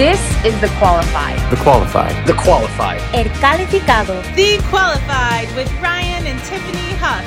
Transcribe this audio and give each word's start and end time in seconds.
This 0.00 0.18
is 0.46 0.58
The 0.62 0.68
Qualified. 0.78 1.36
The 1.50 1.62
Qualified. 1.62 2.26
The 2.26 2.32
Qualified. 2.32 3.02
El 3.14 3.26
Calificado. 3.34 4.22
The 4.34 4.56
Qualified 4.70 5.54
with 5.54 5.70
Ryan 5.78 6.26
and 6.26 6.40
Tiffany 6.44 6.94
Huff. 6.96 7.22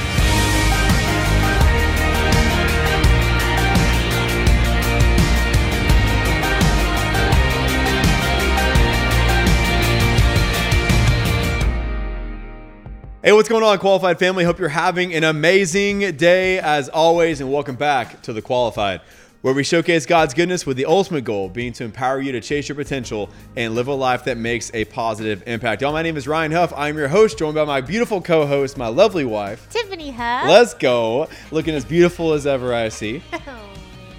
Hey, 13.22 13.34
what's 13.34 13.48
going 13.48 13.64
on, 13.64 13.78
Qualified 13.78 14.18
family? 14.18 14.46
Hope 14.46 14.58
you're 14.58 14.70
having 14.70 15.14
an 15.14 15.24
amazing 15.24 16.18
day 16.18 16.58
as 16.58 16.90
always, 16.90 17.40
and 17.40 17.54
welcome 17.54 17.76
back 17.76 18.24
to 18.24 18.34
The 18.34 18.42
Qualified, 18.42 19.02
where 19.44 19.54
we 19.54 19.62
showcase 19.62 20.06
God's 20.06 20.34
goodness 20.34 20.66
with 20.66 20.78
the 20.78 20.86
ultimate 20.86 21.26
goal 21.26 21.50
being 21.50 21.74
to 21.74 21.84
empower 21.84 22.22
you 22.22 22.32
to 22.32 22.40
chase 22.40 22.70
your 22.70 22.78
potential 22.78 23.30
and 23.58 23.76
live 23.76 23.88
a 23.88 23.94
life 23.94 24.24
that 24.24 24.38
makes 24.38 24.72
a 24.74 24.86
positive 24.86 25.44
impact. 25.46 25.82
Y'all, 25.82 25.92
my 25.92 26.02
name 26.02 26.16
is 26.16 26.30
Ryan 26.30 26.54
Huff. 26.54 26.72
I'm 26.78 26.98
your 26.98 27.10
host, 27.10 27.38
joined 27.38 27.56
by 27.56 27.66
my 27.66 27.82
beautiful 27.82 28.22
co 28.22 28.48
host, 28.48 28.78
my 28.78 28.88
lovely 28.88 29.26
wife. 29.26 29.70
Tiffany 29.70 30.12
Huff. 30.12 30.48
Let's 30.48 30.74
go. 30.74 31.28
Looking 31.52 31.76
as 31.76 31.84
beautiful 31.84 32.32
as 32.32 32.48
ever, 32.48 32.74
I 32.74 32.88
see. 32.88 33.22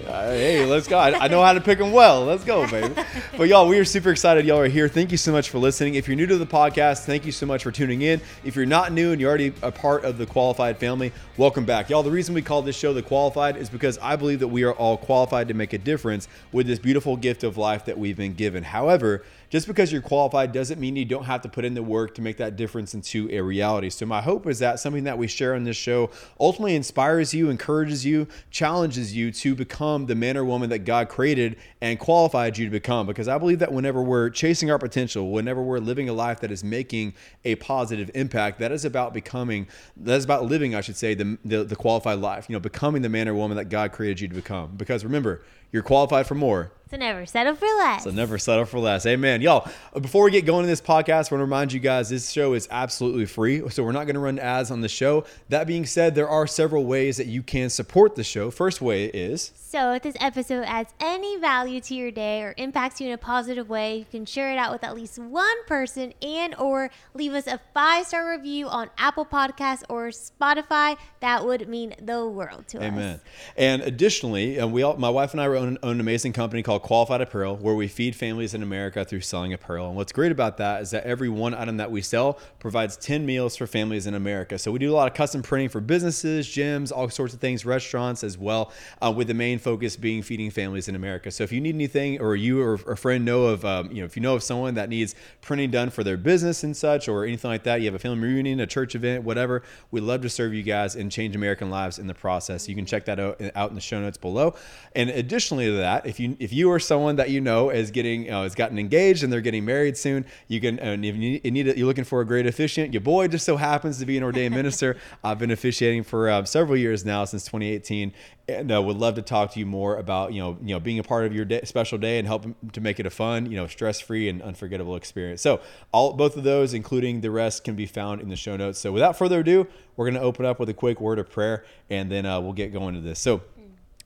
Uh, 0.06 0.32
hey, 0.32 0.66
let's 0.66 0.86
go. 0.86 0.98
I, 0.98 1.24
I, 1.24 1.28
know 1.28 1.42
how 1.42 1.54
to 1.54 1.60
pick 1.62 1.78
them 1.78 1.90
well. 1.90 2.26
Let's 2.26 2.44
go, 2.44 2.68
baby. 2.70 2.94
But 3.36 3.48
y'all, 3.48 3.66
we 3.66 3.78
are 3.78 3.84
super 3.84 4.10
excited 4.10 4.46
y'all 4.46 4.60
are 4.60 4.68
here. 4.68 4.86
Thank 4.86 5.10
you 5.10 5.16
so 5.16 5.32
much 5.32 5.50
for 5.50 5.58
listening. 5.58 5.96
If 5.96 6.06
you're 6.06 6.16
new 6.16 6.26
to 6.26 6.38
the 6.38 6.46
podcast, 6.46 7.04
thank 7.04 7.26
you 7.26 7.32
so 7.32 7.46
much 7.46 7.64
for 7.64 7.72
tuning 7.72 8.02
in. 8.02 8.20
If 8.44 8.54
you're 8.54 8.64
not 8.64 8.92
new 8.92 9.10
and 9.10 9.20
you're 9.20 9.28
already 9.28 9.52
a 9.62 9.72
part 9.72 10.04
of 10.04 10.18
the 10.18 10.26
qualified 10.26 10.78
family, 10.78 11.10
welcome 11.36 11.64
back. 11.64 11.90
Y'all, 11.90 12.04
the 12.04 12.10
reason 12.10 12.32
we 12.32 12.42
call 12.42 12.62
this 12.62 12.76
show 12.76 12.92
the 12.92 13.02
qualified 13.02 13.56
is 13.56 13.68
because 13.68 13.98
I 13.98 14.14
believe 14.14 14.38
that 14.38 14.48
we 14.48 14.62
are 14.62 14.72
all 14.72 14.96
qualified 14.96 15.48
to 15.48 15.54
make 15.54 15.72
a 15.72 15.78
difference 15.78 16.28
with 16.52 16.68
this 16.68 16.78
beautiful 16.78 17.16
gift 17.16 17.42
of 17.42 17.56
life 17.56 17.86
that 17.86 17.98
we've 17.98 18.16
been 18.16 18.34
given. 18.34 18.62
However, 18.62 19.24
just 19.50 19.66
because 19.66 19.92
you're 19.92 20.02
qualified 20.02 20.52
doesn't 20.52 20.80
mean 20.80 20.96
you 20.96 21.04
don't 21.04 21.24
have 21.24 21.42
to 21.42 21.48
put 21.48 21.64
in 21.64 21.74
the 21.74 21.82
work 21.82 22.14
to 22.16 22.22
make 22.22 22.36
that 22.38 22.56
difference 22.56 22.94
into 22.94 23.28
a 23.30 23.40
reality. 23.40 23.90
So, 23.90 24.06
my 24.06 24.20
hope 24.20 24.46
is 24.46 24.58
that 24.60 24.80
something 24.80 25.04
that 25.04 25.18
we 25.18 25.28
share 25.28 25.54
on 25.54 25.64
this 25.64 25.76
show 25.76 26.10
ultimately 26.40 26.74
inspires 26.74 27.32
you, 27.34 27.50
encourages 27.50 28.04
you, 28.04 28.26
challenges 28.50 29.14
you 29.14 29.30
to 29.30 29.54
become 29.54 30.06
the 30.06 30.14
man 30.14 30.36
or 30.36 30.44
woman 30.44 30.70
that 30.70 30.80
God 30.80 31.08
created 31.08 31.56
and 31.80 31.98
qualified 31.98 32.58
you 32.58 32.64
to 32.64 32.70
become. 32.70 33.06
Because 33.06 33.28
I 33.28 33.38
believe 33.38 33.60
that 33.60 33.72
whenever 33.72 34.02
we're 34.02 34.30
chasing 34.30 34.70
our 34.70 34.78
potential, 34.78 35.30
whenever 35.30 35.62
we're 35.62 35.78
living 35.78 36.08
a 36.08 36.12
life 36.12 36.40
that 36.40 36.50
is 36.50 36.64
making 36.64 37.14
a 37.44 37.54
positive 37.56 38.10
impact, 38.14 38.58
that 38.58 38.72
is 38.72 38.84
about 38.84 39.14
becoming, 39.14 39.68
that 39.96 40.14
is 40.14 40.24
about 40.24 40.46
living, 40.46 40.74
I 40.74 40.80
should 40.80 40.96
say, 40.96 41.14
the, 41.14 41.23
the, 41.44 41.64
the 41.64 41.76
qualified 41.76 42.18
life, 42.18 42.46
you 42.48 42.54
know, 42.54 42.60
becoming 42.60 43.02
the 43.02 43.08
man 43.08 43.28
or 43.28 43.34
woman 43.34 43.56
that 43.56 43.66
God 43.66 43.92
created 43.92 44.20
you 44.20 44.28
to 44.28 44.34
become. 44.34 44.76
Because 44.76 45.04
remember, 45.04 45.42
you're 45.72 45.82
qualified 45.82 46.26
for 46.26 46.34
more 46.34 46.72
so 46.90 46.96
never 46.96 47.26
settle 47.26 47.54
for 47.54 47.66
less. 47.66 48.04
So 48.04 48.10
never 48.10 48.38
settle 48.38 48.64
for 48.64 48.78
less. 48.78 49.06
Amen. 49.06 49.40
Y'all, 49.40 49.68
before 50.00 50.24
we 50.24 50.30
get 50.30 50.44
going 50.44 50.64
in 50.64 50.68
this 50.68 50.80
podcast, 50.80 51.08
I 51.08 51.16
want 51.16 51.28
to 51.30 51.36
remind 51.38 51.72
you 51.72 51.80
guys 51.80 52.08
this 52.08 52.30
show 52.30 52.52
is 52.52 52.68
absolutely 52.70 53.26
free. 53.26 53.68
So 53.70 53.82
we're 53.82 53.92
not 53.92 54.04
going 54.04 54.14
to 54.14 54.20
run 54.20 54.38
ads 54.38 54.70
on 54.70 54.80
the 54.80 54.88
show. 54.88 55.24
That 55.48 55.66
being 55.66 55.86
said, 55.86 56.14
there 56.14 56.28
are 56.28 56.46
several 56.46 56.84
ways 56.84 57.16
that 57.16 57.26
you 57.26 57.42
can 57.42 57.70
support 57.70 58.14
the 58.14 58.24
show. 58.24 58.50
First 58.50 58.80
way 58.80 59.06
is 59.06 59.52
so 59.56 59.92
if 59.92 60.02
this 60.02 60.14
episode 60.20 60.64
adds 60.66 60.92
any 61.00 61.36
value 61.38 61.80
to 61.80 61.94
your 61.94 62.10
day 62.10 62.42
or 62.42 62.54
impacts 62.56 63.00
you 63.00 63.08
in 63.08 63.12
a 63.12 63.18
positive 63.18 63.68
way, 63.68 63.96
you 63.98 64.06
can 64.08 64.24
share 64.24 64.52
it 64.52 64.56
out 64.56 64.72
with 64.72 64.84
at 64.84 64.94
least 64.94 65.18
one 65.18 65.64
person 65.66 66.12
and 66.22 66.54
or 66.56 66.90
leave 67.12 67.32
us 67.32 67.46
a 67.46 67.58
five-star 67.72 68.30
review 68.30 68.68
on 68.68 68.90
Apple 68.98 69.26
Podcasts 69.26 69.82
or 69.88 70.08
Spotify. 70.08 70.96
That 71.20 71.44
would 71.44 71.68
mean 71.68 71.94
the 72.00 72.26
world 72.26 72.68
to 72.68 72.76
Amen. 72.78 72.92
us. 72.92 72.98
Amen. 72.98 73.20
And 73.56 73.82
additionally, 73.82 74.58
and 74.58 74.72
we 74.72 74.82
all, 74.82 74.96
my 74.96 75.10
wife 75.10 75.32
and 75.32 75.40
I 75.40 75.46
own, 75.46 75.78
own 75.82 75.94
an 75.94 76.00
amazing 76.00 76.34
company 76.34 76.62
called 76.62 76.73
Qualified 76.78 77.20
Apparel, 77.20 77.56
where 77.56 77.74
we 77.74 77.88
feed 77.88 78.14
families 78.14 78.54
in 78.54 78.62
America 78.62 79.04
through 79.04 79.20
selling 79.20 79.52
apparel. 79.52 79.88
And 79.88 79.96
what's 79.96 80.12
great 80.12 80.32
about 80.32 80.56
that 80.58 80.82
is 80.82 80.90
that 80.90 81.04
every 81.04 81.28
one 81.28 81.54
item 81.54 81.76
that 81.78 81.90
we 81.90 82.02
sell 82.02 82.38
provides 82.58 82.96
10 82.96 83.24
meals 83.26 83.56
for 83.56 83.66
families 83.66 84.06
in 84.06 84.14
America. 84.14 84.58
So 84.58 84.70
we 84.72 84.78
do 84.78 84.92
a 84.92 84.94
lot 84.94 85.08
of 85.08 85.14
custom 85.14 85.42
printing 85.42 85.68
for 85.68 85.80
businesses, 85.80 86.46
gyms, 86.46 86.92
all 86.92 87.08
sorts 87.08 87.34
of 87.34 87.40
things, 87.40 87.64
restaurants 87.64 88.24
as 88.24 88.38
well, 88.38 88.72
uh, 89.02 89.10
with 89.10 89.28
the 89.28 89.34
main 89.34 89.58
focus 89.58 89.96
being 89.96 90.22
feeding 90.22 90.50
families 90.50 90.88
in 90.88 90.94
America. 90.94 91.30
So 91.30 91.44
if 91.44 91.52
you 91.52 91.60
need 91.60 91.74
anything, 91.74 92.20
or 92.20 92.36
you 92.36 92.60
or 92.60 92.74
a 92.74 92.96
friend 92.96 93.24
know 93.24 93.44
of, 93.44 93.64
um, 93.64 93.90
you 93.90 94.00
know, 94.00 94.06
if 94.06 94.16
you 94.16 94.22
know 94.22 94.34
of 94.34 94.42
someone 94.42 94.74
that 94.74 94.88
needs 94.88 95.14
printing 95.40 95.70
done 95.70 95.90
for 95.90 96.04
their 96.04 96.16
business 96.16 96.64
and 96.64 96.76
such, 96.76 97.08
or 97.08 97.24
anything 97.24 97.50
like 97.50 97.64
that, 97.64 97.80
you 97.80 97.86
have 97.86 97.94
a 97.94 97.98
family 97.98 98.18
reunion, 98.18 98.60
a 98.60 98.66
church 98.66 98.94
event, 98.94 99.24
whatever, 99.24 99.62
we'd 99.90 100.02
love 100.02 100.22
to 100.22 100.28
serve 100.28 100.54
you 100.54 100.62
guys 100.62 100.96
and 100.96 101.10
change 101.10 101.36
American 101.36 101.70
lives 101.70 101.98
in 101.98 102.06
the 102.06 102.14
process. 102.14 102.68
You 102.68 102.74
can 102.74 102.86
check 102.86 103.04
that 103.06 103.18
out 103.20 103.68
in 103.68 103.74
the 103.74 103.80
show 103.80 104.00
notes 104.00 104.18
below. 104.18 104.54
And 104.94 105.10
additionally 105.10 105.66
to 105.66 105.72
that, 105.72 106.06
if 106.06 106.20
you 106.20 106.36
if 106.40 106.52
you 106.52 106.63
are 106.70 106.78
someone 106.78 107.16
that 107.16 107.30
you 107.30 107.40
know 107.40 107.70
is 107.70 107.90
getting 107.90 108.30
uh, 108.30 108.42
has 108.42 108.54
gotten 108.54 108.78
engaged 108.78 109.22
and 109.22 109.32
they're 109.32 109.40
getting 109.40 109.64
married 109.64 109.96
soon, 109.96 110.24
you 110.48 110.60
can 110.60 110.78
and 110.78 111.04
if 111.04 111.16
you 111.16 111.40
need, 111.50 111.66
you're 111.76 111.86
looking 111.86 112.04
for 112.04 112.20
a 112.20 112.26
great 112.26 112.46
officiant, 112.46 112.92
your 112.92 113.00
boy 113.00 113.28
just 113.28 113.44
so 113.44 113.56
happens 113.56 113.98
to 113.98 114.06
be 114.06 114.16
an 114.16 114.22
ordained 114.22 114.54
minister. 114.60 114.96
I've 115.22 115.38
been 115.38 115.50
officiating 115.50 116.04
for 116.04 116.28
uh, 116.28 116.44
several 116.44 116.76
years 116.76 117.04
now 117.04 117.24
since 117.24 117.44
2018, 117.44 118.12
and 118.48 118.72
uh, 118.72 118.82
would 118.82 118.96
love 118.96 119.14
to 119.14 119.22
talk 119.22 119.52
to 119.52 119.58
you 119.58 119.66
more 119.66 119.96
about 119.96 120.32
you 120.32 120.40
know 120.40 120.58
you 120.62 120.74
know 120.74 120.80
being 120.80 120.98
a 120.98 121.02
part 121.02 121.24
of 121.24 121.34
your 121.34 121.44
day, 121.44 121.62
special 121.64 121.98
day 121.98 122.18
and 122.18 122.26
helping 122.26 122.54
to 122.72 122.80
make 122.80 123.00
it 123.00 123.06
a 123.06 123.10
fun, 123.10 123.50
you 123.50 123.56
know, 123.56 123.66
stress 123.66 124.00
free 124.00 124.28
and 124.28 124.42
unforgettable 124.42 124.96
experience. 124.96 125.42
So 125.42 125.60
all 125.92 126.12
both 126.12 126.36
of 126.36 126.44
those, 126.44 126.74
including 126.74 127.20
the 127.20 127.30
rest, 127.30 127.64
can 127.64 127.74
be 127.74 127.86
found 127.86 128.20
in 128.20 128.28
the 128.28 128.36
show 128.36 128.56
notes. 128.56 128.78
So 128.78 128.92
without 128.92 129.16
further 129.16 129.40
ado, 129.40 129.66
we're 129.96 130.06
going 130.06 130.20
to 130.20 130.26
open 130.26 130.44
up 130.44 130.58
with 130.60 130.68
a 130.68 130.74
quick 130.74 131.00
word 131.00 131.18
of 131.18 131.30
prayer, 131.30 131.64
and 131.90 132.10
then 132.10 132.26
uh, 132.26 132.40
we'll 132.40 132.52
get 132.52 132.72
going 132.72 132.94
to 132.94 133.00
this. 133.00 133.18
So. 133.18 133.42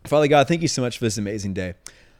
Father 0.05 0.29
God, 0.29 0.49
thank 0.49 0.63
you 0.63 0.69
so 0.69 0.81
much 0.81 0.97
for 0.97 1.05
this 1.05 1.19
amazing 1.19 1.55
day. 1.55 1.75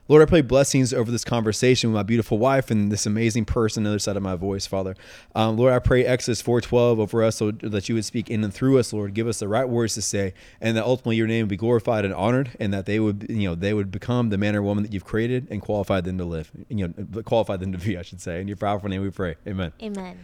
Lord, 0.09 0.23
I 0.23 0.25
pray 0.25 0.41
blessings 0.41 0.95
over 0.95 1.11
this 1.11 1.23
conversation 1.23 1.91
with 1.91 1.95
my 1.95 2.03
beautiful 2.03 2.39
wife 2.39 2.71
and 2.71 2.91
this 2.91 3.05
amazing 3.05 3.45
person 3.45 3.83
on 3.83 3.85
the 3.85 3.91
other 3.91 3.99
side 3.99 4.17
of 4.17 4.23
my 4.23 4.37
voice, 4.37 4.67
Father. 4.67 4.97
Um, 5.35 5.59
Lord, 5.59 5.75
I 5.75 5.81
pray 5.81 6.03
Exodus 6.03 6.43
4.12 6.43 6.99
over 6.99 7.23
us 7.23 7.37
so 7.37 7.51
that 7.51 7.91
you 7.91 7.95
would 7.95 8.07
speak 8.07 8.31
in 8.31 8.43
and 8.43 8.53
through 8.53 8.79
us, 8.79 8.95
Lord. 8.95 9.13
Give 9.13 9.29
us 9.29 9.41
the 9.41 9.49
right 9.49 9.69
words 9.69 9.93
to 9.95 10.03
say 10.03 10.33
and 10.63 10.79
that 10.79 10.85
ultimately 10.85 11.17
your 11.17 11.27
name 11.27 11.43
would 11.43 11.51
be 11.51 11.59
glorified 11.59 12.07
and 12.07 12.15
honored 12.15 12.57
and 12.59 12.73
that 12.73 12.87
they 12.87 12.99
would, 12.99 13.27
you 13.29 13.51
know, 13.51 13.55
they 13.55 13.75
would 13.75 13.91
become 13.91 14.31
the 14.31 14.39
man 14.39 14.57
or 14.57 14.63
woman 14.63 14.83
that 14.83 14.95
you've 14.95 15.05
created 15.05 15.47
and 15.51 15.61
qualified 15.61 16.05
them 16.05 16.17
to 16.17 16.25
live, 16.25 16.51
you 16.71 16.89
know, 16.89 17.23
qualified 17.23 17.61
them 17.61 17.73
to 17.73 17.79
be, 17.79 17.99
I 17.99 18.03
should 18.03 18.23
say. 18.23 18.41
In 18.41 18.49
your 18.49 18.57
powerful 18.57 18.89
name 18.89 19.03
we 19.03 19.11
pray. 19.11 19.37
Amen. 19.47 19.73
Amen. 19.83 20.19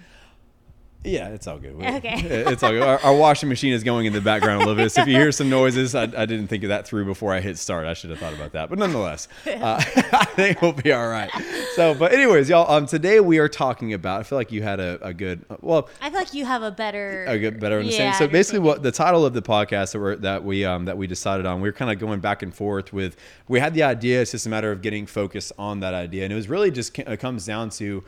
Yeah, 1.04 1.28
it's 1.28 1.46
all 1.46 1.58
good. 1.58 1.74
Okay. 1.74 2.44
It's 2.54 2.62
all 2.62 2.70
good. 2.70 2.82
Our, 2.82 2.98
our, 3.00 3.14
washing 3.14 3.48
machine 3.48 3.72
is 3.72 3.84
going 3.84 4.06
in 4.06 4.12
the 4.12 4.20
background 4.20 4.62
a 4.62 4.66
little 4.66 4.82
bit. 4.82 4.90
So 4.90 5.02
if 5.02 5.08
you 5.08 5.14
hear 5.14 5.32
some 5.32 5.50
noises, 5.50 5.94
I, 5.94 6.02
I, 6.02 6.26
didn't 6.26 6.48
think 6.48 6.62
of 6.62 6.68
that 6.68 6.86
through 6.86 7.04
before 7.04 7.32
I 7.32 7.40
hit 7.40 7.58
start. 7.58 7.86
I 7.86 7.94
should 7.94 8.10
have 8.10 8.18
thought 8.18 8.32
about 8.32 8.52
that. 8.52 8.70
But 8.70 8.78
nonetheless, 8.78 9.28
uh, 9.46 9.82
I 10.12 10.24
think 10.34 10.62
we'll 10.62 10.72
be 10.72 10.92
all 10.92 11.08
right. 11.08 11.30
So, 11.74 11.94
but 11.94 12.12
anyways, 12.12 12.48
y'all, 12.48 12.70
um, 12.70 12.86
today 12.86 13.20
we 13.20 13.38
are 13.38 13.48
talking 13.48 13.92
about, 13.92 14.20
I 14.20 14.22
feel 14.22 14.38
like 14.38 14.50
you 14.52 14.62
had 14.62 14.80
a, 14.80 14.98
a 15.06 15.12
good, 15.12 15.44
well. 15.60 15.88
I 16.00 16.10
feel 16.10 16.18
like 16.18 16.34
you 16.34 16.44
have 16.46 16.62
a 16.62 16.70
better. 16.70 17.24
A 17.26 17.38
good, 17.38 17.60
better 17.60 17.78
understanding. 17.78 18.12
Yeah, 18.12 18.18
so 18.18 18.28
basically 18.28 18.60
what 18.60 18.82
the 18.82 18.92
title 18.92 19.26
of 19.26 19.34
the 19.34 19.42
podcast 19.42 19.92
that, 19.92 20.00
we're, 20.00 20.16
that 20.16 20.44
we, 20.44 20.64
um, 20.64 20.86
that 20.86 20.96
we 20.96 21.06
decided 21.06 21.44
on, 21.44 21.60
we 21.60 21.68
were 21.68 21.74
kind 21.74 21.90
of 21.90 21.98
going 21.98 22.20
back 22.20 22.42
and 22.42 22.54
forth 22.54 22.92
with, 22.92 23.16
we 23.48 23.60
had 23.60 23.74
the 23.74 23.82
idea. 23.82 24.22
It's 24.22 24.30
just 24.30 24.46
a 24.46 24.50
matter 24.50 24.72
of 24.72 24.80
getting 24.80 25.06
focused 25.06 25.52
on 25.58 25.80
that 25.80 25.94
idea. 25.94 26.24
And 26.24 26.32
it 26.32 26.36
was 26.36 26.48
really 26.48 26.70
just, 26.70 26.98
it 26.98 27.20
comes 27.20 27.44
down 27.44 27.70
to, 27.70 28.04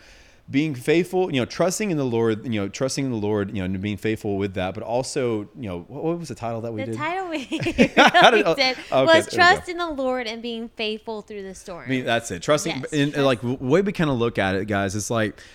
being 0.49 0.75
faithful, 0.75 1.33
you 1.33 1.41
know, 1.41 1.45
trusting 1.45 1.91
in 1.91 1.97
the 1.97 2.05
Lord, 2.05 2.45
you 2.45 2.61
know, 2.61 2.69
trusting 2.69 3.05
in 3.05 3.11
the 3.11 3.17
Lord, 3.17 3.51
you 3.51 3.57
know, 3.57 3.65
and 3.65 3.81
being 3.81 3.97
faithful 3.97 4.37
with 4.37 4.55
that, 4.55 4.75
but 4.75 4.83
also, 4.85 5.49
you 5.59 5.69
know, 5.69 5.81
what, 5.89 6.19
was 6.19 6.29
the 6.29 6.37
title 6.37 6.61
that 6.61 6.73
we 6.73 6.83
the 6.83 6.87
did? 6.87 6.95
The 6.95 6.99
title 6.99 7.29
we, 7.29 7.45
did 7.59 7.99
okay, 7.99 8.75
was 8.93 9.33
trust 9.33 9.69
in 9.69 9.79
the 9.79 9.91
Lord 9.91 10.29
and 10.29 10.41
being 10.43 10.69
faithful 10.69 11.23
through 11.23 11.43
the 11.43 11.55
storm. 11.55 11.85
I 11.87 11.89
mean, 11.89 12.05
that's 12.05 12.31
it. 12.31 12.43
Trusting, 12.43 12.77
yes, 12.77 12.93
and, 12.93 13.13
trust. 13.13 13.25
like 13.25 13.41
the 13.41 13.55
way 13.55 13.83
we 13.83 13.93
kind 13.93 14.09
of 14.09 14.19
look 14.19 14.39
at 14.39 14.55
it, 14.55 14.67
guys, 14.67 14.95
it's 14.95 15.11
like. 15.11 15.41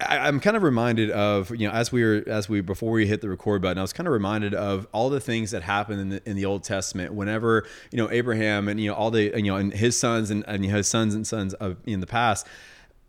I, 0.00 0.28
am 0.28 0.38
kind 0.38 0.56
of 0.56 0.62
reminded 0.62 1.10
of 1.10 1.50
you 1.50 1.66
know 1.66 1.74
as 1.74 1.90
we 1.90 2.04
were 2.04 2.22
as 2.28 2.48
we 2.48 2.60
before 2.60 2.92
we 2.92 3.08
hit 3.08 3.20
the 3.20 3.28
record 3.28 3.62
button, 3.62 3.78
I 3.78 3.82
was 3.82 3.92
kind 3.92 4.06
of 4.06 4.12
reminded 4.12 4.54
of 4.54 4.86
all 4.92 5.10
the 5.10 5.18
things 5.18 5.50
that 5.50 5.64
happened 5.64 6.00
in 6.00 6.08
the 6.10 6.22
in 6.24 6.36
the 6.36 6.44
Old 6.44 6.62
Testament. 6.62 7.14
Whenever 7.14 7.66
you 7.90 7.98
know 7.98 8.08
Abraham 8.08 8.68
and 8.68 8.78
you 8.78 8.90
know 8.90 8.94
all 8.94 9.10
the 9.10 9.32
you 9.34 9.50
know 9.50 9.56
and 9.56 9.72
his 9.72 9.98
sons 9.98 10.30
and, 10.30 10.44
and 10.46 10.64
his 10.64 10.86
sons 10.86 11.16
and 11.16 11.26
sons 11.26 11.52
of 11.54 11.78
in 11.84 11.98
the 11.98 12.06
past, 12.06 12.46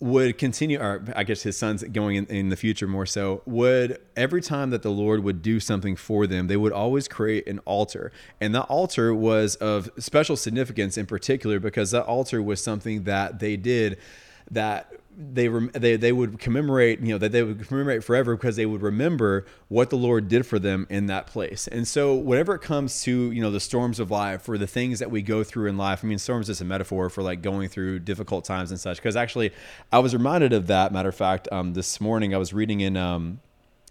would 0.01 0.37
continue, 0.37 0.79
or 0.79 1.03
I 1.15 1.23
guess 1.23 1.41
his 1.41 1.57
sons 1.57 1.83
going 1.83 2.15
in, 2.15 2.25
in, 2.27 2.49
the 2.49 2.55
future 2.55 2.87
more 2.87 3.05
so, 3.05 3.41
would 3.45 3.99
every 4.15 4.41
time 4.41 4.69
that 4.69 4.81
the 4.81 4.91
Lord 4.91 5.23
would 5.23 5.41
do 5.41 5.59
something 5.59 5.95
for 5.97 6.25
them, 6.25 6.47
they 6.47 6.55
would 6.55 6.71
always 6.71 7.07
create 7.07 7.47
an 7.47 7.59
altar. 7.59 8.11
And 8.39 8.55
that 8.55 8.63
altar 8.63 9.13
was 9.13 9.55
of 9.57 9.89
special 9.99 10.37
significance 10.37 10.97
in 10.97 11.05
particular 11.05 11.59
because 11.59 11.91
that 11.91 12.05
altar 12.05 12.41
was 12.41 12.63
something 12.63 13.03
that 13.03 13.39
they 13.39 13.57
did 13.57 13.97
that 14.51 14.91
they 15.21 15.49
they 15.49 15.97
they 15.97 16.13
would 16.13 16.39
commemorate, 16.39 17.01
you 17.01 17.09
know, 17.09 17.17
that 17.17 17.33
they 17.33 17.43
would 17.43 17.67
commemorate 17.67 18.05
forever 18.05 18.37
because 18.37 18.55
they 18.55 18.65
would 18.65 18.81
remember 18.81 19.45
what 19.67 19.89
the 19.89 19.97
Lord 19.97 20.29
did 20.29 20.45
for 20.45 20.59
them 20.59 20.87
in 20.89 21.07
that 21.07 21.27
place. 21.27 21.67
And 21.67 21.85
so, 21.85 22.15
whenever 22.15 22.55
it 22.55 22.61
comes 22.61 23.01
to 23.03 23.29
you 23.31 23.41
know 23.41 23.51
the 23.51 23.59
storms 23.59 23.99
of 23.99 24.09
life 24.09 24.47
or 24.47 24.57
the 24.57 24.65
things 24.67 24.99
that 24.99 25.11
we 25.11 25.21
go 25.21 25.43
through 25.43 25.67
in 25.67 25.77
life, 25.77 26.05
I 26.05 26.07
mean, 26.07 26.19
storms 26.19 26.49
is 26.49 26.61
a 26.61 26.65
metaphor 26.65 27.09
for 27.09 27.21
like 27.21 27.41
going 27.41 27.67
through 27.67 27.99
difficult 27.99 28.45
times 28.45 28.71
and 28.71 28.79
such. 28.79 28.95
Because 28.95 29.17
actually, 29.17 29.51
I 29.91 29.99
was 29.99 30.13
reminded 30.13 30.53
of 30.53 30.67
that. 30.67 30.93
Matter 30.93 31.09
of 31.09 31.15
fact, 31.15 31.49
um, 31.51 31.73
this 31.73 31.99
morning 31.99 32.33
I 32.33 32.37
was 32.37 32.53
reading 32.53 32.79
in. 32.81 32.95
Um, 32.95 33.41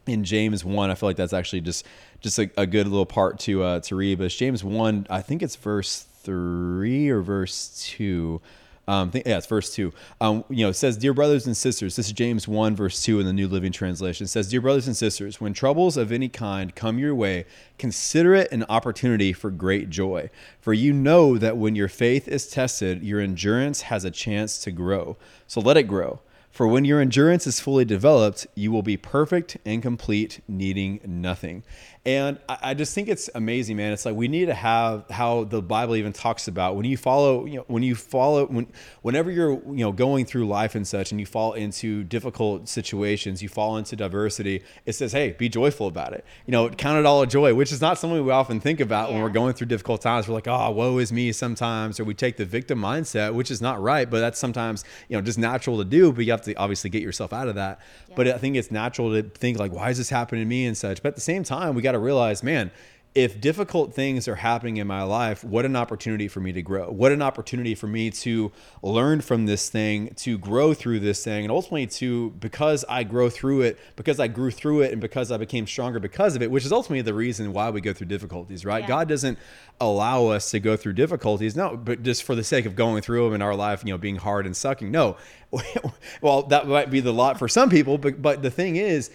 in 0.07 0.25
James 0.25 0.65
one, 0.65 0.91
I 0.91 0.95
feel 0.95 1.07
like 1.11 1.17
that's 1.17 1.35
actually 1.35 1.61
just 1.61 1.85
just 2.21 2.39
a, 2.39 2.51
a 2.57 2.67
good 2.67 2.89
little 2.89 3.05
part 3.05 3.39
to 3.41 3.63
uh, 3.63 3.81
to 3.81 3.95
read. 3.95 4.17
But 4.19 4.31
James 4.31 4.65
one, 4.65 5.07
I 5.11 5.21
think 5.21 5.43
it's 5.43 5.55
verse 5.55 6.07
three 6.23 7.11
or 7.11 7.21
verse 7.21 7.85
two 7.87 8.41
Um, 8.89 9.11
yeah, 9.15 9.37
it's 9.37 9.47
verse 9.47 9.73
two. 9.73 9.93
Um, 10.21 10.45
you 10.49 10.65
know, 10.65 10.71
it 10.71 10.75
says, 10.75 10.97
"Dear 10.97 11.13
brothers 11.13 11.47
and 11.47 11.57
sisters," 11.57 11.95
this 11.95 12.07
is 12.07 12.13
James 12.13 12.49
one 12.49 12.75
verse 12.75 13.03
two 13.03 13.21
in 13.21 13.27
the 13.27 13.33
New 13.33 13.47
Living 13.47 13.71
Translation. 13.71 14.25
It 14.25 14.29
says, 14.29 14.49
"Dear 14.49 14.63
brothers 14.63 14.87
and 14.87 14.97
sisters, 14.97 15.41
when 15.41 15.53
troubles 15.53 15.97
of 15.97 16.11
any 16.11 16.29
kind 16.29 16.75
come 16.75 16.99
your 16.99 17.15
way, 17.15 17.45
consider 17.79 18.35
it 18.35 18.51
an 18.51 18.65
opportunity 18.69 19.35
for 19.35 19.51
great 19.51 19.91
joy, 19.91 20.31
for 20.59 20.73
you 20.73 20.93
know 20.93 21.37
that 21.37 21.59
when 21.59 21.77
your 21.77 21.89
faith 21.89 22.27
is 22.27 22.49
tested, 22.49 23.03
your 23.03 23.21
endurance 23.21 23.83
has 23.83 24.05
a 24.05 24.11
chance 24.11 24.59
to 24.65 24.73
grow. 24.73 25.19
So 25.47 25.61
let 25.61 25.77
it 25.77 25.85
grow." 25.85 26.21
For 26.51 26.67
when 26.67 26.85
your 26.85 27.01
endurance 27.01 27.47
is 27.47 27.61
fully 27.61 27.85
developed, 27.85 28.49
you 28.57 28.73
will 28.73 28.83
be 28.83 28.97
perfect 28.97 29.59
and 29.65 29.81
complete, 29.81 30.41
needing 30.49 30.99
nothing. 31.07 31.63
And 32.09 32.39
I, 32.49 32.73
just 32.73 32.95
think 32.95 33.09
it's 33.09 33.29
amazing, 33.35 33.77
man. 33.77 33.93
It's 33.93 34.07
like 34.07 34.15
we 34.15 34.29
need 34.29 34.47
to 34.47 34.55
have 34.55 35.05
how 35.11 35.45
the 35.45 35.61
Bible 35.61 35.95
even 35.95 36.15
talks 36.15 36.49
about 36.49 36.75
when 36.75 36.87
you 36.87 36.97
follow, 36.97 37.45
you 37.45 37.59
know, 37.59 37.65
when 37.67 37.83
you 37.83 37.95
follow, 37.95 38.47
when, 38.47 38.67
whenever 39.03 39.31
you're, 39.31 39.53
you 39.53 39.85
know, 39.85 39.93
going 39.93 40.25
through 40.25 40.49
life 40.49 40.75
and 40.75 40.89
such, 40.89 41.11
and 41.11 41.21
you 41.21 41.27
fall 41.27 41.53
into 41.53 42.05
difficult 42.05 42.67
situations, 42.67 43.43
you 43.43 43.51
fall 43.51 43.77
into 43.77 43.95
diversity. 43.95 44.63
It 44.87 44.95
says, 44.95 45.13
"Hey, 45.13 45.33
be 45.33 45.51
joyful 45.51 45.87
about 45.87 46.15
it." 46.15 46.25
You 46.47 46.53
know, 46.53 46.71
count 46.71 46.99
it 46.99 47.05
all 47.05 47.21
a 47.21 47.27
joy, 47.27 47.53
which 47.55 47.73
is 47.73 47.83
not 47.83 47.99
something 47.99 48.25
we 48.25 48.31
often 48.33 48.59
think 48.59 48.81
about 48.81 49.09
yeah. 49.09 49.17
when 49.17 49.23
we're 49.23 49.29
going 49.29 49.53
through 49.53 49.67
difficult 49.67 50.01
times. 50.01 50.27
We're 50.29 50.35
like, 50.35 50.49
"Oh, 50.49 50.71
woe 50.71 50.97
is 50.97 51.13
me." 51.13 51.31
Sometimes, 51.33 52.01
or 52.01 52.05
we 52.05 52.15
take 52.15 52.39
the 52.39 52.47
victim 52.47 52.81
mindset, 52.81 53.35
which 53.35 53.51
is 53.51 53.61
not 53.61 53.83
right, 53.83 54.09
but 54.09 54.21
that's 54.21 54.39
sometimes, 54.39 54.83
you 55.11 55.17
know, 55.19 55.21
just 55.21 55.39
natural 55.39 55.77
to 55.77 55.85
do. 55.85 56.11
But 56.11 56.25
you 56.25 56.31
have 56.31 56.41
to 56.43 56.55
obviously 56.55 56.89
get 56.89 57.03
yourself 57.03 57.35
out 57.35 57.49
of 57.49 57.57
that. 57.57 57.81
Yeah. 58.09 58.15
But 58.17 58.29
I 58.29 58.39
think 58.39 58.57
it's 58.57 58.71
natural 58.71 59.13
to 59.13 59.29
think 59.29 59.59
like, 59.59 59.73
"Why 59.73 59.91
is 59.91 59.99
this 59.99 60.09
happening 60.09 60.43
to 60.43 60.49
me?" 60.49 60.65
and 60.65 60.75
such. 60.75 61.03
But 61.03 61.11
at 61.11 61.15
the 61.17 61.21
same 61.21 61.45
time, 61.45 61.75
we 61.75 61.83
got 61.83 61.93
to 61.93 61.98
to 61.99 62.05
realize, 62.05 62.43
man, 62.43 62.71
if 63.19 63.41
difficult 63.41 63.95
things 63.95 64.29
are 64.29 64.37
happening 64.37 64.77
in 64.77 64.87
my 64.87 65.03
life, 65.03 65.43
what 65.43 65.65
an 65.65 65.75
opportunity 65.75 66.29
for 66.29 66.39
me 66.39 66.53
to 66.53 66.63
grow. 66.63 66.89
What 66.89 67.11
an 67.11 67.21
opportunity 67.21 67.75
for 67.75 67.89
me 67.89 68.11
to 68.13 68.53
learn 68.81 69.23
from 69.23 69.47
this 69.47 69.69
thing, 69.69 70.15
to 70.19 70.39
grow 70.39 70.73
through 70.73 71.01
this 71.01 71.25
thing, 71.25 71.45
and 71.45 71.51
ultimately 71.51 71.87
to, 71.87 72.31
because 72.39 72.85
I 72.89 73.03
grow 73.03 73.29
through 73.29 73.63
it, 73.63 73.79
because 73.97 74.21
I 74.21 74.29
grew 74.29 74.53
through 74.53 74.83
it, 74.83 74.93
and 74.93 75.01
because 75.01 75.33
I 75.33 75.37
became 75.37 75.67
stronger 75.67 75.99
because 75.99 76.37
of 76.37 76.43
it, 76.43 76.51
which 76.51 76.65
is 76.65 76.71
ultimately 76.71 77.03
the 77.03 77.15
reason 77.15 77.53
why 77.53 77.71
we 77.71 77.81
go 77.81 77.93
through 77.93 78.07
difficulties, 78.07 78.65
right? 78.65 78.83
Yeah. 78.83 78.89
God 78.89 79.09
doesn't 79.09 79.39
allow 79.81 80.27
us 80.27 80.53
to 80.53 80.61
go 80.61 80.77
through 80.77 80.93
difficulties, 80.93 81.57
no, 81.57 81.77
but 81.77 82.05
just 82.05 82.23
for 82.23 82.37
the 82.37 82.45
sake 82.45 82.67
of 82.67 82.77
going 82.77 83.03
through 83.03 83.25
them 83.25 83.35
in 83.35 83.43
our 83.43 83.57
life, 83.57 83.83
you 83.85 83.93
know, 83.93 83.99
being 83.99 84.17
hard 84.17 84.47
and 84.47 84.57
sucking. 84.57 84.93
No. 84.93 85.17
well, 86.21 86.43
that 86.43 86.69
might 86.69 86.91
be 86.91 87.01
the 87.01 87.13
lot 87.13 87.39
for 87.39 87.49
some 87.49 87.71
people, 87.71 87.99
but, 87.99 88.21
but 88.21 88.43
the 88.43 88.51
thing 88.51 88.77
is, 88.77 89.11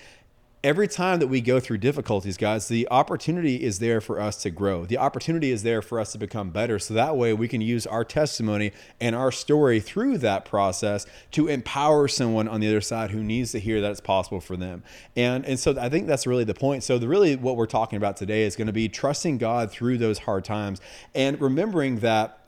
every 0.63 0.87
time 0.87 1.19
that 1.19 1.27
we 1.27 1.41
go 1.41 1.59
through 1.59 1.77
difficulties, 1.77 2.37
guys, 2.37 2.69
the 2.69 2.87
opportunity 2.89 3.61
is 3.61 3.79
there 3.79 3.99
for 3.99 4.19
us 4.19 4.37
to 4.37 4.49
grow. 4.49 4.85
The 4.85 4.97
opportunity 4.97 5.51
is 5.51 5.63
there 5.63 5.81
for 5.81 5.99
us 5.99 6.13
to 6.13 6.17
become 6.17 6.51
better. 6.51 6.79
So 6.79 6.93
that 6.93 7.17
way 7.17 7.33
we 7.33 7.49
can 7.49 7.59
use 7.59 7.85
our 7.85 8.05
testimony 8.05 8.71
and 9.01 9.13
our 9.13 9.31
story 9.31 9.81
through 9.81 10.19
that 10.19 10.45
process 10.45 11.05
to 11.31 11.49
empower 11.49 12.07
someone 12.07 12.47
on 12.47 12.61
the 12.61 12.67
other 12.67 12.81
side 12.81 13.11
who 13.11 13.21
needs 13.21 13.51
to 13.51 13.59
hear 13.59 13.81
that 13.81 13.91
it's 13.91 13.99
possible 13.99 14.39
for 14.39 14.55
them. 14.55 14.83
And 15.15 15.45
and 15.45 15.59
so 15.59 15.75
I 15.77 15.89
think 15.89 16.07
that's 16.07 16.25
really 16.25 16.45
the 16.45 16.53
point. 16.53 16.83
So 16.83 16.97
the 16.97 17.07
really 17.07 17.35
what 17.35 17.57
we're 17.57 17.65
talking 17.65 17.97
about 17.97 18.15
today 18.15 18.43
is 18.43 18.55
going 18.55 18.67
to 18.67 18.73
be 18.73 18.87
trusting 18.87 19.39
God 19.39 19.69
through 19.69 19.97
those 19.97 20.19
hard 20.19 20.45
times 20.45 20.79
and 21.13 21.39
remembering 21.41 21.99
that 21.99 22.39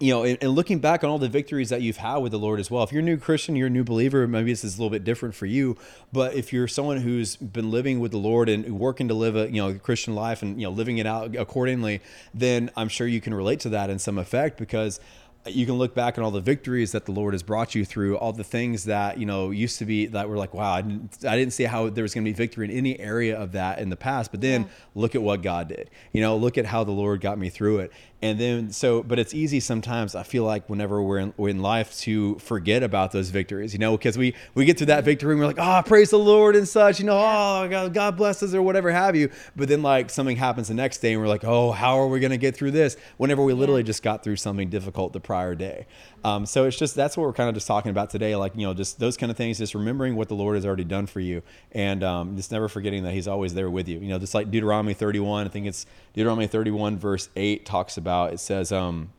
you 0.00 0.12
know, 0.12 0.24
and, 0.24 0.42
looking 0.54 0.78
back 0.78 1.04
on 1.04 1.10
all 1.10 1.18
the 1.18 1.28
victories 1.28 1.68
that 1.70 1.82
you've 1.82 1.98
had 1.98 2.16
with 2.18 2.32
the 2.32 2.38
Lord 2.38 2.58
as 2.58 2.70
well. 2.70 2.82
If 2.82 2.92
you're 2.92 3.02
a 3.02 3.04
new 3.04 3.16
Christian, 3.16 3.56
you're 3.56 3.68
a 3.68 3.70
new 3.70 3.84
believer, 3.84 4.26
maybe 4.26 4.52
this 4.52 4.64
is 4.64 4.76
a 4.76 4.78
little 4.78 4.90
bit 4.90 5.04
different 5.04 5.34
for 5.34 5.46
you. 5.46 5.76
But 6.12 6.34
if 6.34 6.52
you're 6.52 6.68
someone 6.68 6.98
who's 6.98 7.36
been 7.36 7.70
living 7.70 8.00
with 8.00 8.10
the 8.10 8.18
Lord 8.18 8.48
and 8.48 8.78
working 8.78 9.08
to 9.08 9.14
live 9.14 9.36
a 9.36 9.46
you 9.46 9.62
know 9.62 9.74
Christian 9.74 10.14
life 10.14 10.42
and 10.42 10.60
you 10.60 10.66
know 10.66 10.72
living 10.72 10.98
it 10.98 11.06
out 11.06 11.36
accordingly, 11.36 12.00
then 12.32 12.70
I'm 12.76 12.88
sure 12.88 13.06
you 13.06 13.20
can 13.20 13.34
relate 13.34 13.60
to 13.60 13.68
that 13.70 13.90
in 13.90 13.98
some 13.98 14.18
effect 14.18 14.58
because 14.58 15.00
you 15.46 15.66
can 15.66 15.74
look 15.74 15.94
back 15.94 16.16
on 16.16 16.24
all 16.24 16.30
the 16.30 16.40
victories 16.40 16.92
that 16.92 17.04
the 17.04 17.12
Lord 17.12 17.34
has 17.34 17.42
brought 17.42 17.74
you 17.74 17.84
through, 17.84 18.16
all 18.16 18.32
the 18.32 18.44
things 18.44 18.84
that 18.84 19.18
you 19.18 19.26
know 19.26 19.50
used 19.50 19.78
to 19.78 19.84
be 19.84 20.06
that 20.06 20.28
were 20.28 20.36
like, 20.36 20.54
wow, 20.54 20.72
I 20.72 20.82
didn't, 20.82 21.24
I 21.26 21.36
didn't 21.36 21.52
see 21.52 21.64
how 21.64 21.90
there 21.90 22.02
was 22.02 22.14
going 22.14 22.24
to 22.24 22.28
be 22.28 22.34
victory 22.34 22.64
in 22.70 22.70
any 22.70 22.98
area 22.98 23.38
of 23.38 23.52
that 23.52 23.78
in 23.78 23.90
the 23.90 23.96
past. 23.96 24.30
But 24.30 24.40
then 24.40 24.62
yeah. 24.62 24.68
look 24.94 25.14
at 25.14 25.22
what 25.22 25.42
God 25.42 25.68
did. 25.68 25.90
You 26.12 26.22
know, 26.22 26.36
look 26.36 26.56
at 26.56 26.66
how 26.66 26.84
the 26.84 26.92
Lord 26.92 27.20
got 27.20 27.38
me 27.38 27.50
through 27.50 27.80
it. 27.80 27.92
And 28.22 28.40
then 28.40 28.70
so, 28.70 29.02
but 29.02 29.18
it's 29.18 29.34
easy 29.34 29.60
sometimes. 29.60 30.14
I 30.14 30.22
feel 30.22 30.44
like 30.44 30.70
whenever 30.70 31.02
we're 31.02 31.18
in, 31.18 31.34
we're 31.36 31.50
in 31.50 31.60
life 31.60 31.94
to 32.00 32.38
forget 32.38 32.82
about 32.82 33.12
those 33.12 33.28
victories. 33.28 33.74
You 33.74 33.78
know, 33.78 33.98
because 33.98 34.16
we 34.16 34.34
we 34.54 34.64
get 34.64 34.78
to 34.78 34.86
that 34.86 35.04
victory 35.04 35.32
and 35.32 35.40
we're 35.40 35.46
like, 35.46 35.58
oh, 35.58 35.82
praise 35.84 36.08
the 36.08 36.18
Lord 36.18 36.56
and 36.56 36.66
such. 36.66 37.00
You 37.00 37.04
know, 37.04 37.18
oh 37.18 37.68
God, 37.68 37.92
God 37.92 38.16
bless 38.16 38.42
us 38.42 38.54
or 38.54 38.62
whatever 38.62 38.90
have 38.90 39.14
you. 39.14 39.28
But 39.56 39.68
then 39.68 39.82
like 39.82 40.08
something 40.08 40.38
happens 40.38 40.68
the 40.68 40.74
next 40.74 40.98
day 40.98 41.12
and 41.12 41.20
we're 41.20 41.28
like, 41.28 41.44
oh, 41.44 41.72
how 41.72 41.98
are 41.98 42.06
we 42.06 42.18
going 42.18 42.30
to 42.30 42.38
get 42.38 42.56
through 42.56 42.70
this? 42.70 42.96
Whenever 43.18 43.42
we 43.42 43.52
literally 43.52 43.82
just 43.82 44.02
got 44.02 44.24
through 44.24 44.36
something 44.36 44.70
difficult 44.70 45.12
the 45.12 45.20
prior 45.34 45.56
day. 45.56 45.84
Um, 46.22 46.46
so 46.46 46.64
it's 46.64 46.78
just 46.78 46.94
that's 46.94 47.16
what 47.16 47.26
we're 47.26 47.32
kind 47.32 47.48
of 47.48 47.56
just 47.56 47.66
talking 47.66 47.90
about 47.90 48.08
today. 48.08 48.36
Like 48.36 48.54
you 48.54 48.64
know, 48.64 48.72
just 48.72 49.00
those 49.00 49.16
kind 49.16 49.32
of 49.32 49.36
things. 49.36 49.58
Just 49.58 49.74
remembering 49.74 50.14
what 50.14 50.28
the 50.28 50.36
Lord 50.36 50.54
has 50.54 50.64
already 50.64 50.84
done 50.84 51.06
for 51.06 51.18
you, 51.18 51.42
and 51.72 52.04
um, 52.04 52.36
just 52.36 52.52
never 52.52 52.68
forgetting 52.68 53.02
that 53.02 53.12
He's 53.12 53.26
always 53.26 53.52
there 53.52 53.68
with 53.68 53.88
you. 53.88 53.98
You 53.98 54.10
know, 54.10 54.20
just 54.20 54.32
like 54.32 54.52
Deuteronomy 54.52 54.94
31. 54.94 55.46
I 55.46 55.50
think 55.50 55.66
it's 55.66 55.86
Deuteronomy 56.12 56.46
31 56.46 56.98
verse 56.98 57.28
8 57.34 57.66
talks 57.66 57.96
about. 57.96 58.32
It 58.32 58.38
says. 58.38 58.70
Um, 58.70 59.10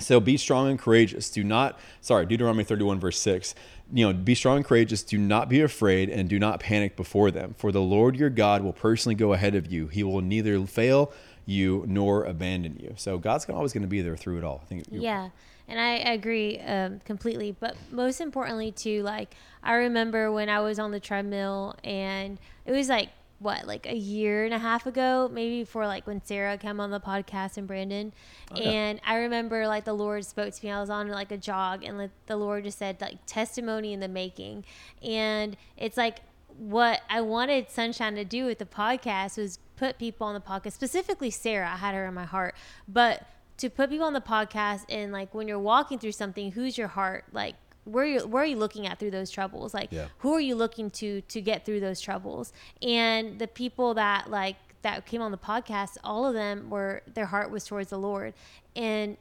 so 0.00 0.20
be 0.20 0.36
strong 0.36 0.68
and 0.70 0.78
courageous. 0.78 1.28
Do 1.28 1.42
not, 1.42 1.76
sorry, 2.00 2.24
Deuteronomy 2.24 2.62
31, 2.62 3.00
verse 3.00 3.18
6. 3.18 3.52
You 3.92 4.06
know, 4.06 4.12
be 4.12 4.36
strong 4.36 4.58
and 4.58 4.64
courageous. 4.64 5.02
Do 5.02 5.18
not 5.18 5.48
be 5.48 5.60
afraid 5.60 6.08
and 6.08 6.28
do 6.28 6.38
not 6.38 6.60
panic 6.60 6.94
before 6.94 7.32
them. 7.32 7.56
For 7.58 7.72
the 7.72 7.80
Lord 7.82 8.14
your 8.14 8.30
God 8.30 8.62
will 8.62 8.72
personally 8.72 9.16
go 9.16 9.32
ahead 9.32 9.56
of 9.56 9.72
you. 9.72 9.88
He 9.88 10.04
will 10.04 10.20
neither 10.20 10.64
fail 10.66 11.12
you 11.48 11.84
nor 11.88 12.24
abandon 12.24 12.78
you. 12.78 12.94
So 12.96 13.18
God's 13.18 13.48
always 13.48 13.72
going 13.72 13.82
to 13.82 13.88
be 13.88 14.02
there 14.02 14.16
through 14.16 14.38
it 14.38 14.44
all. 14.44 14.60
I 14.62 14.66
think. 14.66 14.84
Yeah, 14.90 15.30
and 15.68 15.78
I 15.80 15.96
agree 15.96 16.58
um, 16.60 17.00
completely. 17.00 17.52
But 17.52 17.76
most 17.90 18.20
importantly, 18.20 18.72
too, 18.72 19.02
like 19.02 19.34
I 19.62 19.74
remember 19.74 20.32
when 20.32 20.48
I 20.48 20.60
was 20.60 20.78
on 20.78 20.90
the 20.90 21.00
treadmill, 21.00 21.76
and 21.84 22.38
it 22.64 22.72
was 22.72 22.88
like 22.88 23.10
what 23.40 23.68
like 23.68 23.86
a 23.86 23.94
year 23.94 24.44
and 24.44 24.52
a 24.52 24.58
half 24.58 24.84
ago 24.84 25.30
maybe 25.32 25.60
before 25.60 25.86
like 25.86 26.04
when 26.08 26.20
sarah 26.24 26.58
came 26.58 26.80
on 26.80 26.90
the 26.90 26.98
podcast 26.98 27.56
and 27.56 27.68
brandon 27.68 28.12
okay. 28.50 28.64
and 28.64 29.00
i 29.06 29.14
remember 29.14 29.68
like 29.68 29.84
the 29.84 29.92
lord 29.92 30.24
spoke 30.24 30.52
to 30.52 30.66
me 30.66 30.72
i 30.72 30.80
was 30.80 30.90
on 30.90 31.06
like 31.06 31.30
a 31.30 31.36
jog 31.36 31.84
and 31.84 31.96
like 31.96 32.10
the 32.26 32.34
lord 32.34 32.64
just 32.64 32.78
said 32.78 33.00
like 33.00 33.14
testimony 33.26 33.92
in 33.92 34.00
the 34.00 34.08
making 34.08 34.64
and 35.04 35.56
it's 35.76 35.96
like 35.96 36.18
what 36.58 37.02
I 37.08 37.20
wanted 37.20 37.70
Sunshine 37.70 38.16
to 38.16 38.24
do 38.24 38.44
with 38.44 38.58
the 38.58 38.66
podcast 38.66 39.38
was 39.38 39.58
put 39.76 39.98
people 39.98 40.26
on 40.26 40.34
the 40.34 40.40
podcast, 40.40 40.72
specifically 40.72 41.30
Sarah. 41.30 41.70
I 41.70 41.76
had 41.76 41.94
her 41.94 42.06
in 42.06 42.14
my 42.14 42.24
heart, 42.24 42.54
but 42.86 43.22
to 43.58 43.68
put 43.68 43.90
people 43.90 44.06
on 44.06 44.12
the 44.12 44.20
podcast 44.20 44.84
and 44.88 45.12
like 45.12 45.34
when 45.34 45.48
you're 45.48 45.58
walking 45.58 45.98
through 45.98 46.12
something, 46.12 46.52
who's 46.52 46.78
your 46.78 46.88
heart? 46.88 47.24
Like 47.32 47.56
where 47.84 48.04
are 48.04 48.06
you, 48.06 48.26
where 48.26 48.42
are 48.42 48.46
you 48.46 48.56
looking 48.56 48.86
at 48.86 48.98
through 48.98 49.10
those 49.10 49.30
troubles? 49.30 49.74
Like 49.74 49.92
yeah. 49.92 50.06
who 50.18 50.34
are 50.34 50.40
you 50.40 50.54
looking 50.54 50.90
to 50.92 51.20
to 51.22 51.40
get 51.40 51.64
through 51.64 51.80
those 51.80 52.00
troubles? 52.00 52.52
And 52.82 53.38
the 53.38 53.48
people 53.48 53.94
that 53.94 54.30
like 54.30 54.56
that 54.82 55.06
came 55.06 55.22
on 55.22 55.32
the 55.32 55.38
podcast, 55.38 55.96
all 56.04 56.26
of 56.26 56.34
them 56.34 56.70
were 56.70 57.02
their 57.12 57.26
heart 57.26 57.50
was 57.50 57.64
towards 57.64 57.90
the 57.90 57.98
Lord 57.98 58.34
and 58.76 59.16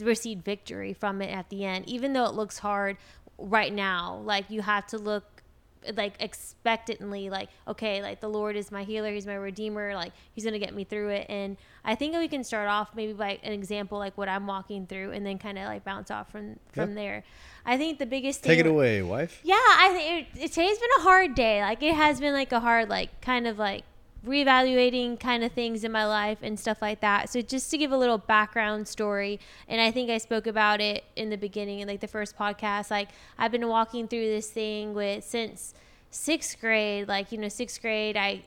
received 0.00 0.44
victory 0.44 0.92
from 0.92 1.20
it 1.22 1.30
at 1.30 1.50
the 1.50 1.64
end. 1.64 1.88
Even 1.88 2.12
though 2.12 2.24
it 2.24 2.34
looks 2.34 2.58
hard 2.58 2.96
right 3.38 3.72
now, 3.72 4.20
like 4.24 4.48
you 4.50 4.62
have 4.62 4.86
to 4.88 4.98
look 4.98 5.33
like 5.96 6.14
expectantly 6.20 7.30
like 7.30 7.48
okay 7.68 8.02
like 8.02 8.20
the 8.20 8.28
lord 8.28 8.56
is 8.56 8.70
my 8.70 8.84
healer 8.84 9.12
he's 9.12 9.26
my 9.26 9.34
redeemer 9.34 9.94
like 9.94 10.12
he's 10.32 10.44
gonna 10.44 10.58
get 10.58 10.74
me 10.74 10.84
through 10.84 11.08
it. 11.08 11.26
And 11.28 11.56
i 11.84 11.94
think 11.94 12.14
we 12.16 12.28
can 12.28 12.44
start 12.44 12.68
off 12.68 12.90
maybe 12.94 13.12
by 13.12 13.38
an 13.42 13.52
example 13.52 13.98
like 13.98 14.16
what 14.16 14.28
i'm 14.28 14.46
walking 14.46 14.86
through 14.86 15.12
and 15.12 15.24
then 15.24 15.38
kind 15.38 15.58
of 15.58 15.66
like 15.66 15.84
bounce 15.84 16.10
off 16.10 16.30
from 16.30 16.58
from 16.72 16.90
yep. 16.90 16.96
there. 16.96 17.24
I 17.66 17.78
think 17.78 17.98
the 17.98 18.06
biggest 18.06 18.42
thing 18.42 18.50
take 18.50 18.58
it 18.60 18.66
away 18.66 19.02
wife. 19.02 19.40
Yeah 19.42 19.54
i 19.56 19.88
think 19.92 20.36
it, 20.36 20.44
it, 20.44 20.52
today's 20.52 20.78
been 20.78 20.90
a 20.98 21.02
hard 21.02 21.34
day. 21.34 21.60
Like 21.62 21.82
it 21.82 21.94
has 21.94 22.20
been 22.20 22.32
like 22.32 22.52
a 22.52 22.60
hard 22.60 22.88
like 22.88 23.20
kind 23.20 23.46
of 23.46 23.58
like 23.58 23.84
reevaluating 24.24 25.20
kind 25.20 25.44
of 25.44 25.52
things 25.52 25.84
in 25.84 25.92
my 25.92 26.06
life 26.06 26.38
and 26.42 26.58
stuff 26.58 26.80
like 26.80 27.00
that. 27.00 27.28
So 27.28 27.42
just 27.42 27.70
to 27.70 27.78
give 27.78 27.92
a 27.92 27.96
little 27.96 28.18
background 28.18 28.88
story, 28.88 29.38
and 29.68 29.80
I 29.80 29.90
think 29.90 30.10
I 30.10 30.18
spoke 30.18 30.46
about 30.46 30.80
it 30.80 31.04
in 31.16 31.30
the 31.30 31.36
beginning 31.36 31.80
in 31.80 31.88
like 31.88 32.00
the 32.00 32.08
first 32.08 32.36
podcast. 32.36 32.90
Like 32.90 33.10
I've 33.38 33.52
been 33.52 33.68
walking 33.68 34.08
through 34.08 34.26
this 34.26 34.50
thing 34.50 34.94
with 34.94 35.24
since 35.24 35.74
sixth 36.10 36.60
grade. 36.60 37.08
Like 37.08 37.32
you 37.32 37.38
know, 37.38 37.48
sixth 37.48 37.80
grade, 37.80 38.16
I 38.16 38.42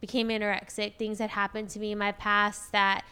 became 0.00 0.28
anorexic. 0.28 0.96
Things 0.96 1.18
that 1.18 1.30
happened 1.30 1.70
to 1.70 1.78
me 1.78 1.92
in 1.92 1.98
my 1.98 2.12
past 2.12 2.72
that 2.72 3.04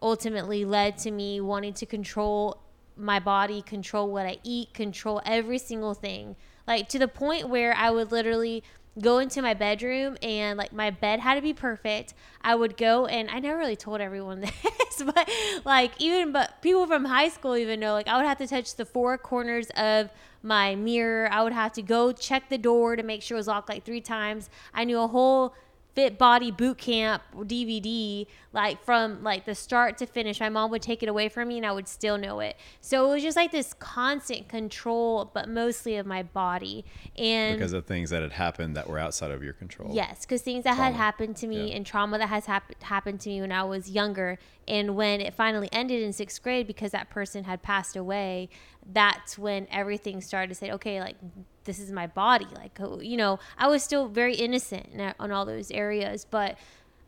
ultimately 0.00 0.64
led 0.64 0.98
to 0.98 1.10
me 1.10 1.40
wanting 1.40 1.74
to 1.74 1.86
control 1.86 2.58
my 2.96 3.18
body, 3.18 3.62
control 3.62 4.10
what 4.10 4.26
I 4.26 4.38
eat, 4.42 4.74
control 4.74 5.22
every 5.24 5.58
single 5.58 5.94
thing. 5.94 6.36
Like 6.66 6.88
to 6.90 6.98
the 6.98 7.08
point 7.08 7.48
where 7.48 7.74
I 7.74 7.90
would 7.90 8.12
literally 8.12 8.62
go 9.00 9.18
into 9.18 9.40
my 9.40 9.54
bedroom 9.54 10.16
and 10.22 10.58
like 10.58 10.72
my 10.72 10.90
bed 10.90 11.20
had 11.20 11.36
to 11.36 11.40
be 11.40 11.52
perfect. 11.54 12.14
I 12.42 12.54
would 12.54 12.76
go 12.76 13.06
and 13.06 13.30
I 13.30 13.38
never 13.38 13.58
really 13.58 13.76
told 13.76 14.00
everyone 14.00 14.40
this, 14.62 15.02
but 15.04 15.30
like 15.64 15.92
even 15.98 16.32
but 16.32 16.60
people 16.60 16.86
from 16.86 17.06
high 17.06 17.28
school 17.28 17.56
even 17.56 17.80
know 17.80 17.92
like 17.92 18.08
I 18.08 18.16
would 18.16 18.26
have 18.26 18.38
to 18.38 18.46
touch 18.46 18.76
the 18.76 18.84
four 18.84 19.16
corners 19.16 19.68
of 19.76 20.10
my 20.42 20.74
mirror. 20.74 21.28
I 21.30 21.42
would 21.42 21.52
have 21.52 21.72
to 21.74 21.82
go 21.82 22.12
check 22.12 22.48
the 22.48 22.58
door 22.58 22.96
to 22.96 23.02
make 23.02 23.22
sure 23.22 23.36
it 23.36 23.40
was 23.40 23.46
locked 23.46 23.68
like 23.68 23.84
three 23.84 24.00
times. 24.00 24.50
I 24.74 24.84
knew 24.84 24.98
a 24.98 25.06
whole 25.06 25.54
fit 25.94 26.16
body 26.18 26.50
boot 26.50 26.78
camp 26.78 27.22
DVD, 27.36 28.26
like 28.52 28.82
from 28.84 29.22
like 29.22 29.44
the 29.44 29.54
start 29.54 29.98
to 29.98 30.06
finish. 30.06 30.40
My 30.40 30.48
mom 30.48 30.70
would 30.70 30.82
take 30.82 31.02
it 31.02 31.08
away 31.08 31.28
from 31.28 31.48
me 31.48 31.58
and 31.58 31.66
I 31.66 31.72
would 31.72 31.88
still 31.88 32.16
know 32.18 32.40
it. 32.40 32.56
So 32.80 33.10
it 33.10 33.14
was 33.14 33.22
just 33.22 33.36
like 33.36 33.52
this 33.52 33.74
constant 33.74 34.48
control, 34.48 35.30
but 35.34 35.48
mostly 35.48 35.96
of 35.96 36.06
my 36.06 36.22
body. 36.22 36.84
And 37.16 37.58
because 37.58 37.72
of 37.72 37.86
things 37.86 38.10
that 38.10 38.22
had 38.22 38.32
happened 38.32 38.76
that 38.76 38.88
were 38.88 38.98
outside 38.98 39.30
of 39.30 39.42
your 39.42 39.52
control. 39.52 39.94
Yes, 39.94 40.22
because 40.24 40.42
things 40.42 40.64
that 40.64 40.76
had 40.76 40.94
happened 40.94 41.36
to 41.36 41.46
me 41.46 41.68
Yeah. 41.70 41.76
and 41.76 41.86
trauma 41.86 42.18
that 42.18 42.28
has 42.28 42.46
hap- 42.46 42.82
happened 42.82 43.20
to 43.20 43.28
me 43.28 43.40
when 43.40 43.52
I 43.52 43.64
was 43.64 43.90
younger. 43.90 44.38
And 44.68 44.94
when 44.94 45.20
it 45.20 45.34
finally 45.34 45.68
ended 45.72 46.02
in 46.02 46.12
sixth 46.12 46.42
grade 46.42 46.66
because 46.66 46.92
that 46.92 47.10
person 47.10 47.44
had 47.44 47.62
passed 47.62 47.96
away, 47.96 48.48
that's 48.92 49.36
when 49.36 49.66
everything 49.70 50.20
started 50.20 50.48
to 50.48 50.54
say, 50.54 50.70
okay, 50.72 51.00
like 51.00 51.16
this 51.64 51.78
is 51.78 51.90
my 51.92 52.06
body. 52.06 52.46
Like, 52.54 52.78
oh, 52.80 53.00
you 53.00 53.16
know, 53.16 53.38
I 53.58 53.68
was 53.68 53.82
still 53.82 54.08
very 54.08 54.34
innocent 54.34 55.14
on 55.18 55.32
all 55.32 55.44
those 55.44 55.70
areas, 55.70 56.24
but 56.28 56.56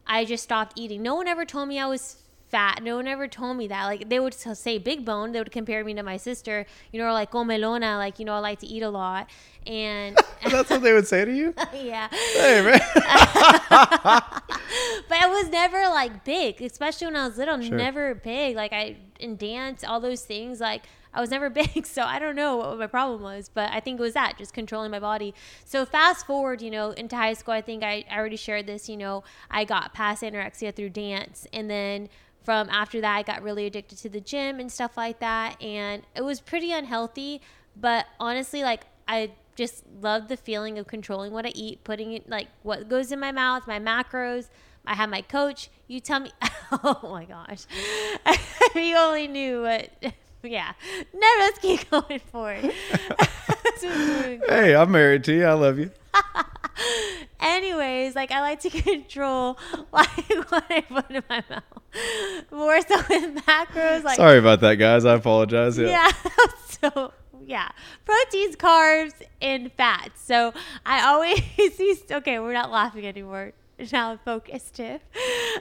I 0.06 0.24
just 0.24 0.42
stopped 0.42 0.78
eating. 0.78 1.02
No 1.02 1.14
one 1.14 1.28
ever 1.28 1.44
told 1.44 1.68
me 1.68 1.78
I 1.78 1.86
was 1.86 2.23
fat. 2.48 2.82
No 2.82 2.96
one 2.96 3.08
ever 3.08 3.26
told 3.28 3.56
me 3.56 3.66
that. 3.68 3.84
Like 3.84 4.08
they 4.08 4.20
would 4.20 4.34
say 4.34 4.78
big 4.78 5.04
bone. 5.04 5.32
They 5.32 5.38
would 5.38 5.50
compare 5.52 5.84
me 5.84 5.94
to 5.94 6.02
my 6.02 6.16
sister. 6.16 6.66
You 6.92 7.00
know, 7.00 7.06
or 7.06 7.12
like 7.12 7.30
comelona. 7.32 7.96
Like 7.98 8.18
you 8.18 8.24
know, 8.24 8.34
I 8.34 8.38
like 8.38 8.60
to 8.60 8.66
eat 8.66 8.82
a 8.82 8.90
lot. 8.90 9.28
And 9.66 10.16
That's 10.50 10.70
what 10.70 10.82
they 10.82 10.92
would 10.92 11.06
say 11.06 11.24
to 11.24 11.34
you? 11.34 11.54
yeah, 11.74 12.08
hey, 12.10 12.62
man. 12.62 12.80
but 15.08 15.18
I 15.18 15.26
was 15.28 15.48
never 15.48 15.88
like 15.88 16.24
big, 16.24 16.60
especially 16.62 17.06
when 17.06 17.16
I 17.16 17.26
was 17.26 17.38
little. 17.38 17.60
Sure. 17.60 17.76
Never 17.76 18.14
big. 18.14 18.56
Like 18.56 18.72
I 18.72 18.96
in 19.20 19.36
dance, 19.36 19.84
all 19.84 20.00
those 20.00 20.24
things. 20.24 20.60
Like 20.60 20.82
I 21.12 21.20
was 21.20 21.30
never 21.30 21.48
big, 21.50 21.86
so 21.86 22.02
I 22.02 22.18
don't 22.18 22.36
know 22.36 22.56
what 22.56 22.78
my 22.78 22.86
problem 22.86 23.22
was. 23.22 23.48
But 23.52 23.70
I 23.70 23.80
think 23.80 23.98
it 23.98 24.02
was 24.02 24.14
that 24.14 24.36
just 24.38 24.52
controlling 24.52 24.90
my 24.90 25.00
body. 25.00 25.34
So 25.64 25.86
fast 25.86 26.26
forward, 26.26 26.60
you 26.60 26.70
know, 26.70 26.90
into 26.90 27.16
high 27.16 27.34
school. 27.34 27.54
I 27.54 27.62
think 27.62 27.82
I, 27.82 28.04
I 28.10 28.18
already 28.18 28.36
shared 28.36 28.66
this. 28.66 28.88
You 28.88 28.96
know, 28.96 29.24
I 29.50 29.64
got 29.64 29.94
past 29.94 30.22
anorexia 30.22 30.74
through 30.74 30.90
dance, 30.90 31.46
and 31.52 31.70
then 31.70 32.08
from 32.44 32.68
after 32.70 33.00
that, 33.00 33.16
I 33.16 33.22
got 33.22 33.42
really 33.42 33.66
addicted 33.66 33.98
to 33.98 34.08
the 34.08 34.20
gym 34.20 34.60
and 34.60 34.70
stuff 34.70 34.96
like 34.96 35.18
that, 35.20 35.60
and 35.62 36.02
it 36.14 36.22
was 36.22 36.40
pretty 36.40 36.72
unhealthy. 36.72 37.40
But 37.74 38.06
honestly, 38.20 38.62
like 38.62 38.82
I 39.08 39.32
just 39.56 39.84
love 40.00 40.28
the 40.28 40.36
feeling 40.36 40.78
of 40.78 40.86
controlling 40.86 41.32
what 41.32 41.46
I 41.46 41.52
eat, 41.54 41.84
putting 41.84 42.12
it 42.12 42.28
like 42.28 42.48
what 42.62 42.88
goes 42.88 43.12
in 43.12 43.20
my 43.20 43.32
mouth, 43.32 43.66
my 43.66 43.80
macros. 43.80 44.48
I 44.86 44.94
have 44.94 45.08
my 45.08 45.22
coach. 45.22 45.70
You 45.88 46.00
tell 46.00 46.20
me. 46.20 46.30
Oh 46.82 46.98
my 47.04 47.24
gosh. 47.24 47.66
you 48.74 48.96
only 48.96 49.28
knew 49.28 49.62
what. 49.62 49.90
Yeah. 50.42 50.72
No, 51.14 51.26
let's 51.38 51.58
keep 51.58 51.88
going 51.88 52.18
forward. 52.18 52.64
Let's 52.64 53.80
keep 53.80 53.90
moving 53.90 54.42
hey, 54.46 54.74
I'm 54.74 54.90
married 54.90 55.24
to 55.24 55.32
you. 55.32 55.46
I 55.46 55.54
love 55.54 55.78
you. 55.78 55.90
Anyways, 57.44 58.16
like 58.16 58.32
I 58.32 58.40
like 58.40 58.60
to 58.60 58.70
control 58.82 59.58
like 59.92 60.28
what 60.48 60.64
I 60.70 60.80
put 60.80 61.10
in 61.10 61.22
my 61.28 61.44
mouth. 61.48 61.62
More 62.50 62.80
so 62.80 62.96
with 63.08 63.44
macros. 63.44 64.02
Like 64.02 64.16
Sorry 64.16 64.38
about 64.38 64.60
that, 64.60 64.76
guys. 64.76 65.04
I 65.04 65.14
apologize. 65.14 65.78
Yeah. 65.78 66.10
yeah. 66.24 66.46
so 66.66 67.12
yeah, 67.46 67.68
proteins, 68.06 68.56
carbs, 68.56 69.12
and 69.42 69.70
fats. 69.72 70.22
So 70.22 70.54
I 70.86 71.06
always 71.06 71.42
used. 71.78 72.10
Okay, 72.10 72.38
we're 72.38 72.54
not 72.54 72.70
laughing 72.70 73.06
anymore. 73.06 73.52
Now 73.92 74.12
I'm 74.12 74.18
focused, 74.18 74.74
Tiff. 74.74 75.02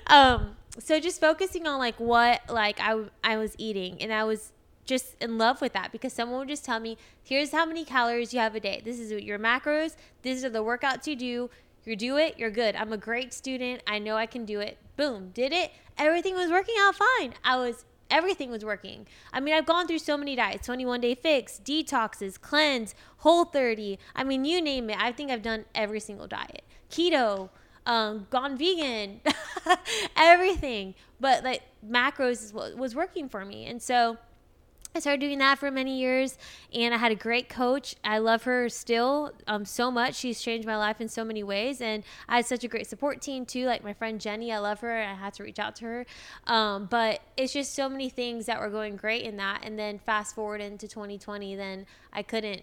Um, 0.08 0.56
so 0.80 1.00
just 1.00 1.20
focusing 1.20 1.68
on 1.68 1.80
like 1.80 2.00
what 2.00 2.42
like 2.50 2.80
I 2.80 3.04
I 3.24 3.36
was 3.36 3.56
eating, 3.58 4.02
and 4.02 4.14
I 4.14 4.24
was 4.24 4.54
just 4.86 5.16
in 5.22 5.38
love 5.38 5.62
with 5.62 5.74
that 5.74 5.92
because 5.92 6.14
someone 6.14 6.40
would 6.40 6.48
just 6.48 6.66
tell 6.66 6.80
me, 6.80 6.98
here's 7.24 7.52
how 7.52 7.66
many 7.66 7.86
calories 7.86 8.34
you 8.34 8.40
have 8.40 8.56
a 8.56 8.60
day. 8.60 8.82
This 8.84 9.00
is 9.00 9.12
your 9.12 9.40
macros. 9.40 9.96
These 10.22 10.44
are 10.44 10.50
the 10.50 10.64
workouts 10.64 11.08
you 11.08 11.16
do. 11.16 11.50
You 11.86 11.96
do 11.96 12.18
it, 12.18 12.38
you're 12.38 12.52
good. 12.52 12.76
I'm 12.76 12.94
a 12.94 12.98
great 12.98 13.34
student. 13.34 13.82
I 13.86 14.00
know 14.00 14.16
I 14.16 14.26
can 14.26 14.46
do 14.46 14.60
it. 14.60 14.78
Boom, 14.96 15.32
did 15.34 15.52
it. 15.52 15.72
Everything 15.98 16.36
was 16.36 16.50
working 16.50 16.76
out 16.80 16.96
fine. 16.96 17.34
I 17.44 17.58
was 17.58 17.86
everything 18.10 18.52
was 18.52 18.64
working. 18.64 19.08
I 19.34 19.40
mean, 19.40 19.54
I've 19.56 19.66
gone 19.66 19.88
through 19.88 20.00
so 20.00 20.16
many 20.16 20.36
diets 20.36 20.66
21 20.66 21.02
day 21.02 21.16
fix, 21.16 21.60
detoxes, 21.64 22.40
cleanse, 22.40 22.96
whole 23.18 23.46
30. 23.46 23.98
I 24.16 24.24
mean, 24.24 24.46
you 24.46 24.62
name 24.62 24.90
it. 24.90 24.98
I 25.00 25.12
think 25.12 25.32
I've 25.32 25.42
done 25.42 25.66
every 25.74 26.00
single 26.00 26.28
diet. 26.28 26.64
Keto, 26.90 27.50
um, 27.86 28.28
gone 28.30 28.58
vegan, 28.58 29.22
everything. 30.16 30.96
But 31.20 31.44
like 31.44 31.64
macros 31.86 32.44
is 32.44 32.54
what 32.54 32.78
was 32.78 32.96
working 32.96 33.28
for 33.28 33.44
me. 33.44 33.66
And 33.66 33.82
so 33.82 34.18
I 34.96 35.00
started 35.00 35.22
doing 35.22 35.40
that 35.40 35.58
for 35.58 35.72
many 35.72 35.98
years, 35.98 36.38
and 36.72 36.94
I 36.94 36.98
had 36.98 37.12
a 37.12 37.16
great 37.16 37.50
coach. 37.50 37.96
I 38.04 38.20
love 38.20 38.44
her 38.44 38.70
still 38.70 39.32
um, 39.48 39.66
so 39.66 39.90
much. 39.90 40.14
She's 40.14 40.40
changed 40.40 40.68
my 40.68 40.78
life 40.78 41.02
in 41.02 41.10
so 41.10 41.26
many 41.26 41.42
ways, 41.42 41.82
and 41.82 42.04
I 42.30 42.36
had 42.36 42.46
such 42.46 42.64
a 42.64 42.68
great 42.68 42.86
support 42.86 43.20
team 43.20 43.44
too. 43.44 43.66
Like 43.66 43.84
my 43.84 43.94
friend 43.94 44.22
Jenny, 44.22 44.52
I 44.52 44.60
love 44.60 44.82
her. 44.82 45.02
I 45.02 45.16
had 45.16 45.34
to 45.36 45.44
reach 45.44 45.58
out 45.58 45.76
to 45.78 45.86
her, 45.86 46.06
um, 46.46 46.86
but 46.92 47.22
it's 47.38 47.54
just 47.54 47.74
so 47.74 47.90
many 47.90 48.08
things 48.08 48.46
that 48.46 48.60
were 48.60 48.70
going 48.70 48.96
great 48.96 49.24
in 49.24 49.38
that. 49.38 49.62
And 49.64 49.80
then 49.80 49.98
fast 49.98 50.36
forward 50.36 50.62
into 50.62 50.88
2020, 50.88 51.56
then 51.56 51.88
I 52.12 52.22
couldn't 52.22 52.62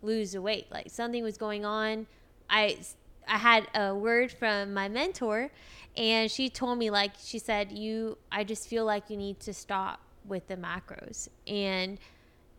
lose 0.00 0.32
the 0.32 0.40
weight. 0.40 0.68
Like 0.70 0.88
something 0.88 1.22
was 1.22 1.36
going 1.36 1.66
on. 1.66 2.06
I 2.48 2.78
I 3.26 3.36
had 3.36 3.68
a 3.74 3.94
word 3.94 4.32
from 4.32 4.72
my 4.72 4.88
mentor, 4.88 5.50
and 5.98 6.30
she 6.30 6.48
told 6.48 6.78
me 6.78 6.88
like 6.88 7.12
she 7.22 7.38
said 7.38 7.72
you. 7.72 8.16
I 8.32 8.44
just 8.44 8.68
feel 8.68 8.86
like 8.86 9.10
you 9.10 9.18
need 9.18 9.38
to 9.40 9.52
stop 9.52 10.00
with 10.28 10.46
the 10.48 10.56
macros. 10.56 11.28
And 11.46 11.98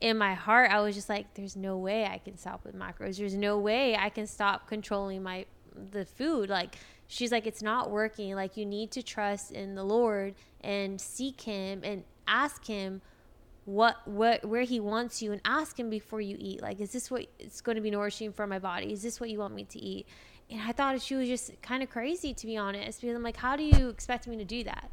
in 0.02 0.18
my 0.18 0.34
heart 0.34 0.72
i 0.72 0.80
was 0.80 0.96
just 0.96 1.10
like 1.10 1.34
there's 1.34 1.58
no 1.58 1.78
way 1.78 2.06
i 2.06 2.18
can 2.18 2.38
stop 2.38 2.64
with 2.64 2.76
macros. 2.76 3.18
There's 3.18 3.36
no 3.36 3.58
way 3.58 3.96
i 3.96 4.10
can 4.10 4.28
stop 4.28 4.68
controlling 4.68 5.24
my 5.24 5.46
the 5.92 6.06
food. 6.06 6.50
Like 6.50 6.76
she's 7.08 7.32
like 7.32 7.48
it's 7.48 7.62
not 7.62 7.92
working. 7.92 8.36
Like 8.36 8.58
you 8.58 8.66
need 8.66 8.92
to 8.92 9.04
trust 9.04 9.52
in 9.52 9.76
the 9.76 9.84
lord 9.84 10.36
and 10.62 11.00
seek 11.00 11.42
him 11.42 11.82
and 11.84 12.04
ask 12.28 12.66
him 12.66 13.02
what 13.66 13.96
what 14.08 14.46
where 14.46 14.64
he 14.64 14.80
wants 14.80 15.22
you 15.22 15.32
and 15.32 15.42
ask 15.46 15.80
him 15.80 15.90
before 15.90 16.22
you 16.22 16.38
eat. 16.40 16.62
Like 16.62 16.80
is 16.80 16.92
this 16.92 17.12
what 17.12 17.28
it's 17.40 17.62
going 17.62 17.76
to 17.76 17.82
be 17.82 17.92
nourishing 17.92 18.32
for 18.32 18.48
my 18.48 18.60
body? 18.60 18.92
Is 18.92 19.02
this 19.02 19.20
what 19.20 19.30
you 19.30 19.40
want 19.40 19.54
me 19.54 19.66
to 19.66 19.80
eat? 19.80 20.08
And 20.50 20.62
i 20.62 20.72
thought 20.72 21.00
she 21.02 21.16
was 21.16 21.28
just 21.28 21.62
kind 21.62 21.84
of 21.84 21.90
crazy 21.90 22.34
to 22.34 22.48
be 22.48 22.58
honest 22.58 23.02
because 23.02 23.16
i'm 23.16 23.24
like 23.24 23.38
how 23.38 23.56
do 23.56 23.64
you 23.64 23.90
expect 23.90 24.28
me 24.28 24.38
to 24.38 24.46
do 24.46 24.64
that? 24.64 24.90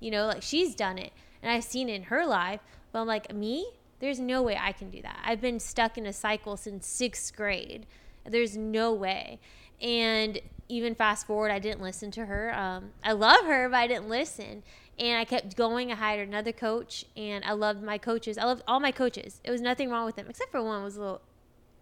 You 0.00 0.10
know 0.10 0.26
like 0.26 0.42
she's 0.42 0.74
done 0.74 0.98
it 0.98 1.12
and 1.42 1.50
i've 1.50 1.64
seen 1.64 1.88
it 1.88 1.94
in 1.94 2.02
her 2.04 2.26
life 2.26 2.60
but 2.92 3.00
i'm 3.00 3.06
like 3.06 3.32
me? 3.34 3.70
There's 4.00 4.20
no 4.20 4.42
way 4.42 4.56
i 4.60 4.72
can 4.72 4.90
do 4.90 5.02
that. 5.02 5.18
I've 5.24 5.40
been 5.40 5.60
stuck 5.60 5.98
in 5.98 6.06
a 6.06 6.12
cycle 6.12 6.56
since 6.56 6.86
sixth 6.86 7.34
grade. 7.34 7.86
There's 8.24 8.56
no 8.56 8.92
way. 8.92 9.40
And 9.80 10.40
even 10.68 10.94
fast 10.94 11.26
forward 11.26 11.50
i 11.50 11.58
didn't 11.58 11.82
listen 11.82 12.10
to 12.12 12.26
her. 12.26 12.54
Um, 12.54 12.90
i 13.04 13.12
love 13.12 13.44
her 13.46 13.68
but 13.68 13.76
i 13.76 13.86
didn't 13.86 14.08
listen. 14.08 14.62
And 14.98 15.18
i 15.18 15.24
kept 15.24 15.56
going. 15.56 15.92
I 15.92 15.94
hired 15.94 16.28
another 16.28 16.52
coach 16.52 17.04
and 17.16 17.44
i 17.44 17.52
loved 17.52 17.82
my 17.82 17.98
coaches. 17.98 18.38
I 18.38 18.44
loved 18.44 18.62
all 18.66 18.80
my 18.80 18.92
coaches. 18.92 19.40
It 19.44 19.50
was 19.50 19.60
nothing 19.60 19.90
wrong 19.90 20.06
with 20.06 20.16
them 20.16 20.26
except 20.28 20.50
for 20.50 20.62
one 20.62 20.82
was 20.82 20.96
a 20.96 21.00
little 21.00 21.22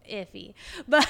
iffy. 0.08 0.54
But 0.88 1.08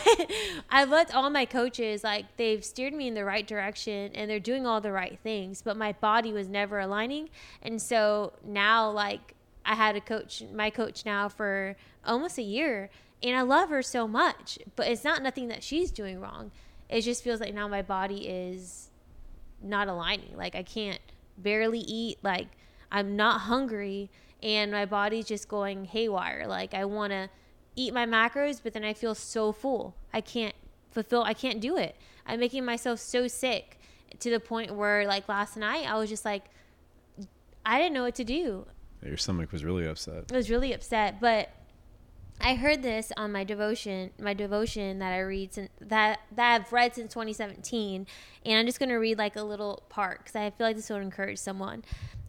I've 0.70 0.90
let 0.90 1.14
all 1.14 1.30
my 1.30 1.44
coaches 1.44 2.04
like 2.04 2.36
they've 2.36 2.64
steered 2.64 2.92
me 2.92 3.08
in 3.08 3.14
the 3.14 3.24
right 3.24 3.46
direction 3.46 4.12
and 4.14 4.30
they're 4.30 4.40
doing 4.40 4.66
all 4.66 4.80
the 4.80 4.92
right 4.92 5.18
things, 5.22 5.62
but 5.62 5.76
my 5.76 5.92
body 5.92 6.32
was 6.32 6.48
never 6.48 6.78
aligning. 6.78 7.30
And 7.62 7.80
so 7.80 8.32
now 8.44 8.90
like 8.90 9.34
I 9.64 9.74
had 9.74 9.96
a 9.96 10.00
coach, 10.00 10.42
my 10.54 10.70
coach 10.70 11.04
now 11.04 11.28
for 11.28 11.76
almost 12.04 12.38
a 12.38 12.42
year, 12.42 12.90
and 13.22 13.36
I 13.36 13.42
love 13.42 13.70
her 13.70 13.82
so 13.82 14.06
much, 14.06 14.58
but 14.76 14.86
it's 14.88 15.04
not 15.04 15.22
nothing 15.22 15.48
that 15.48 15.62
she's 15.62 15.90
doing 15.90 16.20
wrong. 16.20 16.52
It 16.88 17.00
just 17.00 17.24
feels 17.24 17.40
like 17.40 17.54
now 17.54 17.66
my 17.66 17.82
body 17.82 18.28
is 18.28 18.90
not 19.62 19.88
aligning. 19.88 20.36
Like 20.36 20.54
I 20.54 20.62
can't 20.62 21.00
barely 21.38 21.80
eat, 21.80 22.18
like 22.22 22.48
I'm 22.92 23.16
not 23.16 23.42
hungry 23.42 24.10
and 24.42 24.70
my 24.70 24.84
body's 24.84 25.26
just 25.26 25.48
going 25.48 25.84
haywire. 25.84 26.46
Like 26.46 26.74
I 26.74 26.84
want 26.84 27.12
to 27.12 27.28
eat 27.76 27.94
my 27.94 28.06
macros, 28.06 28.60
but 28.62 28.72
then 28.72 28.84
I 28.84 28.94
feel 28.94 29.14
so 29.14 29.52
full. 29.52 29.94
I 30.12 30.20
can't 30.20 30.54
fulfill, 30.90 31.22
I 31.22 31.34
can't 31.34 31.60
do 31.60 31.76
it. 31.76 31.94
I'm 32.26 32.40
making 32.40 32.64
myself 32.64 32.98
so 32.98 33.28
sick 33.28 33.78
to 34.18 34.30
the 34.30 34.40
point 34.40 34.74
where, 34.74 35.06
like 35.06 35.28
last 35.28 35.56
night, 35.56 35.88
I 35.88 35.96
was 35.98 36.08
just 36.08 36.24
like, 36.24 36.44
I 37.64 37.78
didn't 37.78 37.94
know 37.94 38.02
what 38.02 38.14
to 38.16 38.24
do. 38.24 38.66
Your 39.04 39.16
stomach 39.16 39.52
was 39.52 39.62
really 39.62 39.86
upset. 39.86 40.24
I 40.32 40.36
was 40.36 40.50
really 40.50 40.72
upset, 40.72 41.20
but 41.20 41.50
I 42.40 42.54
heard 42.54 42.82
this 42.82 43.12
on 43.16 43.32
my 43.32 43.44
devotion, 43.44 44.10
my 44.18 44.34
devotion 44.34 44.98
that 44.98 45.12
I 45.12 45.20
read 45.20 45.54
since 45.54 45.70
that 45.80 46.20
that 46.34 46.54
I've 46.54 46.72
read 46.72 46.94
since 46.94 47.12
2017, 47.12 48.06
and 48.44 48.58
I'm 48.58 48.66
just 48.66 48.78
gonna 48.78 48.98
read 48.98 49.18
like 49.18 49.36
a 49.36 49.42
little 49.42 49.84
part 49.88 50.18
because 50.18 50.36
I 50.36 50.50
feel 50.50 50.66
like 50.66 50.76
this 50.76 50.90
will 50.90 50.96
encourage 50.96 51.38
someone. 51.38 51.82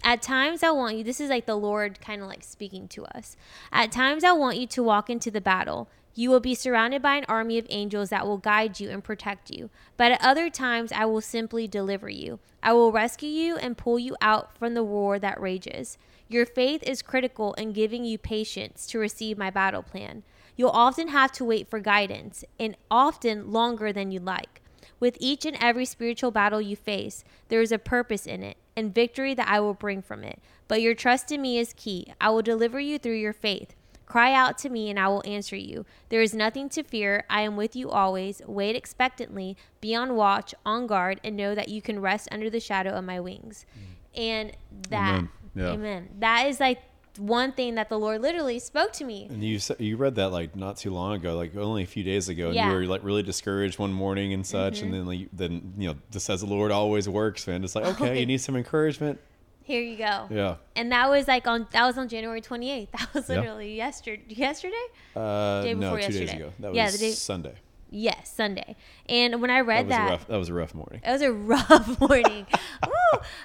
At 0.07 0.21
times, 0.21 0.63
I 0.63 0.71
want 0.71 0.95
you. 0.95 1.03
This 1.03 1.19
is 1.19 1.29
like 1.29 1.47
the 1.47 1.57
Lord 1.57 1.99
kind 1.99 2.21
of 2.21 2.29
like 2.29 2.41
speaking 2.41 2.87
to 2.87 3.03
us. 3.07 3.35
At 3.73 3.91
times, 3.91 4.23
I 4.23 4.31
want 4.31 4.55
you 4.55 4.65
to 4.65 4.81
walk 4.81 5.09
into 5.09 5.29
the 5.29 5.41
battle. 5.41 5.89
You 6.15 6.29
will 6.29 6.39
be 6.39 6.55
surrounded 6.55 7.01
by 7.01 7.17
an 7.17 7.25
army 7.27 7.57
of 7.57 7.67
angels 7.67 8.07
that 8.07 8.25
will 8.25 8.37
guide 8.37 8.79
you 8.79 8.89
and 8.89 9.03
protect 9.03 9.51
you. 9.51 9.69
But 9.97 10.13
at 10.13 10.23
other 10.23 10.49
times, 10.49 10.93
I 10.93 11.03
will 11.03 11.19
simply 11.19 11.67
deliver 11.67 12.07
you. 12.07 12.39
I 12.63 12.71
will 12.71 12.93
rescue 12.93 13.27
you 13.27 13.57
and 13.57 13.77
pull 13.77 13.99
you 13.99 14.15
out 14.21 14.57
from 14.57 14.75
the 14.75 14.83
war 14.83 15.19
that 15.19 15.41
rages. 15.41 15.97
Your 16.29 16.45
faith 16.45 16.83
is 16.83 17.01
critical 17.01 17.53
in 17.55 17.73
giving 17.73 18.05
you 18.05 18.17
patience 18.17 18.87
to 18.87 18.99
receive 18.99 19.37
my 19.37 19.49
battle 19.49 19.83
plan. 19.83 20.23
You'll 20.55 20.69
often 20.69 21.09
have 21.09 21.33
to 21.33 21.43
wait 21.43 21.67
for 21.67 21.81
guidance, 21.81 22.45
and 22.57 22.77
often 22.89 23.51
longer 23.51 23.91
than 23.91 24.11
you'd 24.11 24.23
like. 24.23 24.61
With 24.99 25.17
each 25.19 25.45
and 25.45 25.57
every 25.59 25.85
spiritual 25.85 26.31
battle 26.31 26.61
you 26.61 26.75
face, 26.75 27.23
there 27.49 27.61
is 27.61 27.71
a 27.71 27.79
purpose 27.79 28.25
in 28.25 28.43
it 28.43 28.57
and 28.75 28.93
victory 28.93 29.33
that 29.33 29.47
I 29.47 29.59
will 29.59 29.73
bring 29.73 30.01
from 30.01 30.23
it. 30.23 30.39
But 30.67 30.81
your 30.81 30.93
trust 30.93 31.31
in 31.31 31.41
me 31.41 31.57
is 31.57 31.73
key. 31.73 32.13
I 32.19 32.29
will 32.29 32.41
deliver 32.41 32.79
you 32.79 32.97
through 32.99 33.15
your 33.15 33.33
faith. 33.33 33.73
Cry 34.05 34.33
out 34.33 34.57
to 34.59 34.69
me, 34.69 34.89
and 34.89 34.97
I 34.97 35.09
will 35.09 35.23
answer 35.25 35.57
you. 35.57 35.85
There 36.09 36.21
is 36.21 36.33
nothing 36.33 36.69
to 36.69 36.83
fear. 36.83 37.25
I 37.29 37.41
am 37.41 37.57
with 37.57 37.75
you 37.75 37.89
always. 37.89 38.41
Wait 38.47 38.75
expectantly, 38.75 39.57
be 39.81 39.93
on 39.93 40.15
watch, 40.15 40.55
on 40.65 40.87
guard, 40.87 41.19
and 41.25 41.35
know 41.35 41.53
that 41.53 41.67
you 41.67 41.81
can 41.81 41.99
rest 41.99 42.29
under 42.31 42.49
the 42.49 42.61
shadow 42.61 42.91
of 42.91 43.03
my 43.03 43.19
wings. 43.19 43.65
Mm. 43.77 44.19
And 44.19 44.51
that, 44.89 45.09
Amen. 45.09 45.29
Yeah. 45.55 45.71
amen. 45.71 46.09
That 46.19 46.47
is 46.47 46.61
like 46.61 46.79
one 47.19 47.51
thing 47.51 47.75
that 47.75 47.89
the 47.89 47.97
Lord 47.99 48.21
literally 48.21 48.59
spoke 48.59 48.93
to 48.93 49.03
me. 49.03 49.27
And 49.29 49.43
you 49.43 49.59
you 49.79 49.97
read 49.97 50.15
that 50.15 50.29
like 50.29 50.55
not 50.55 50.77
too 50.77 50.91
long 50.93 51.15
ago, 51.15 51.35
like 51.35 51.55
only 51.55 51.83
a 51.83 51.87
few 51.87 52.03
days 52.03 52.29
ago, 52.29 52.47
and 52.47 52.55
Yeah. 52.55 52.63
Mm-hmm. 52.63 52.71
you 52.71 52.77
were 52.79 52.85
like 52.85 53.03
really 53.03 53.23
discouraged 53.23 53.79
one 53.79 53.91
morning 53.93 54.33
and 54.33 54.45
such, 54.45 54.81
and 54.81 54.93
then 54.93 55.05
like 55.05 55.27
then 55.33 55.73
you 55.77 55.89
know 55.89 55.95
just 56.11 56.29
as 56.29 56.41
the 56.41 56.47
Lord 56.47 56.71
always 56.71 57.07
works, 57.09 57.47
man. 57.47 57.63
It's 57.63 57.75
like 57.75 57.85
okay, 58.01 58.19
you 58.19 58.25
need 58.25 58.39
some 58.41 58.55
encouragement. 58.55 59.19
Here 59.63 59.81
you 59.81 59.97
go. 59.97 60.27
Yeah. 60.29 60.55
And 60.77 60.93
that 60.93 61.09
was 61.09 61.27
like 61.27 61.45
on 61.45 61.67
that 61.71 61.85
was 61.85 61.97
on 61.97 62.07
January 62.07 62.41
28th. 62.41 62.87
That 62.97 63.13
was 63.13 63.29
Yeah. 63.29 63.35
literally 63.35 63.75
yesterday. 63.75 64.23
Yesterday? 64.29 64.75
Uh, 65.15 65.61
Day 65.63 65.73
no, 65.73 65.79
before 65.95 65.97
two 65.99 66.07
days 66.13 66.21
yesterday. 66.21 66.43
ago. 66.43 66.53
That 66.59 66.73
Yeah, 66.73 66.85
was 66.85 66.93
the 66.93 66.99
day- 67.07 67.11
Sunday. 67.11 67.53
Yes, 67.89 68.31
Sunday. 68.33 68.75
And 69.07 69.41
when 69.41 69.49
I 69.49 69.61
That 69.61 69.67
read 69.67 69.85
was 69.85 69.95
that, 69.95 70.09
rough. 70.09 70.27
That 70.27 70.37
was 70.37 70.49
a 70.49 70.53
rough 70.53 70.73
morning. 70.75 71.01
It 71.03 71.11
was 71.11 71.21
a 71.21 71.31
rough 71.31 71.99
morning. 72.09 72.45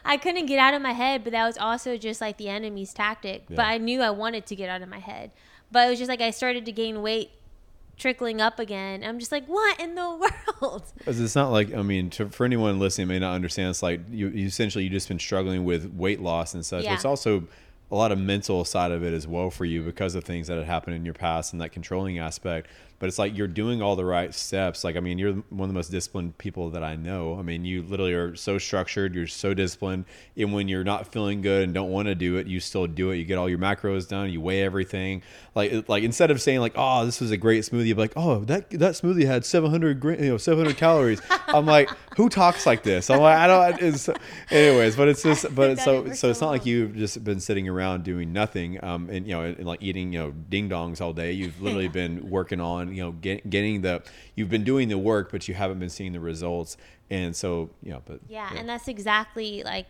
I 0.04 0.16
couldn't 0.16 0.46
get 0.46 0.58
out 0.58 0.74
of 0.74 0.82
my 0.82 0.92
head, 0.92 1.24
but 1.24 1.32
that 1.32 1.46
was 1.46 1.56
also 1.56 1.96
just 1.96 2.20
like 2.20 2.38
the 2.38 2.48
enemy's 2.48 2.92
tactic. 2.92 3.44
But 3.48 3.60
I 3.60 3.78
knew 3.78 4.00
I 4.02 4.10
wanted 4.10 4.46
to 4.46 4.56
get 4.56 4.68
out 4.68 4.82
of 4.82 4.88
my 4.88 4.98
head. 4.98 5.30
But 5.70 5.86
it 5.86 5.90
was 5.90 5.98
just 5.98 6.08
like 6.08 6.20
I 6.20 6.30
started 6.30 6.64
to 6.66 6.72
gain 6.72 7.02
weight 7.02 7.30
trickling 7.96 8.40
up 8.40 8.58
again. 8.58 9.04
I'm 9.04 9.18
just 9.18 9.32
like, 9.32 9.46
what 9.46 9.78
in 9.80 9.94
the 9.94 10.30
world? 10.60 10.82
it's 11.06 11.36
not 11.36 11.50
like 11.50 11.72
I 11.74 11.82
mean, 11.82 12.10
to, 12.10 12.28
for 12.28 12.44
anyone 12.44 12.78
listening 12.78 13.08
may 13.08 13.18
not 13.18 13.34
understand. 13.34 13.70
It's 13.70 13.82
like 13.82 14.00
you, 14.10 14.28
you 14.28 14.46
essentially 14.46 14.84
you 14.84 14.90
just 14.90 15.08
been 15.08 15.18
struggling 15.18 15.64
with 15.64 15.92
weight 15.94 16.20
loss 16.20 16.54
and 16.54 16.64
such. 16.66 16.84
Yeah. 16.84 16.94
It's 16.94 17.04
also 17.04 17.44
a 17.90 17.94
lot 17.94 18.10
of 18.10 18.18
mental 18.18 18.64
side 18.64 18.90
of 18.90 19.04
it 19.04 19.12
as 19.12 19.26
well 19.26 19.50
for 19.50 19.64
you 19.66 19.82
because 19.82 20.14
of 20.14 20.24
things 20.24 20.48
that 20.48 20.56
had 20.56 20.66
happened 20.66 20.96
in 20.96 21.04
your 21.04 21.14
past 21.14 21.52
and 21.52 21.60
that 21.60 21.70
controlling 21.72 22.18
aspect. 22.18 22.66
But 23.02 23.08
it's 23.08 23.18
like 23.18 23.36
you're 23.36 23.48
doing 23.48 23.82
all 23.82 23.96
the 23.96 24.04
right 24.04 24.32
steps. 24.32 24.84
Like 24.84 24.94
I 24.94 25.00
mean, 25.00 25.18
you're 25.18 25.32
one 25.32 25.62
of 25.62 25.68
the 25.68 25.74
most 25.74 25.90
disciplined 25.90 26.38
people 26.38 26.70
that 26.70 26.84
I 26.84 26.94
know. 26.94 27.36
I 27.36 27.42
mean, 27.42 27.64
you 27.64 27.82
literally 27.82 28.12
are 28.12 28.36
so 28.36 28.58
structured. 28.58 29.16
You're 29.16 29.26
so 29.26 29.54
disciplined. 29.54 30.04
And 30.36 30.52
when 30.52 30.68
you're 30.68 30.84
not 30.84 31.10
feeling 31.10 31.40
good 31.42 31.64
and 31.64 31.74
don't 31.74 31.90
want 31.90 32.06
to 32.06 32.14
do 32.14 32.36
it, 32.36 32.46
you 32.46 32.60
still 32.60 32.86
do 32.86 33.10
it. 33.10 33.16
You 33.16 33.24
get 33.24 33.38
all 33.38 33.48
your 33.48 33.58
macros 33.58 34.08
done. 34.08 34.30
You 34.30 34.40
weigh 34.40 34.62
everything. 34.62 35.24
Like 35.56 35.88
like 35.88 36.04
instead 36.04 36.30
of 36.30 36.40
saying 36.40 36.60
like, 36.60 36.74
oh, 36.76 37.04
this 37.04 37.20
was 37.20 37.32
a 37.32 37.36
great 37.36 37.64
smoothie, 37.64 37.96
like, 37.96 38.12
oh, 38.14 38.44
that 38.44 38.70
that 38.70 38.92
smoothie 38.92 39.26
had 39.26 39.44
700 39.44 39.98
gra- 39.98 40.22
you 40.22 40.30
know 40.30 40.36
700 40.36 40.76
calories. 40.76 41.20
I'm 41.48 41.66
like, 41.66 41.90
who 42.16 42.28
talks 42.28 42.66
like 42.66 42.84
this? 42.84 43.10
I'm 43.10 43.18
like, 43.18 43.36
I 43.36 43.48
don't. 43.48 43.82
It's, 43.82 44.08
anyways, 44.48 44.94
but 44.94 45.08
it's 45.08 45.24
just, 45.24 45.52
but 45.56 45.70
it's 45.70 45.82
so 45.82 46.12
so 46.12 46.30
it's 46.30 46.40
not 46.40 46.50
like 46.50 46.66
you've 46.66 46.94
just 46.94 47.24
been 47.24 47.40
sitting 47.40 47.68
around 47.68 48.04
doing 48.04 48.32
nothing, 48.32 48.82
um, 48.84 49.10
and 49.10 49.26
you 49.26 49.32
know, 49.32 49.42
and, 49.42 49.66
like 49.66 49.82
eating 49.82 50.12
you 50.12 50.20
know 50.20 50.30
ding 50.30 50.68
dongs 50.68 51.00
all 51.00 51.12
day. 51.12 51.32
You've 51.32 51.60
literally 51.60 51.88
been 51.88 52.30
working 52.30 52.60
on 52.60 52.91
you 52.92 53.02
know 53.02 53.12
get, 53.12 53.48
getting 53.48 53.82
the 53.82 54.02
you've 54.34 54.50
been 54.50 54.64
doing 54.64 54.88
the 54.88 54.98
work, 54.98 55.30
but 55.30 55.48
you 55.48 55.54
haven't 55.54 55.78
been 55.78 55.90
seeing 55.90 56.12
the 56.12 56.20
results. 56.20 56.76
And 57.10 57.34
so 57.34 57.70
you 57.82 57.92
know, 57.92 58.02
but 58.04 58.20
Yeah, 58.28 58.50
and 58.56 58.68
that's 58.68 58.88
exactly 58.88 59.62
like 59.64 59.86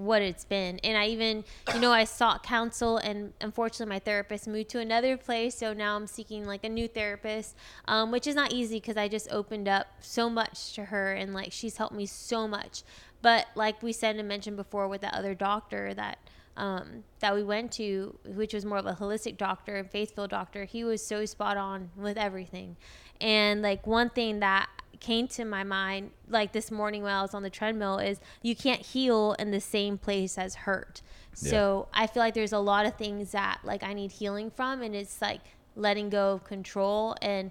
what 0.00 0.22
it's 0.22 0.44
been. 0.44 0.78
And 0.80 0.96
I 0.96 1.06
even, 1.08 1.44
you 1.74 1.80
know, 1.80 1.92
I 1.92 2.04
sought 2.04 2.42
counsel, 2.42 2.96
and 2.96 3.32
unfortunately, 3.40 3.94
my 3.94 3.98
therapist 3.98 4.48
moved 4.48 4.70
to 4.70 4.78
another 4.78 5.16
place. 5.16 5.56
So 5.56 5.72
now 5.72 5.96
I'm 5.96 6.06
seeking 6.06 6.46
like 6.46 6.64
a 6.64 6.68
new 6.68 6.88
therapist, 6.88 7.54
um, 7.86 8.10
which 8.10 8.26
is 8.26 8.34
not 8.34 8.52
easy 8.52 8.76
because 8.76 8.96
I 8.96 9.08
just 9.08 9.30
opened 9.30 9.68
up 9.68 9.86
so 10.00 10.30
much 10.30 10.72
to 10.74 10.86
her, 10.86 11.12
and 11.12 11.34
like 11.34 11.52
she's 11.52 11.76
helped 11.76 11.94
me 11.94 12.06
so 12.06 12.48
much. 12.48 12.82
But 13.22 13.46
like 13.54 13.82
we 13.82 13.92
said 13.92 14.16
and 14.16 14.26
mentioned 14.26 14.56
before 14.56 14.88
with 14.88 15.02
that 15.02 15.14
other 15.14 15.34
doctor 15.34 15.92
that 15.94 16.18
um, 16.60 17.04
that 17.20 17.34
we 17.34 17.42
went 17.42 17.72
to, 17.72 18.18
which 18.26 18.52
was 18.52 18.66
more 18.66 18.76
of 18.76 18.84
a 18.84 18.92
holistic 18.92 19.38
doctor 19.38 19.76
and 19.76 19.90
faith-filled 19.90 20.28
doctor, 20.28 20.66
he 20.66 20.84
was 20.84 21.04
so 21.04 21.24
spot 21.24 21.56
on 21.56 21.90
with 21.96 22.18
everything. 22.18 22.76
And 23.18 23.62
like 23.62 23.86
one 23.86 24.10
thing 24.10 24.40
that 24.40 24.68
came 25.00 25.26
to 25.26 25.46
my 25.46 25.64
mind 25.64 26.10
like 26.28 26.52
this 26.52 26.70
morning 26.70 27.02
while 27.02 27.20
I 27.20 27.22
was 27.22 27.32
on 27.32 27.42
the 27.42 27.48
treadmill 27.48 27.96
is 27.96 28.20
you 28.42 28.54
can't 28.54 28.82
heal 28.82 29.34
in 29.38 29.50
the 29.50 29.60
same 29.60 29.96
place 29.96 30.36
as 30.36 30.54
hurt. 30.54 31.00
So 31.32 31.88
I 31.94 32.06
feel 32.06 32.22
like 32.22 32.34
there's 32.34 32.52
a 32.52 32.58
lot 32.58 32.84
of 32.84 32.96
things 32.96 33.32
that 33.32 33.60
like 33.64 33.82
I 33.82 33.94
need 33.94 34.12
healing 34.12 34.50
from 34.50 34.82
and 34.82 34.94
it's 34.94 35.22
like 35.22 35.40
letting 35.74 36.10
go 36.10 36.32
of 36.32 36.44
control 36.44 37.16
and 37.22 37.50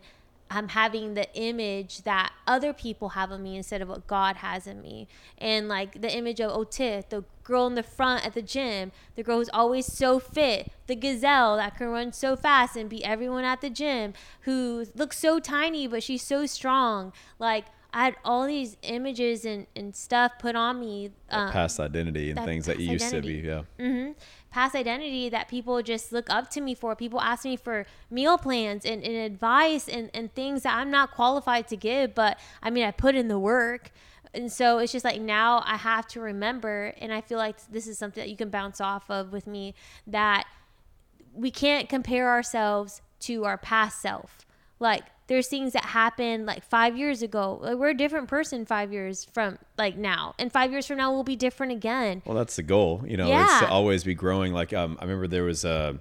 I'm 0.52 0.70
having 0.70 1.14
the 1.14 1.32
image 1.36 2.04
that 2.04 2.32
other 2.48 2.74
people 2.74 3.10
have 3.10 3.32
of 3.32 3.40
me 3.40 3.56
instead 3.56 3.82
of 3.82 3.90
what 3.90 4.08
God 4.08 4.38
has 4.38 4.66
in 4.68 4.82
me. 4.82 5.08
And 5.38 5.68
like 5.68 6.02
the 6.02 6.16
image 6.16 6.40
of 6.40 6.52
Otis, 6.52 7.06
the 7.10 7.24
girl 7.50 7.68
in 7.68 7.76
the 7.76 7.84
front 7.84 8.26
at 8.26 8.34
the 8.34 8.42
gym, 8.42 8.94
the 9.16 9.24
girl 9.24 9.40
who's 9.40 9.50
always 9.50 9.86
so 9.86 10.20
fit, 10.20 10.72
the 10.88 10.96
gazelle 10.96 11.58
that 11.58 11.76
can 11.76 11.88
run 11.88 12.14
so 12.14 12.36
fast 12.38 12.78
and 12.78 12.90
beat 12.90 13.04
everyone 13.04 13.44
at 13.44 13.60
the 13.60 13.70
gym, 13.70 14.14
who 14.42 14.86
looks 14.96 15.18
so 15.18 15.40
tiny 15.40 15.88
but 15.88 16.02
she's 16.02 16.22
so 16.24 16.46
strong. 16.46 17.12
Like 17.40 17.66
I 17.92 18.06
had 18.06 18.16
all 18.24 18.46
these 18.46 18.78
images 18.84 19.46
and, 19.46 19.66
and 19.76 19.96
stuff 19.96 20.34
put 20.40 20.56
on 20.56 20.80
me. 20.80 21.12
Um, 21.32 21.52
past 21.52 21.80
identity 21.80 22.30
and 22.32 22.40
things 22.46 22.68
that 22.68 22.80
you 22.80 22.92
used 22.92 23.10
to 23.10 23.22
be. 23.22 23.40
identity. 23.40 23.66
Yeah. 23.80 23.86
hmm 23.86 24.12
past 24.52 24.76
identity 24.76 25.30
that 25.30 25.48
people 25.48 25.82
just 25.82 26.12
look 26.12 26.30
up 26.30 26.50
to 26.52 26.62
me 26.62 26.74
for. 26.74 26.96
People 26.96 27.22
ask 27.22 27.46
me 27.46 27.56
for 27.56 27.86
meal 28.10 28.38
plans 28.38 28.86
and, 28.86 29.04
and 29.04 29.16
advice 29.16 29.88
and, 29.88 30.10
and 30.14 30.34
things 30.34 30.64
that 30.64 30.76
I'm 30.76 30.90
not 30.90 31.12
qualified 31.12 31.68
to 31.70 31.78
give, 31.78 32.16
but 32.16 32.40
I 32.62 32.70
mean, 32.70 32.84
I 32.84 32.92
put 32.92 33.16
in 33.16 33.28
the 33.28 33.40
work. 33.40 33.92
And 34.34 34.52
so 34.52 34.78
it's 34.78 34.92
just 34.92 35.04
like 35.06 35.20
now 35.22 35.64
I 35.66 35.78
have 35.78 36.08
to 36.10 36.20
remember, 36.20 36.94
and 37.00 37.12
I 37.14 37.22
feel 37.22 37.38
like 37.38 37.56
this 37.72 37.88
is 37.88 37.98
something 37.98 38.22
that 38.22 38.30
you 38.30 38.36
can 38.38 38.50
bounce 38.50 38.80
off 38.80 39.10
of 39.10 39.32
with 39.32 39.48
me 39.48 39.74
that 40.08 40.46
we 41.34 41.52
can't 41.52 41.90
compare 41.90 42.30
ourselves 42.30 43.02
to 43.22 43.46
our 43.46 43.58
past 43.58 44.02
self. 44.02 44.46
Like 44.80 45.04
there's 45.28 45.48
things 45.48 45.74
that 45.74 45.86
happened 45.86 46.46
like 46.46 46.64
five 46.64 46.98
years 46.98 47.22
ago. 47.22 47.60
Like, 47.62 47.78
we're 47.78 47.90
a 47.90 47.98
different 47.98 48.28
person 48.28 48.66
five 48.66 48.92
years 48.94 49.26
from 49.26 49.58
like 49.78 49.98
now, 49.98 50.34
and 50.40 50.52
five 50.52 50.72
years 50.72 50.86
from 50.88 50.98
now 50.98 51.12
we'll 51.12 51.24
be 51.24 51.36
different 51.36 51.72
again. 51.72 52.22
Well, 52.26 52.38
that's 52.38 52.56
the 52.56 52.64
goal. 52.64 53.04
You 53.08 53.18
know, 53.18 53.26
it's 53.26 53.32
Yeah. 53.52 53.60
to 53.62 53.68
always 53.70 54.04
be 54.04 54.14
growing. 54.16 54.54
Like 54.54 54.74
um, 54.74 54.98
I 55.00 55.04
remember 55.06 55.28
there 55.28 55.44
was 55.44 55.66
a. 55.66 56.00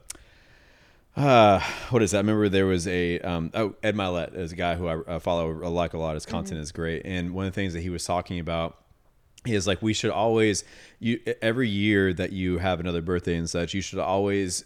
Uh, 1.18 1.61
what 1.90 2.00
is 2.00 2.12
that? 2.12 2.18
I 2.18 2.20
remember 2.20 2.48
there 2.48 2.66
was 2.66 2.87
a 2.87 3.18
um, 3.20 3.50
oh 3.52 3.74
Ed 3.83 3.96
Mylett 3.96 4.37
is 4.37 4.52
a 4.52 4.57
guy 4.57 4.76
who 4.76 4.87
I 4.87 4.94
uh, 4.98 5.18
follow 5.18 5.64
I 5.64 5.68
like 5.68 5.92
a 5.94 5.98
lot. 5.98 6.14
His 6.14 6.24
content 6.24 6.61
is 6.61 6.70
great, 6.70 7.02
and 7.04 7.35
one 7.35 7.44
of 7.44 7.52
the 7.52 7.61
things 7.61 7.72
that 7.72 7.81
he 7.81 7.90
was 7.90 8.04
talking 8.04 8.38
about 8.38 8.78
is 9.44 9.66
like 9.66 9.83
we 9.83 9.92
should 9.92 10.12
always 10.12 10.62
you 11.00 11.18
every 11.42 11.68
year 11.68 12.12
that 12.12 12.31
you 12.33 12.59
have 12.59 12.78
another 12.78 13.02
birthday 13.02 13.37
and 13.37 13.50
such, 13.50 13.74
you 13.74 13.81
should 13.81 13.98
always 13.98 14.64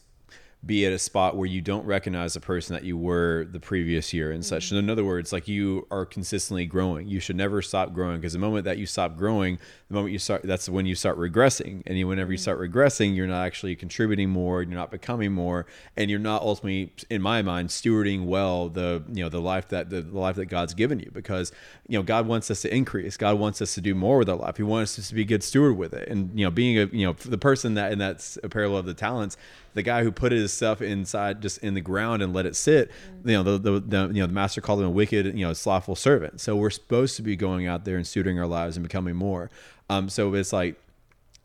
be 0.64 0.86
at 0.86 0.92
a 0.92 0.98
spot 0.98 1.36
where 1.36 1.46
you 1.46 1.60
don't 1.60 1.84
recognize 1.84 2.34
the 2.34 2.40
person 2.40 2.72
that 2.74 2.84
you 2.84 2.96
were 2.96 3.46
the 3.50 3.58
previous 3.58 4.12
year 4.12 4.30
and 4.30 4.44
such. 4.44 4.68
So 4.68 4.76
in 4.76 4.88
other 4.88 5.04
words, 5.04 5.32
like 5.32 5.48
you 5.48 5.88
are 5.90 6.06
consistently 6.06 6.66
growing. 6.66 7.08
You 7.08 7.18
should 7.18 7.34
never 7.34 7.62
stop 7.62 7.92
growing 7.92 8.20
because 8.20 8.32
the 8.32 8.38
moment 8.38 8.64
that 8.66 8.78
you 8.78 8.86
stop 8.86 9.16
growing, 9.16 9.58
the 9.88 9.94
moment 9.94 10.12
you 10.12 10.20
start, 10.20 10.42
that's 10.44 10.68
when 10.68 10.86
you 10.86 10.94
start 10.94 11.18
regressing. 11.18 11.82
And 11.84 11.98
you, 11.98 12.06
whenever 12.06 12.30
you 12.30 12.38
mm-hmm. 12.38 12.42
start 12.42 12.60
regressing, 12.60 13.16
you're 13.16 13.26
not 13.26 13.44
actually 13.44 13.74
contributing 13.74 14.30
more. 14.30 14.62
You're 14.62 14.78
not 14.78 14.92
becoming 14.92 15.32
more, 15.32 15.66
and 15.96 16.08
you're 16.08 16.20
not 16.20 16.42
ultimately, 16.42 16.92
in 17.10 17.20
my 17.20 17.42
mind, 17.42 17.70
stewarding 17.70 18.26
well 18.26 18.68
the 18.68 19.02
you 19.12 19.24
know 19.24 19.28
the 19.28 19.40
life 19.40 19.68
that 19.68 19.90
the, 19.90 20.00
the 20.00 20.18
life 20.18 20.36
that 20.36 20.46
God's 20.46 20.74
given 20.74 21.00
you. 21.00 21.10
Because 21.12 21.50
you 21.88 21.98
know 21.98 22.04
God 22.04 22.28
wants 22.28 22.50
us 22.52 22.62
to 22.62 22.72
increase. 22.72 23.16
God 23.16 23.38
wants 23.38 23.60
us 23.60 23.74
to 23.74 23.80
do 23.80 23.96
more 23.96 24.18
with 24.18 24.28
our 24.30 24.36
life. 24.36 24.58
He 24.58 24.62
wants 24.62 24.96
us 24.96 25.08
to 25.08 25.14
be 25.14 25.24
good 25.24 25.42
steward 25.42 25.76
with 25.76 25.92
it. 25.92 26.08
And 26.08 26.30
you 26.38 26.46
know, 26.46 26.52
being 26.52 26.78
a 26.78 26.84
you 26.86 27.04
know 27.04 27.14
the 27.14 27.38
person 27.38 27.74
that 27.74 27.90
and 27.90 28.00
that's 28.00 28.38
a 28.44 28.48
parallel 28.48 28.78
of 28.78 28.86
the 28.86 28.94
talents 28.94 29.36
the 29.74 29.82
guy 29.82 30.02
who 30.02 30.12
put 30.12 30.32
his 30.32 30.52
stuff 30.52 30.82
inside 30.82 31.40
just 31.40 31.58
in 31.58 31.74
the 31.74 31.80
ground 31.80 32.22
and 32.22 32.32
let 32.32 32.46
it 32.46 32.56
sit 32.56 32.90
you 33.24 33.32
know 33.32 33.42
the, 33.42 33.58
the, 33.58 33.80
the 33.80 34.06
you 34.14 34.20
know 34.20 34.26
the 34.26 34.32
master 34.32 34.60
called 34.60 34.80
him 34.80 34.86
a 34.86 34.90
wicked 34.90 35.26
you 35.26 35.46
know 35.46 35.52
slothful 35.52 35.96
servant. 35.96 36.40
So 36.40 36.56
we're 36.56 36.70
supposed 36.70 37.16
to 37.16 37.22
be 37.22 37.36
going 37.36 37.66
out 37.66 37.84
there 37.84 37.96
and 37.96 38.06
suiting 38.06 38.38
our 38.38 38.46
lives 38.46 38.76
and 38.76 38.82
becoming 38.82 39.16
more. 39.16 39.50
Um 39.88 40.08
so 40.08 40.34
it's 40.34 40.52
like 40.52 40.76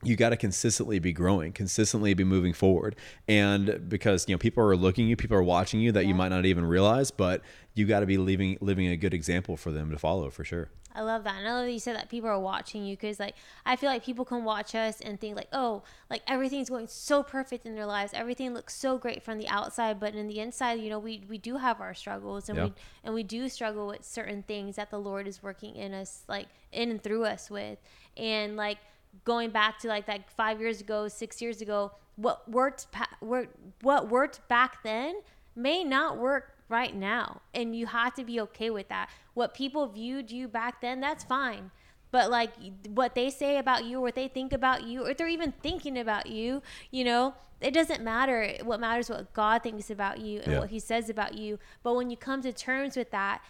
you 0.03 0.15
got 0.15 0.29
to 0.29 0.37
consistently 0.37 0.99
be 0.99 1.11
growing 1.11 1.51
consistently 1.51 2.13
be 2.13 2.23
moving 2.23 2.53
forward. 2.53 2.95
And 3.27 3.89
because 3.89 4.27
you 4.27 4.35
know 4.35 4.39
people 4.39 4.63
are 4.63 4.75
looking 4.75 5.05
at 5.05 5.09
you 5.09 5.15
people 5.15 5.37
are 5.37 5.43
watching 5.43 5.79
you 5.79 5.91
that 5.93 6.05
you 6.05 6.15
might 6.15 6.29
not 6.29 6.45
even 6.45 6.65
realize 6.65 7.11
but 7.11 7.41
you 7.73 7.85
got 7.85 8.01
to 8.01 8.05
be 8.05 8.17
living 8.17 8.57
living 8.61 8.87
a 8.87 8.97
good 8.97 9.13
example 9.13 9.57
for 9.57 9.71
them 9.71 9.91
to 9.91 9.97
follow 9.97 10.29
for 10.29 10.43
sure 10.43 10.69
I 10.97 11.01
love 11.01 11.23
that. 11.25 11.35
And 11.37 11.47
I 11.47 11.53
love 11.53 11.65
that 11.65 11.71
you 11.71 11.79
said 11.79 11.95
that 11.95 12.09
people 12.09 12.29
are 12.29 12.39
watching 12.39 12.83
you 12.85 12.95
because, 12.95 13.19
like, 13.19 13.35
I 13.65 13.75
feel 13.75 13.89
like 13.89 14.03
people 14.03 14.25
can 14.25 14.43
watch 14.43 14.73
us 14.75 14.99
and 14.99 15.19
think, 15.19 15.35
like, 15.35 15.49
oh, 15.53 15.83
like 16.09 16.23
everything's 16.27 16.69
going 16.69 16.87
so 16.87 17.21
perfect 17.21 17.65
in 17.65 17.75
their 17.75 17.85
lives. 17.85 18.11
Everything 18.15 18.53
looks 18.53 18.73
so 18.73 18.97
great 18.97 19.21
from 19.23 19.37
the 19.37 19.47
outside, 19.47 19.99
but 19.99 20.15
in 20.15 20.27
the 20.27 20.39
inside, 20.39 20.79
you 20.79 20.89
know, 20.89 20.99
we, 20.99 21.23
we 21.29 21.37
do 21.37 21.57
have 21.57 21.79
our 21.79 21.93
struggles 21.93 22.49
and 22.49 22.57
Yeah. 22.57 22.63
we 22.65 22.73
and 23.03 23.13
we 23.13 23.23
do 23.23 23.47
struggle 23.47 23.87
with 23.87 24.03
certain 24.03 24.43
things 24.43 24.75
that 24.77 24.89
the 24.89 24.99
Lord 24.99 25.27
is 25.27 25.43
working 25.43 25.75
in 25.75 25.93
us, 25.93 26.23
like 26.27 26.47
in 26.71 26.89
and 26.91 27.01
through 27.01 27.25
us 27.25 27.49
with. 27.49 27.77
And 28.17 28.57
like 28.57 28.79
going 29.23 29.51
back 29.51 29.79
to 29.79 29.87
like 29.87 30.07
that 30.07 30.29
five 30.31 30.59
years 30.59 30.81
ago, 30.81 31.07
six 31.07 31.41
years 31.41 31.61
ago, 31.61 31.91
what 32.15 32.49
worked 32.49 32.91
pa- 32.91 33.09
worked 33.21 33.55
what 33.81 34.09
worked 34.09 34.47
back 34.47 34.81
then 34.83 35.21
may 35.55 35.83
not 35.83 36.17
work 36.17 36.53
right 36.69 36.95
now. 36.95 37.41
And 37.53 37.75
you 37.75 37.85
have 37.87 38.13
to 38.15 38.23
be 38.23 38.39
okay 38.41 38.69
with 38.69 38.89
that. 38.89 39.09
What 39.33 39.53
people 39.53 39.87
viewed 39.87 40.31
you 40.31 40.47
back 40.47 40.81
then, 40.81 40.99
that's 40.99 41.23
fine. 41.23 41.71
But 42.11 42.29
like 42.29 42.51
what 42.87 43.15
they 43.15 43.29
say 43.29 43.57
about 43.57 43.85
you, 43.85 43.97
or 43.97 44.01
what 44.01 44.15
they 44.15 44.27
think 44.27 44.53
about 44.53 44.83
you, 44.83 45.05
or 45.05 45.11
if 45.11 45.17
they're 45.17 45.27
even 45.27 45.51
thinking 45.51 45.97
about 45.97 46.27
you, 46.27 46.61
you 46.91 47.03
know, 47.03 47.33
it 47.59 47.71
doesn't 47.73 48.01
matter. 48.01 48.53
What 48.63 48.79
matters 48.79 49.09
what 49.09 49.33
God 49.33 49.63
thinks 49.63 49.89
about 49.89 50.19
you 50.19 50.39
and 50.41 50.53
Yeah. 50.53 50.59
what 50.59 50.69
He 50.69 50.79
says 50.79 51.09
about 51.09 51.33
you. 51.33 51.59
But 51.83 51.95
when 51.95 52.09
you 52.09 52.17
come 52.17 52.41
to 52.43 52.53
terms 52.53 52.95
with 52.95 53.11
that, 53.11 53.41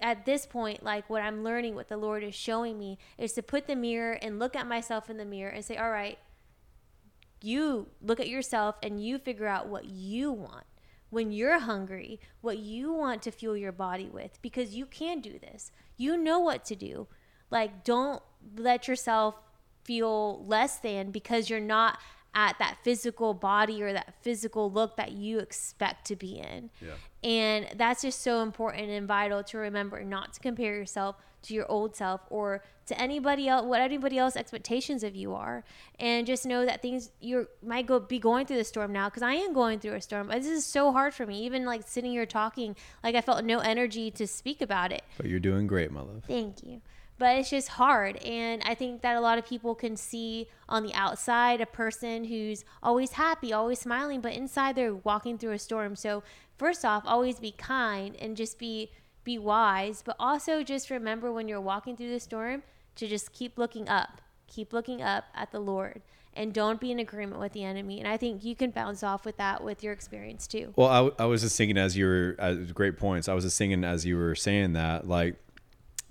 at 0.00 0.26
this 0.26 0.46
point, 0.46 0.82
like 0.82 1.08
what 1.08 1.22
I'm 1.22 1.42
learning, 1.42 1.74
what 1.74 1.88
the 1.88 1.96
Lord 1.96 2.22
is 2.22 2.34
showing 2.34 2.78
me, 2.78 2.98
is 3.16 3.32
to 3.32 3.42
put 3.42 3.66
the 3.66 3.74
mirror 3.74 4.12
and 4.12 4.38
look 4.38 4.54
at 4.54 4.66
myself 4.66 5.08
in 5.08 5.16
the 5.16 5.24
mirror 5.24 5.50
and 5.50 5.64
say, 5.64 5.76
all 5.76 5.90
right, 5.90 6.18
you 7.42 7.88
look 8.02 8.20
at 8.20 8.28
yourself 8.28 8.76
and 8.82 9.02
you 9.02 9.18
figure 9.18 9.46
out 9.46 9.68
what 9.68 9.86
you 9.86 10.32
want 10.32 10.64
when 11.10 11.32
you're 11.32 11.60
hungry, 11.60 12.20
what 12.40 12.58
you 12.58 12.92
want 12.92 13.22
to 13.22 13.30
fuel 13.30 13.56
your 13.56 13.72
body 13.72 14.08
with, 14.12 14.38
because 14.42 14.74
you 14.74 14.86
can 14.86 15.20
do 15.20 15.38
this. 15.38 15.70
You 15.96 16.16
know 16.16 16.40
what 16.40 16.64
to 16.66 16.76
do. 16.76 17.06
Like, 17.50 17.84
don't 17.84 18.22
let 18.56 18.88
yourself 18.88 19.36
feel 19.84 20.44
less 20.44 20.78
than 20.78 21.10
because 21.10 21.48
you're 21.48 21.60
not 21.60 21.98
at 22.34 22.58
that 22.58 22.76
physical 22.82 23.32
body 23.32 23.82
or 23.82 23.92
that 23.92 24.14
physical 24.20 24.70
look 24.70 24.96
that 24.96 25.12
you 25.12 25.38
expect 25.38 26.06
to 26.06 26.16
be 26.16 26.38
in. 26.38 26.70
Yeah. 26.82 26.94
And 27.24 27.66
that's 27.76 28.02
just 28.02 28.20
so 28.20 28.42
important 28.42 28.90
and 28.90 29.08
vital 29.08 29.42
to 29.44 29.58
remember 29.58 30.04
not 30.04 30.34
to 30.34 30.40
compare 30.40 30.74
yourself 30.76 31.16
to 31.46 31.54
your 31.54 31.70
old 31.70 31.94
self 31.96 32.20
or 32.30 32.62
to 32.86 33.00
anybody 33.00 33.48
else 33.48 33.64
what 33.64 33.80
anybody 33.80 34.16
else 34.18 34.36
expectations 34.36 35.02
of 35.02 35.16
you 35.16 35.34
are 35.34 35.64
and 35.98 36.26
just 36.26 36.46
know 36.46 36.64
that 36.64 36.82
things 36.82 37.10
you 37.20 37.48
might 37.64 37.86
go 37.86 37.98
be 37.98 38.18
going 38.18 38.46
through 38.46 38.56
the 38.56 38.64
storm 38.64 38.92
now 38.92 39.08
because 39.08 39.22
i 39.22 39.32
am 39.32 39.52
going 39.52 39.78
through 39.80 39.94
a 39.94 40.00
storm 40.00 40.28
this 40.28 40.46
is 40.46 40.64
so 40.64 40.92
hard 40.92 41.12
for 41.12 41.26
me 41.26 41.44
even 41.44 41.64
like 41.64 41.82
sitting 41.86 42.12
here 42.12 42.26
talking 42.26 42.76
like 43.02 43.14
i 43.14 43.20
felt 43.20 43.44
no 43.44 43.58
energy 43.58 44.10
to 44.10 44.26
speak 44.26 44.60
about 44.60 44.92
it 44.92 45.02
But 45.16 45.26
you're 45.26 45.40
doing 45.40 45.66
great, 45.66 45.90
my 45.90 46.00
love. 46.00 46.24
Thank 46.26 46.62
you. 46.62 46.80
But 47.18 47.38
it's 47.38 47.48
just 47.48 47.68
hard. 47.68 48.16
And 48.18 48.62
I 48.66 48.74
think 48.74 49.00
that 49.00 49.16
a 49.16 49.20
lot 49.20 49.38
of 49.38 49.46
people 49.46 49.74
can 49.74 49.96
see 49.96 50.48
on 50.68 50.82
the 50.82 50.92
outside 50.92 51.62
a 51.62 51.66
person 51.66 52.24
who's 52.24 52.62
always 52.82 53.12
happy, 53.12 53.54
always 53.54 53.78
smiling, 53.80 54.20
but 54.20 54.34
inside 54.34 54.76
they're 54.76 54.94
walking 54.94 55.38
through 55.38 55.52
a 55.52 55.58
storm. 55.58 55.96
So, 55.96 56.22
first 56.58 56.84
off, 56.84 57.04
always 57.06 57.40
be 57.40 57.52
kind 57.52 58.16
and 58.20 58.36
just 58.36 58.58
be 58.58 58.90
be 59.26 59.36
wise, 59.36 60.02
but 60.02 60.16
also 60.18 60.62
just 60.62 60.88
remember 60.88 61.30
when 61.30 61.48
you're 61.48 61.60
walking 61.60 61.98
through 61.98 62.10
the 62.10 62.20
storm 62.20 62.62
to 62.94 63.06
just 63.06 63.34
keep 63.34 63.58
looking 63.58 63.86
up. 63.90 64.22
Keep 64.46 64.72
looking 64.72 65.02
up 65.02 65.24
at 65.34 65.52
the 65.52 65.58
Lord 65.58 66.00
and 66.32 66.52
don't 66.52 66.80
be 66.80 66.90
in 66.90 66.98
agreement 66.98 67.40
with 67.40 67.52
the 67.52 67.64
enemy. 67.64 67.98
And 67.98 68.08
I 68.08 68.16
think 68.16 68.44
you 68.44 68.54
can 68.54 68.70
bounce 68.70 69.02
off 69.02 69.24
with 69.24 69.36
that 69.38 69.64
with 69.64 69.82
your 69.82 69.92
experience 69.92 70.46
too. 70.46 70.72
Well, 70.76 71.12
I 71.18 71.24
was 71.24 71.42
just 71.42 71.56
thinking 71.58 71.76
as 71.76 71.96
you 71.96 72.06
were, 72.06 72.36
uh, 72.38 72.54
great 72.72 72.96
points. 72.98 73.28
I 73.28 73.34
was 73.34 73.44
just 73.44 73.58
thinking 73.58 73.84
as 73.84 74.06
you 74.06 74.16
were 74.16 74.34
saying 74.34 74.74
that, 74.74 75.08
like, 75.08 75.36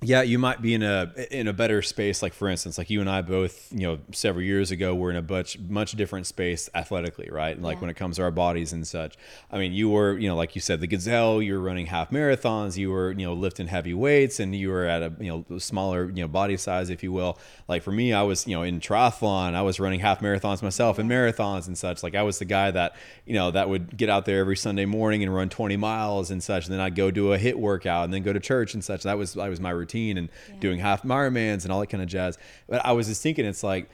yeah, 0.06 0.22
you 0.22 0.38
might 0.40 0.62
be 0.62 0.74
in 0.74 0.84
a 0.84 1.12
in 1.32 1.48
a 1.48 1.54
better 1.54 1.82
space. 1.82 2.22
Like 2.22 2.34
for 2.34 2.48
instance, 2.48 2.78
like 2.78 2.90
you 2.90 3.02
and 3.02 3.10
I 3.10 3.22
both, 3.22 3.72
you 3.72 3.82
know, 3.82 4.00
several 4.12 4.44
years 4.44 4.72
ago, 4.72 4.94
were 4.96 5.10
in 5.10 5.16
a 5.18 5.22
much 5.22 5.58
much 5.60 5.94
different 5.94 6.28
space 6.28 6.70
athletically, 6.76 7.30
right? 7.32 7.60
Like 7.62 7.78
Yeah. 7.78 7.82
when 7.82 7.90
it 7.90 7.96
comes 7.96 8.18
to 8.18 8.24
our 8.24 8.32
bodies 8.32 8.72
and 8.74 8.86
such. 8.88 9.16
I 9.52 9.58
mean, 9.58 9.74
you 9.74 9.90
were, 9.90 10.18
you 10.18 10.28
know, 10.28 10.36
like 10.36 10.56
you 10.56 10.62
said, 10.62 10.80
the 10.80 10.88
gazelle. 10.88 11.42
You 11.42 11.54
were 11.56 11.60
running 11.60 11.88
half 11.88 12.12
marathons. 12.12 12.78
You 12.78 12.92
were, 12.92 13.12
you 13.12 13.26
know, 13.26 13.34
lifting 13.34 13.68
heavy 13.68 13.94
weights, 13.94 14.40
and 14.40 14.56
you 14.56 14.70
were 14.70 14.86
at 14.86 15.02
a 15.02 15.12
you 15.20 15.46
know 15.50 15.58
smaller 15.58 16.06
you 16.06 16.22
know 16.22 16.28
body 16.28 16.58
size, 16.58 16.90
if 16.90 17.04
you 17.04 17.12
will. 17.12 17.38
Like 17.68 17.82
for 17.82 17.92
me, 17.92 18.14
I 18.14 18.22
was, 18.22 18.46
you 18.48 18.56
know, 18.56 18.62
in 18.64 18.80
triathlon. 18.80 19.56
I 19.56 19.64
was 19.64 19.80
running 19.80 20.00
half 20.00 20.20
marathons 20.22 20.62
myself 20.62 21.00
and 21.00 21.10
marathons 21.10 21.68
and 21.68 21.78
such. 21.78 22.04
Like 22.04 22.14
I 22.16 22.22
was 22.22 22.38
the 22.40 22.46
guy 22.46 22.70
that, 22.72 22.96
you 23.26 23.34
know, 23.34 23.50
that 23.52 23.70
would 23.70 23.98
get 23.98 24.10
out 24.10 24.26
there 24.26 24.40
every 24.40 24.56
Sunday 24.58 24.86
morning 24.86 25.24
and 25.24 25.34
run 25.34 25.50
20 25.50 25.76
miles 25.78 26.30
and 26.32 26.44
such. 26.44 26.66
And 26.66 26.74
then 26.74 26.80
I'd 26.80 26.96
go 26.96 27.10
do 27.10 27.34
a 27.34 27.38
HIIT 27.40 27.56
workout 27.56 28.04
and 28.06 28.14
then 28.14 28.22
go 28.22 28.32
to 28.34 28.40
church 28.40 28.74
and 28.76 28.84
such. 28.84 29.04
That 29.04 29.18
was 29.18 29.34
that 29.34 29.50
was 29.50 29.60
my 29.60 29.72
routine 29.72 29.95
and 29.96 30.30
doing 30.60 30.80
half 30.80 31.04
Ironmans 31.04 31.64
and 31.64 31.72
all 31.72 31.80
that 31.80 31.88
kind 31.88 32.04
of 32.04 32.10
jazz. 32.10 32.38
But 32.68 32.86
I 32.86 32.92
was 32.92 33.08
just 33.08 33.22
thinking, 33.22 33.46
it's 33.46 33.64
like, 33.64 33.90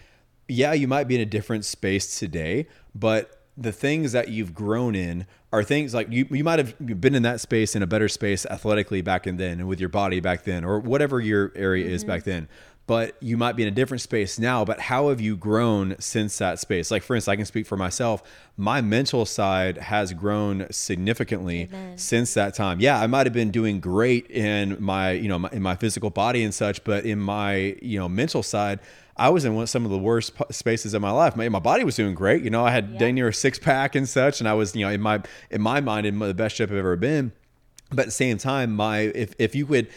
yeah, 0.47 0.73
you 0.73 0.87
might 0.87 1.07
be 1.07 1.15
in 1.15 1.21
a 1.21 1.25
different 1.25 1.65
space 1.65 2.19
today, 2.19 2.67
but 2.93 3.41
the 3.57 3.71
things 3.71 4.11
that 4.13 4.29
you've 4.29 4.53
grown 4.53 4.95
in 4.95 5.25
are 5.53 5.63
things 5.63 5.93
like 5.93 6.09
you, 6.09 6.25
you 6.31 6.43
might 6.43 6.59
have 6.59 7.01
been 7.01 7.13
in 7.13 7.23
that 7.23 7.41
space 7.41 7.75
in 7.75 7.83
a 7.83 7.87
better 7.87 8.07
space 8.07 8.45
athletically 8.45 9.01
back 9.01 9.27
in 9.27 9.37
then 9.37 9.59
and 9.59 9.67
with 9.67 9.79
your 9.79 9.89
body 9.89 10.19
back 10.19 10.45
then 10.45 10.63
or 10.63 10.79
whatever 10.79 11.19
your 11.19 11.51
area 11.55 11.85
is 11.85 12.03
back 12.05 12.21
mm-hmm. 12.21 12.29
then 12.29 12.49
but 12.87 13.15
you 13.21 13.37
might 13.37 13.55
be 13.55 13.61
in 13.63 13.67
a 13.67 13.71
different 13.71 14.01
space 14.01 14.39
now 14.39 14.65
but 14.65 14.79
how 14.79 15.09
have 15.09 15.21
you 15.21 15.37
grown 15.37 15.95
since 15.99 16.37
that 16.39 16.59
space 16.59 16.89
like 16.91 17.03
for 17.03 17.15
instance 17.15 17.31
i 17.31 17.35
can 17.35 17.45
speak 17.45 17.65
for 17.65 17.77
myself 17.77 18.23
my 18.57 18.81
mental 18.81 19.25
side 19.25 19.77
has 19.77 20.13
grown 20.13 20.65
significantly 20.71 21.63
Amen. 21.71 21.97
since 21.97 22.33
that 22.33 22.53
time 22.53 22.79
yeah 22.79 22.99
i 22.99 23.07
might 23.07 23.25
have 23.25 23.33
been 23.33 23.51
doing 23.51 23.79
great 23.79 24.29
in 24.29 24.77
my 24.79 25.11
you 25.11 25.27
know 25.29 25.39
my, 25.39 25.49
in 25.51 25.61
my 25.61 25.75
physical 25.75 26.09
body 26.09 26.43
and 26.43 26.53
such 26.53 26.83
but 26.83 27.05
in 27.05 27.19
my 27.19 27.75
you 27.81 27.97
know 27.99 28.09
mental 28.09 28.43
side 28.43 28.79
I 29.17 29.29
was 29.29 29.45
in 29.45 29.53
one, 29.53 29.67
some 29.67 29.85
of 29.85 29.91
the 29.91 29.99
worst 29.99 30.35
p- 30.35 30.45
spaces 30.51 30.93
of 30.95 31.01
my 31.01 31.11
life. 31.11 31.35
My, 31.35 31.47
my 31.49 31.59
body 31.59 31.83
was 31.83 31.95
doing 31.95 32.15
great. 32.15 32.41
You 32.43 32.49
know, 32.49 32.65
I 32.65 32.71
had 32.71 32.91
Yeah. 32.93 32.97
dang 32.97 33.15
near 33.15 33.27
a 33.27 33.33
six 33.33 33.59
pack 33.59 33.93
and 33.93 34.09
such, 34.09 34.39
and 34.39 34.47
I 34.49 34.53
was, 34.53 34.73
you 34.75 34.83
know, 34.85 34.91
in 34.91 35.01
my 35.01 35.21
in 35.51 35.61
my 35.61 35.79
mind, 35.81 36.07
in 36.07 36.17
the 36.17 36.33
best 36.33 36.55
shape 36.55 36.71
I've 36.71 36.77
ever 36.77 36.95
been. 36.95 37.33
But 37.89 37.99
at 37.99 38.05
the 38.05 38.11
same 38.11 38.37
time, 38.39 38.73
my 38.73 38.99
if 38.99 39.35
if 39.37 39.53
you 39.53 39.65
could, 39.67 39.89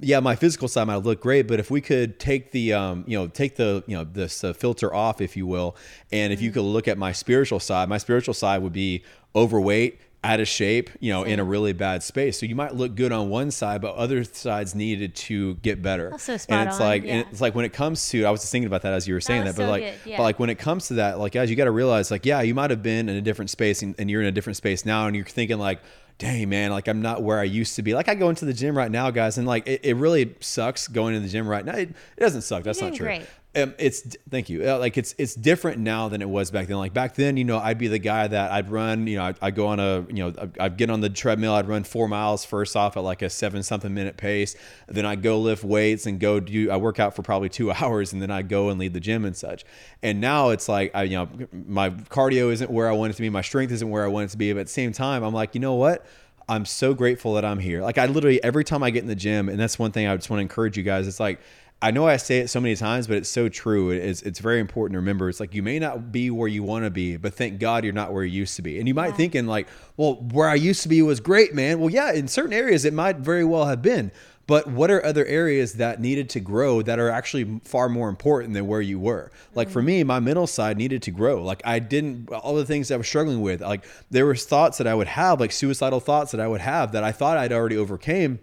yeah, 0.00 0.20
my 0.20 0.36
physical 0.36 0.68
side 0.68 0.86
might 0.86 0.96
look 0.96 1.20
great, 1.20 1.48
but 1.48 1.60
if 1.60 1.70
we 1.70 1.80
could 1.80 2.18
take 2.18 2.52
the 2.52 2.72
um, 2.72 3.04
you 3.06 3.18
know, 3.18 3.26
take 3.26 3.56
the 3.56 3.82
you 3.86 3.96
know 3.96 4.04
this 4.04 4.44
uh, 4.44 4.52
filter 4.52 4.94
off, 4.94 5.20
if 5.20 5.36
you 5.36 5.46
will, 5.46 5.76
and 6.12 6.32
if 6.32 6.40
you 6.40 6.50
could 6.50 6.62
look 6.62 6.88
at 6.88 6.98
my 6.98 7.12
spiritual 7.12 7.60
side, 7.60 7.88
my 7.88 7.98
spiritual 7.98 8.34
side 8.34 8.62
would 8.62 8.72
be 8.72 9.02
overweight. 9.34 10.00
Out 10.22 10.38
of 10.38 10.48
shape, 10.48 10.90
you 11.00 11.10
know, 11.10 11.22
in 11.22 11.40
a 11.40 11.44
really 11.44 11.72
bad 11.72 12.02
space. 12.02 12.38
So 12.38 12.44
you 12.44 12.54
might 12.54 12.74
look 12.74 12.94
good 12.94 13.10
on 13.10 13.30
one 13.30 13.50
side, 13.50 13.80
but 13.80 13.94
other 13.94 14.22
sides 14.22 14.74
needed 14.74 15.14
to 15.14 15.54
get 15.54 15.80
better. 15.80 16.12
Spot 16.18 16.44
and 16.50 16.68
it's 16.68 16.78
on, 16.78 16.86
like, 16.86 17.04
yeah. 17.04 17.12
and 17.14 17.26
it's 17.30 17.40
like 17.40 17.54
when 17.54 17.64
it 17.64 17.72
comes 17.72 18.10
to, 18.10 18.26
I 18.26 18.30
was 18.30 18.42
just 18.42 18.52
thinking 18.52 18.66
about 18.66 18.82
that 18.82 18.92
as 18.92 19.08
you 19.08 19.14
were 19.14 19.22
saying 19.22 19.44
was 19.44 19.54
that, 19.54 19.62
but 19.62 19.66
so 19.66 19.70
like, 19.70 19.94
yeah. 20.04 20.18
but 20.18 20.24
like 20.24 20.38
when 20.38 20.50
it 20.50 20.58
comes 20.58 20.88
to 20.88 20.94
that, 20.96 21.18
like 21.18 21.32
guys, 21.32 21.48
you 21.48 21.56
got 21.56 21.64
to 21.64 21.70
realize, 21.70 22.10
like, 22.10 22.26
yeah, 22.26 22.42
you 22.42 22.54
might 22.54 22.68
have 22.68 22.82
been 22.82 23.08
in 23.08 23.16
a 23.16 23.22
different 23.22 23.48
space, 23.48 23.80
and, 23.80 23.94
and 23.98 24.10
you're 24.10 24.20
in 24.20 24.26
a 24.26 24.30
different 24.30 24.58
space 24.58 24.84
now, 24.84 25.06
and 25.06 25.16
you're 25.16 25.24
thinking 25.24 25.58
like, 25.58 25.80
dang 26.20 26.48
man, 26.50 26.70
like 26.70 26.86
I'm 26.86 27.02
not 27.02 27.22
where 27.22 27.40
I 27.40 27.44
used 27.44 27.74
to 27.76 27.82
be. 27.82 27.94
Like 27.94 28.08
I 28.08 28.14
go 28.14 28.28
into 28.28 28.44
the 28.44 28.52
gym 28.52 28.78
right 28.78 28.90
now, 28.90 29.10
guys, 29.10 29.38
and 29.38 29.46
like 29.46 29.66
it, 29.66 29.80
it 29.82 29.96
really 29.96 30.36
sucks 30.38 30.86
going 30.86 31.14
to 31.14 31.20
the 31.20 31.28
gym 31.28 31.48
right 31.48 31.64
now. 31.64 31.74
It, 31.74 31.88
it 31.88 32.20
doesn't 32.20 32.42
suck. 32.42 32.62
That's 32.62 32.80
not 32.80 32.94
true. 32.94 33.06
great. 33.06 33.26
Um, 33.56 33.74
it's 33.78 34.16
thank 34.30 34.48
you. 34.48 34.68
Uh, 34.68 34.78
like 34.78 34.96
it's 34.96 35.12
it's 35.18 35.34
different 35.34 35.78
now 35.78 36.08
than 36.08 36.22
it 36.22 36.28
was 36.28 36.52
back 36.52 36.68
then. 36.68 36.76
Like 36.76 36.94
back 36.94 37.16
then, 37.16 37.36
you 37.36 37.42
know, 37.42 37.58
I'd 37.58 37.78
be 37.78 37.88
the 37.88 37.98
guy 37.98 38.28
that 38.28 38.52
I'd 38.52 38.70
run. 38.70 39.08
You 39.08 39.16
know, 39.16 39.24
I'd, 39.24 39.36
I'd 39.42 39.54
go 39.56 39.66
on 39.66 39.80
a 39.80 40.06
you 40.08 40.22
know 40.22 40.34
I'd, 40.38 40.58
I'd 40.60 40.76
get 40.76 40.88
on 40.88 41.00
the 41.00 41.10
treadmill. 41.10 41.54
I'd 41.54 41.66
run 41.66 41.82
four 41.82 42.06
miles 42.06 42.44
first 42.44 42.76
off 42.76 42.96
at 42.96 43.00
like 43.00 43.22
a 43.22 43.30
seven 43.30 43.64
something 43.64 43.92
minute 43.92 44.16
pace. 44.16 44.54
Then 44.86 45.04
I'd 45.04 45.22
go 45.22 45.40
lift 45.40 45.64
weights 45.64 46.06
and 46.06 46.20
go 46.20 46.38
do. 46.38 46.70
I 46.70 46.76
work 46.76 47.00
out 47.00 47.16
for 47.16 47.22
probably 47.22 47.48
two 47.48 47.72
hours, 47.72 48.12
and 48.12 48.22
then 48.22 48.30
I'd 48.30 48.48
go 48.48 48.68
and 48.68 48.78
lead 48.78 48.94
the 48.94 49.00
gym 49.00 49.24
and 49.24 49.36
such. 49.36 49.64
And 50.00 50.20
now 50.20 50.50
it's 50.50 50.68
like 50.68 50.92
I 50.94 51.02
you 51.02 51.16
know 51.16 51.28
my 51.66 51.90
cardio 51.90 52.52
isn't 52.52 52.70
where 52.70 52.88
I 52.88 52.92
want 52.92 53.10
it 53.10 53.16
to 53.16 53.22
be. 53.22 53.30
My 53.30 53.42
strength 53.42 53.72
isn't 53.72 53.90
where 53.90 54.04
I 54.04 54.08
want 54.08 54.26
it 54.26 54.30
to 54.30 54.38
be. 54.38 54.52
But 54.52 54.60
at 54.60 54.66
the 54.66 54.72
same 54.72 54.92
time, 54.92 55.24
I'm 55.24 55.34
like, 55.34 55.56
you 55.56 55.60
know 55.60 55.74
what? 55.74 56.06
I'm 56.48 56.64
so 56.64 56.94
grateful 56.94 57.34
that 57.34 57.44
I'm 57.44 57.58
here. 57.58 57.82
Like 57.82 57.98
I 57.98 58.06
literally 58.06 58.42
every 58.44 58.62
time 58.62 58.84
I 58.84 58.90
get 58.90 59.02
in 59.02 59.08
the 59.08 59.16
gym, 59.16 59.48
and 59.48 59.58
that's 59.58 59.76
one 59.76 59.90
thing 59.90 60.06
I 60.06 60.14
just 60.14 60.30
want 60.30 60.38
to 60.38 60.42
encourage 60.42 60.76
you 60.76 60.84
guys. 60.84 61.08
It's 61.08 61.18
like 61.18 61.40
I 61.82 61.92
know 61.92 62.06
I 62.06 62.18
say 62.18 62.40
it 62.40 62.48
so 62.48 62.60
many 62.60 62.76
times, 62.76 63.06
but 63.06 63.16
it's 63.16 63.28
so 63.28 63.48
true. 63.48 63.90
It's 63.90 64.20
it's 64.20 64.38
very 64.38 64.60
important 64.60 64.94
to 64.94 64.98
remember. 64.98 65.30
It's 65.30 65.40
like 65.40 65.54
you 65.54 65.62
may 65.62 65.78
not 65.78 66.12
be 66.12 66.30
where 66.30 66.48
you 66.48 66.62
want 66.62 66.84
to 66.84 66.90
be, 66.90 67.16
but 67.16 67.32
thank 67.32 67.58
God 67.58 67.84
you're 67.84 67.94
not 67.94 68.12
where 68.12 68.22
you 68.22 68.38
used 68.40 68.56
to 68.56 68.62
be. 68.62 68.78
And 68.78 68.86
you 68.86 68.92
might 68.92 69.16
thinking 69.16 69.46
like, 69.46 69.66
well, 69.96 70.16
where 70.16 70.48
I 70.48 70.56
used 70.56 70.82
to 70.82 70.88
be 70.88 71.00
was 71.00 71.20
great, 71.20 71.54
man. 71.54 71.80
Well, 71.80 71.88
yeah, 71.88 72.12
in 72.12 72.28
certain 72.28 72.52
areas 72.52 72.84
it 72.84 72.92
might 72.92 73.16
very 73.16 73.44
well 73.44 73.64
have 73.64 73.80
been. 73.80 74.12
But 74.46 74.66
what 74.66 74.90
are 74.90 75.02
other 75.04 75.24
areas 75.26 75.74
that 75.74 76.00
needed 76.00 76.28
to 76.30 76.40
grow 76.40 76.82
that 76.82 76.98
are 76.98 77.08
actually 77.08 77.60
far 77.64 77.88
more 77.88 78.08
important 78.08 78.52
than 78.52 78.66
where 78.66 78.80
you 78.80 78.98
were? 78.98 79.30
Like 79.54 79.70
for 79.70 79.78
mm-hmm. 79.78 79.86
me, 79.86 80.04
my 80.04 80.20
mental 80.20 80.46
side 80.46 80.76
needed 80.76 81.02
to 81.02 81.10
grow. 81.10 81.42
Like 81.42 81.62
I 81.64 81.78
didn't 81.78 82.30
all 82.30 82.56
the 82.56 82.66
things 82.66 82.90
I 82.90 82.96
was 82.96 83.06
struggling 83.06 83.40
with. 83.40 83.62
Like 83.62 83.86
there 84.10 84.26
was 84.26 84.44
thoughts 84.44 84.76
that 84.78 84.86
I 84.86 84.94
would 84.94 85.06
have, 85.06 85.40
like 85.40 85.52
suicidal 85.52 86.00
thoughts 86.00 86.32
that 86.32 86.40
I 86.40 86.48
would 86.48 86.60
have 86.60 86.92
that 86.92 87.04
I 87.04 87.12
thought 87.12 87.38
I'd 87.38 87.52
already 87.52 87.78
overcame 87.78 88.40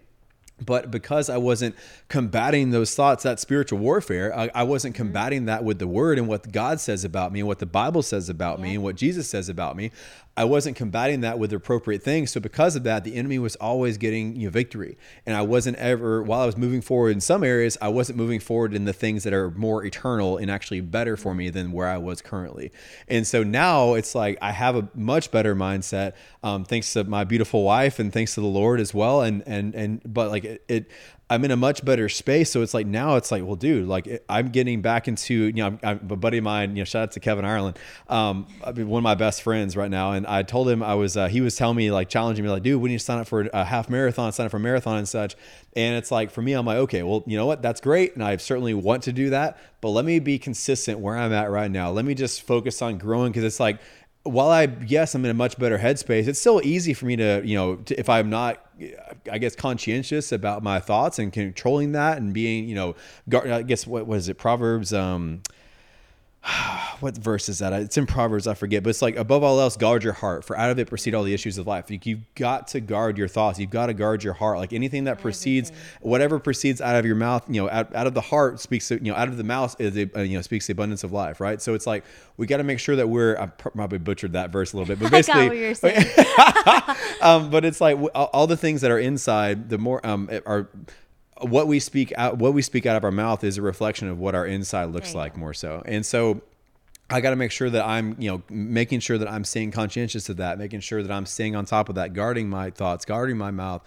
but 0.64 0.90
because 0.90 1.30
I 1.30 1.36
wasn't 1.36 1.76
combating 2.08 2.70
those 2.70 2.94
thoughts, 2.94 3.22
that 3.22 3.38
spiritual 3.38 3.78
warfare, 3.78 4.36
I, 4.36 4.50
I 4.54 4.62
wasn't 4.62 4.94
combating 4.94 5.44
that 5.44 5.62
with 5.62 5.78
the 5.78 5.86
word 5.86 6.18
and 6.18 6.26
what 6.26 6.50
God 6.50 6.80
says 6.80 7.04
about 7.04 7.32
me 7.32 7.40
and 7.40 7.46
what 7.46 7.58
the 7.58 7.66
Bible 7.66 8.02
says 8.02 8.30
about 8.30 8.60
me 8.60 8.74
and 8.74 8.82
what 8.82 8.96
Jesus 8.96 9.28
says 9.28 9.50
about 9.50 9.76
me. 9.76 9.90
I 10.34 10.44
wasn't 10.44 10.76
combating 10.76 11.20
that 11.22 11.38
with 11.38 11.50
the 11.50 11.56
appropriate 11.56 12.02
things. 12.02 12.30
So 12.30 12.40
because 12.40 12.76
of 12.76 12.84
that, 12.84 13.02
the 13.02 13.16
enemy 13.16 13.40
was 13.40 13.56
always 13.56 13.98
getting 13.98 14.36
you 14.36 14.46
know, 14.46 14.52
victory. 14.52 14.96
And 15.26 15.36
I 15.36 15.42
wasn't 15.42 15.76
ever, 15.78 16.22
while 16.22 16.40
I 16.40 16.46
was 16.46 16.56
moving 16.56 16.80
forward 16.80 17.10
in 17.10 17.20
some 17.20 17.42
areas, 17.42 17.76
I 17.82 17.88
wasn't 17.88 18.18
moving 18.18 18.38
forward 18.38 18.72
in 18.72 18.84
the 18.84 18.92
things 18.92 19.24
that 19.24 19.32
are 19.32 19.50
more 19.50 19.84
eternal 19.84 20.38
and 20.38 20.48
actually 20.48 20.80
better 20.80 21.16
for 21.16 21.34
me 21.34 21.50
than 21.50 21.72
where 21.72 21.88
I 21.88 21.98
was 21.98 22.22
currently. 22.22 22.70
And 23.08 23.26
so 23.26 23.42
now 23.42 23.94
it's 23.94 24.14
like 24.14 24.38
I 24.40 24.52
have 24.52 24.76
a 24.76 24.88
much 24.94 25.32
better 25.32 25.56
mindset, 25.56 26.12
um, 26.44 26.64
thanks 26.64 26.92
to 26.92 27.02
my 27.02 27.24
beautiful 27.24 27.64
wife 27.64 27.98
and 27.98 28.12
thanks 28.12 28.34
to 28.34 28.40
the 28.40 28.46
Lord 28.46 28.78
as 28.80 28.94
well. 28.94 29.22
And 29.22 29.42
and 29.44 29.74
and 29.74 30.00
but 30.06 30.30
like 30.30 30.44
it, 30.44 30.64
it 30.68 30.90
I'm 31.30 31.44
in 31.44 31.50
a 31.50 31.56
much 31.56 31.84
better 31.84 32.08
space. 32.08 32.50
So 32.50 32.62
it's 32.62 32.72
like 32.72 32.86
now 32.86 33.16
it's 33.16 33.30
like, 33.30 33.44
well, 33.44 33.56
dude, 33.56 33.86
like 33.86 34.24
I'm 34.28 34.48
getting 34.48 34.80
back 34.80 35.08
into, 35.08 35.34
you 35.34 35.52
know, 35.52 35.66
I'm, 35.66 35.78
I'm 35.82 36.10
a 36.10 36.16
buddy 36.16 36.38
of 36.38 36.44
mine, 36.44 36.74
you 36.74 36.80
know, 36.80 36.84
shout 36.84 37.02
out 37.02 37.12
to 37.12 37.20
Kevin 37.20 37.44
Ireland, 37.44 37.78
um, 38.08 38.46
I 38.64 38.72
mean, 38.72 38.88
one 38.88 39.00
of 39.00 39.04
my 39.04 39.14
best 39.14 39.42
friends 39.42 39.76
right 39.76 39.90
now. 39.90 40.12
And 40.12 40.26
I 40.26 40.42
told 40.42 40.68
him 40.68 40.82
I 40.82 40.94
was, 40.94 41.16
uh, 41.16 41.28
he 41.28 41.40
was 41.40 41.54
telling 41.56 41.76
me 41.76 41.90
like 41.90 42.08
challenging 42.08 42.44
me 42.44 42.50
like, 42.50 42.62
dude, 42.62 42.80
we 42.80 42.88
need 42.88 42.98
to 42.98 43.04
sign 43.04 43.18
up 43.18 43.26
for 43.26 43.42
a 43.52 43.64
half 43.64 43.90
marathon, 43.90 44.32
sign 44.32 44.46
up 44.46 44.50
for 44.50 44.56
a 44.56 44.60
marathon 44.60 44.96
and 44.96 45.08
such. 45.08 45.36
And 45.76 45.96
it's 45.96 46.10
like, 46.10 46.30
for 46.30 46.40
me, 46.40 46.54
I'm 46.54 46.64
like, 46.64 46.78
okay, 46.78 47.02
well, 47.02 47.22
you 47.26 47.36
know 47.36 47.46
what? 47.46 47.60
That's 47.60 47.80
great. 47.80 48.14
And 48.14 48.24
I 48.24 48.36
certainly 48.38 48.74
want 48.74 49.02
to 49.04 49.12
do 49.12 49.30
that, 49.30 49.58
but 49.80 49.90
let 49.90 50.04
me 50.04 50.18
be 50.20 50.38
consistent 50.38 50.98
where 50.98 51.16
I'm 51.16 51.32
at 51.32 51.50
right 51.50 51.70
now. 51.70 51.90
Let 51.90 52.04
me 52.04 52.14
just 52.14 52.42
focus 52.42 52.80
on 52.80 52.96
growing. 52.96 53.32
Cause 53.32 53.44
it's 53.44 53.60
like, 53.60 53.78
while 54.24 54.50
I 54.50 54.68
yes 54.86 55.14
I'm 55.14 55.24
in 55.24 55.30
a 55.30 55.34
much 55.34 55.58
better 55.58 55.78
headspace, 55.78 56.26
it's 56.26 56.38
still 56.38 56.60
easy 56.64 56.94
for 56.94 57.06
me 57.06 57.16
to 57.16 57.42
you 57.44 57.56
know 57.56 57.76
to, 57.76 57.98
if 57.98 58.08
I'm 58.08 58.30
not 58.30 58.64
I 59.30 59.38
guess 59.38 59.56
conscientious 59.56 60.32
about 60.32 60.62
my 60.62 60.80
thoughts 60.80 61.18
and 61.18 61.32
controlling 61.32 61.92
that 61.92 62.18
and 62.18 62.32
being 62.32 62.68
you 62.68 62.74
know 62.74 62.94
I 63.32 63.62
guess 63.62 63.86
what 63.86 64.06
was 64.06 64.28
it 64.28 64.34
Proverbs 64.38 64.92
um 64.92 65.42
what 67.00 67.16
verse 67.16 67.48
is 67.48 67.58
that? 67.58 67.72
It's 67.72 67.96
in 67.96 68.06
Proverbs, 68.06 68.46
I 68.46 68.54
forget, 68.54 68.82
but 68.82 68.90
it's 68.90 69.02
like 69.02 69.16
above 69.16 69.42
all 69.42 69.60
else, 69.60 69.76
guard 69.76 70.04
your 70.04 70.12
heart, 70.12 70.44
for 70.44 70.56
out 70.56 70.70
of 70.70 70.78
it 70.78 70.86
proceed 70.86 71.14
all 71.14 71.24
the 71.24 71.34
issues 71.34 71.58
of 71.58 71.66
life. 71.66 71.86
You've 71.88 72.34
got 72.34 72.68
to 72.68 72.80
guard 72.80 73.18
your 73.18 73.28
thoughts. 73.28 73.58
You've 73.58 73.70
got 73.70 73.86
to 73.86 73.94
guard 73.94 74.22
your 74.22 74.34
heart. 74.34 74.58
Like 74.58 74.72
anything 74.72 75.04
that 75.04 75.20
proceeds, 75.20 75.72
whatever 76.00 76.38
proceeds 76.38 76.80
out 76.80 76.96
of 76.96 77.04
your 77.04 77.16
mouth, 77.16 77.44
you 77.48 77.62
know, 77.62 77.70
out, 77.70 77.94
out 77.94 78.06
of 78.06 78.14
the 78.14 78.20
heart 78.20 78.60
speaks, 78.60 78.90
you 78.90 79.00
know, 79.00 79.14
out 79.14 79.28
of 79.28 79.36
the 79.36 79.44
mouth 79.44 79.78
is, 79.80 79.96
a, 79.96 80.10
uh, 80.16 80.22
you 80.22 80.36
know, 80.36 80.42
speaks 80.42 80.66
the 80.66 80.72
abundance 80.72 81.04
of 81.04 81.12
life, 81.12 81.40
right? 81.40 81.60
So 81.60 81.74
it's 81.74 81.86
like 81.86 82.04
we 82.36 82.46
got 82.46 82.58
to 82.58 82.64
make 82.64 82.78
sure 82.78 82.96
that 82.96 83.08
we're. 83.08 83.36
I 83.38 83.46
probably 83.46 83.98
butchered 83.98 84.32
that 84.32 84.50
verse 84.50 84.72
a 84.72 84.76
little 84.76 84.94
bit, 84.94 85.02
but 85.02 85.10
basically, 85.12 85.74
um, 87.20 87.50
but 87.50 87.64
it's 87.64 87.80
like 87.80 87.98
all 88.14 88.46
the 88.46 88.56
things 88.56 88.80
that 88.82 88.90
are 88.90 88.98
inside, 88.98 89.68
the 89.68 89.78
more 89.78 90.04
um, 90.06 90.30
are 90.46 90.68
what 91.40 91.66
we 91.66 91.78
speak 91.78 92.12
out 92.16 92.38
what 92.38 92.54
we 92.54 92.62
speak 92.62 92.86
out 92.86 92.96
of 92.96 93.04
our 93.04 93.10
mouth 93.10 93.44
is 93.44 93.58
a 93.58 93.62
reflection 93.62 94.08
of 94.08 94.18
what 94.18 94.34
our 94.34 94.46
inside 94.46 94.86
looks 94.86 95.14
like 95.14 95.36
more 95.36 95.54
so 95.54 95.82
and 95.86 96.04
so 96.04 96.40
I 97.10 97.22
got 97.22 97.30
to 97.30 97.36
make 97.36 97.52
sure 97.52 97.70
that 97.70 97.86
I'm, 97.86 98.16
you 98.18 98.30
know, 98.30 98.42
making 98.50 99.00
sure 99.00 99.16
that 99.16 99.30
I'm 99.30 99.42
staying 99.42 99.70
conscientious 99.70 100.28
of 100.28 100.36
that, 100.36 100.58
making 100.58 100.80
sure 100.80 101.02
that 101.02 101.10
I'm 101.10 101.24
staying 101.24 101.56
on 101.56 101.64
top 101.64 101.88
of 101.88 101.94
that, 101.94 102.12
guarding 102.12 102.50
my 102.50 102.68
thoughts, 102.68 103.06
guarding 103.06 103.38
my 103.38 103.50
mouth, 103.50 103.82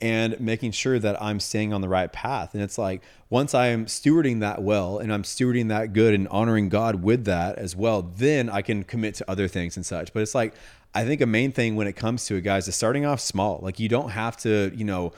and 0.00 0.40
making 0.40 0.72
sure 0.72 0.98
that 0.98 1.22
I'm 1.22 1.38
staying 1.38 1.74
on 1.74 1.82
the 1.82 1.88
right 1.88 2.10
path. 2.10 2.54
And 2.54 2.62
it's 2.62 2.78
like 2.78 3.02
once 3.28 3.54
I 3.54 3.66
am 3.68 3.86
stewarding 3.86 4.40
that 4.40 4.62
well 4.62 4.98
and 4.98 5.12
I'm 5.12 5.22
stewarding 5.22 5.68
that 5.68 5.92
good 5.92 6.14
and 6.14 6.26
honoring 6.28 6.70
God 6.70 7.02
with 7.02 7.26
that 7.26 7.58
as 7.58 7.76
well, 7.76 8.00
then 8.02 8.48
I 8.48 8.62
can 8.62 8.84
commit 8.84 9.16
to 9.16 9.30
other 9.30 9.48
things 9.48 9.76
and 9.76 9.84
such. 9.84 10.14
But 10.14 10.22
it's 10.22 10.34
like, 10.34 10.54
I 10.94 11.04
think 11.04 11.20
a 11.20 11.26
main 11.26 11.52
thing 11.52 11.76
when 11.76 11.86
it 11.86 11.94
comes 11.94 12.24
to 12.26 12.36
it, 12.36 12.40
guys, 12.40 12.68
is 12.68 12.76
starting 12.76 13.04
off 13.04 13.20
small. 13.20 13.60
Like 13.62 13.78
you 13.78 13.90
don't 13.90 14.10
have 14.10 14.38
to, 14.38 14.72
you 14.74 14.84
know, 14.84 15.12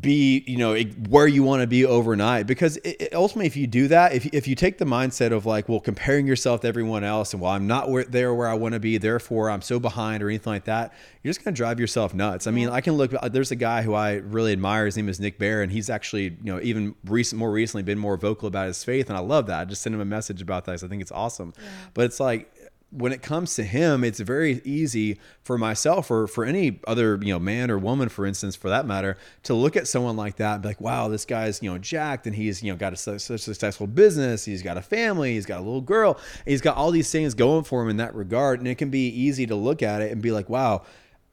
be 0.00 0.44
you 0.46 0.58
know 0.58 0.76
where 1.08 1.26
you 1.26 1.42
want 1.42 1.62
to 1.62 1.66
be 1.66 1.86
overnight. 1.86 2.46
Because 2.46 2.76
it, 2.84 3.08
ultimately 3.14 3.46
if 3.46 3.56
you 3.56 3.66
do 3.66 3.88
that 3.88 4.12
if, 4.12 4.26
if 4.26 4.46
you 4.46 4.54
take 4.54 4.76
the 4.76 4.84
mindset 4.84 5.32
of 5.32 5.46
like 5.46 5.68
well 5.68 5.80
comparing 5.80 6.26
yourself 6.26 6.60
to 6.60 6.68
everyone 6.68 7.04
else 7.04 7.32
and 7.32 7.40
well 7.40 7.52
i'm 7.52 7.66
not 7.66 7.88
where, 7.90 8.04
there 8.04 8.34
where 8.34 8.48
i 8.48 8.54
want 8.54 8.74
to 8.74 8.80
be 8.80 8.98
therefore 8.98 9.50
i'm 9.50 9.62
so 9.62 9.80
behind 9.80 10.22
or 10.22 10.28
anything 10.28 10.52
like 10.52 10.64
that 10.64 10.92
you're 11.22 11.30
just 11.30 11.42
going 11.42 11.54
to 11.54 11.56
drive 11.56 11.80
yourself 11.80 12.12
nuts. 12.12 12.46
I 12.46 12.50
mean 12.50 12.68
i 12.68 12.80
can 12.80 12.94
look 12.94 13.14
uh, 13.14 13.28
there's 13.28 13.50
a 13.50 13.56
guy 13.56 13.82
who 13.82 13.94
i 13.94 14.14
really 14.14 14.52
admire 14.52 14.84
his 14.84 14.96
name 14.96 15.08
is 15.08 15.20
nick 15.20 15.38
bare 15.38 15.62
and 15.62 15.72
he's 15.72 15.88
actually 15.88 16.24
you 16.24 16.52
know 16.52 16.60
even 16.60 16.94
recent 17.04 17.38
more 17.38 17.50
recently 17.50 17.82
been 17.82 17.98
more 17.98 18.16
vocal 18.18 18.46
about 18.46 18.66
his 18.66 18.84
faith 18.84 19.08
and 19.08 19.16
i 19.16 19.20
love 19.20 19.46
that. 19.46 19.60
I 19.60 19.64
just 19.64 19.80
sent 19.80 19.94
him 19.94 20.00
a 20.00 20.04
message 20.04 20.42
about 20.42 20.66
that 20.66 20.72
because 20.72 20.84
i 20.84 20.88
think 20.88 21.00
it's 21.00 21.12
awesome. 21.12 21.54
Yeah. 21.56 21.68
but 21.94 22.04
it's 22.04 22.20
like 22.20 22.52
when 22.90 23.12
it 23.12 23.20
comes 23.20 23.54
to 23.56 23.64
him, 23.64 24.02
it's 24.02 24.20
very 24.20 24.62
easy 24.64 25.18
for 25.42 25.58
myself 25.58 26.10
or 26.10 26.26
for 26.26 26.44
any 26.44 26.80
other, 26.86 27.18
you 27.20 27.32
know, 27.32 27.38
man 27.38 27.70
or 27.70 27.76
woman, 27.76 28.08
for 28.08 28.24
instance, 28.24 28.56
for 28.56 28.70
that 28.70 28.86
matter, 28.86 29.18
to 29.42 29.52
look 29.52 29.76
at 29.76 29.86
someone 29.86 30.16
like 30.16 30.36
that 30.36 30.54
and 30.54 30.62
be 30.62 30.68
like, 30.68 30.80
wow, 30.80 31.08
this 31.08 31.26
guy's, 31.26 31.62
you 31.62 31.70
know, 31.70 31.76
jacked 31.76 32.26
and 32.26 32.34
he's, 32.34 32.62
you 32.62 32.72
know, 32.72 32.78
got 32.78 32.94
a 32.94 32.96
such 32.96 33.28
a 33.28 33.36
successful 33.36 33.86
business. 33.86 34.44
He's 34.44 34.62
got 34.62 34.78
a 34.78 34.82
family. 34.82 35.34
He's 35.34 35.44
got 35.44 35.58
a 35.58 35.62
little 35.62 35.82
girl. 35.82 36.18
He's 36.46 36.62
got 36.62 36.76
all 36.76 36.90
these 36.90 37.10
things 37.12 37.34
going 37.34 37.64
for 37.64 37.82
him 37.82 37.90
in 37.90 37.98
that 37.98 38.14
regard. 38.14 38.60
And 38.60 38.66
it 38.66 38.76
can 38.76 38.88
be 38.88 39.08
easy 39.08 39.46
to 39.46 39.54
look 39.54 39.82
at 39.82 40.00
it 40.00 40.10
and 40.10 40.22
be 40.22 40.32
like, 40.32 40.48
wow, 40.48 40.82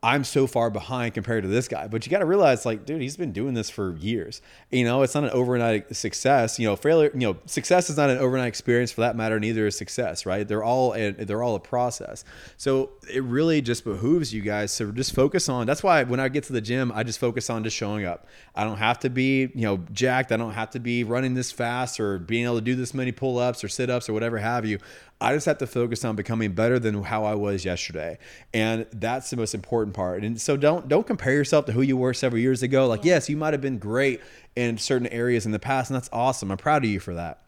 I'm 0.06 0.24
so 0.24 0.46
far 0.46 0.70
behind 0.70 1.16
compared 1.16 1.46
to 1.46 1.50
this 1.50 1.68
guy. 1.68 1.88
But 1.88 2.06
you 2.06 2.12
got 2.12 2.20
to 2.20 2.28
realize, 2.28 2.64
like, 2.64 2.86
dude, 2.86 3.02
he's 3.02 3.18
been 3.18 3.32
doing 3.32 3.56
this 3.56 3.72
for 3.72 3.98
years. 3.98 4.40
You 4.70 4.84
know, 4.84 5.02
it's 5.02 5.16
not 5.16 5.24
an 5.24 5.32
overnight 5.32 5.96
success. 5.96 6.60
You 6.60 6.68
know, 6.68 6.76
failure. 6.76 7.10
You 7.12 7.22
know, 7.22 7.38
success 7.48 7.90
is 7.90 7.98
not 7.98 8.12
an 8.12 8.20
overnight 8.20 8.48
experience 8.48 8.92
for 8.92 9.02
that 9.02 9.16
matter. 9.16 9.40
Neither 9.40 9.66
is 9.66 9.76
success, 9.76 10.28
right? 10.28 10.48
They're 10.48 10.64
all 10.64 10.94
a, 10.94 11.10
they're 11.10 11.42
all 11.42 11.56
a 11.56 11.60
process. 11.60 12.24
So 12.56 12.92
it 13.12 13.24
really 13.24 13.64
just 13.64 13.84
behooves 13.84 14.32
you 14.32 14.44
guys 14.44 14.78
to 14.78 14.92
just 14.92 15.16
focus 15.16 15.50
on. 15.50 15.66
That's 15.66 15.82
why 15.82 16.04
when 16.04 16.20
I 16.20 16.30
get 16.30 16.44
to 16.44 16.54
the 16.54 16.62
gym, 16.62 16.92
I 16.94 17.02
just 17.02 17.18
focus 17.18 17.50
on 17.50 17.64
just 17.64 17.76
showing 17.76 18.06
up. 18.06 18.28
I 18.54 18.64
don't 18.64 18.78
have 18.78 19.00
to 19.00 19.10
be, 19.10 19.50
you 19.56 19.62
know, 19.62 19.78
jacked. 19.92 20.32
I 20.32 20.38
don't 20.38 20.54
have 20.54 20.70
to 20.72 20.80
be 20.80 21.04
running 21.04 21.34
this 21.34 21.52
fast 21.52 22.00
or 22.00 22.20
being 22.20 22.46
able 22.46 22.58
to 22.58 22.62
do 22.62 22.76
this 22.76 22.94
many 22.94 23.12
pull 23.12 23.40
ups 23.40 23.64
or 23.64 23.70
sit 23.70 23.90
ups 23.90 24.08
or 24.08 24.14
whatever 24.14 24.38
have 24.38 24.68
you. 24.68 24.78
I 25.22 25.34
just 25.34 25.46
have 25.46 25.60
to 25.60 25.68
focus 25.68 26.04
on 26.04 26.16
becoming 26.16 26.52
better 26.52 26.78
than 26.78 27.02
how 27.04 27.24
I 27.24 27.36
was 27.36 27.64
yesterday. 27.64 28.18
And 28.54 28.86
that's 28.92 29.30
the 29.30 29.38
most 29.38 29.56
important 29.56 29.96
part. 29.96 30.24
And 30.24 30.40
so 30.40 30.58
don't 30.58 30.90
don't 30.90 31.08
compare 31.08 31.34
yourself 31.34 31.66
to 31.66 31.72
who 31.72 31.82
you 31.82 31.96
were 31.96 32.14
several 32.14 32.42
years 32.42 32.64
ago. 32.64 32.88
Like, 32.88 33.06
yes, 33.06 33.30
you 33.30 33.38
might 33.38 33.54
have 33.54 33.62
been 33.62 33.78
great 33.78 34.22
in 34.56 34.78
certain 34.78 35.08
areas 35.08 35.46
in 35.46 35.52
the 35.52 35.60
past, 35.60 35.90
and 35.90 35.96
that's 35.96 36.10
awesome. 36.12 36.52
I'm 36.52 36.58
proud 36.58 36.84
of 36.84 36.90
you 36.90 37.00
for 37.00 37.14
that. 37.14 37.42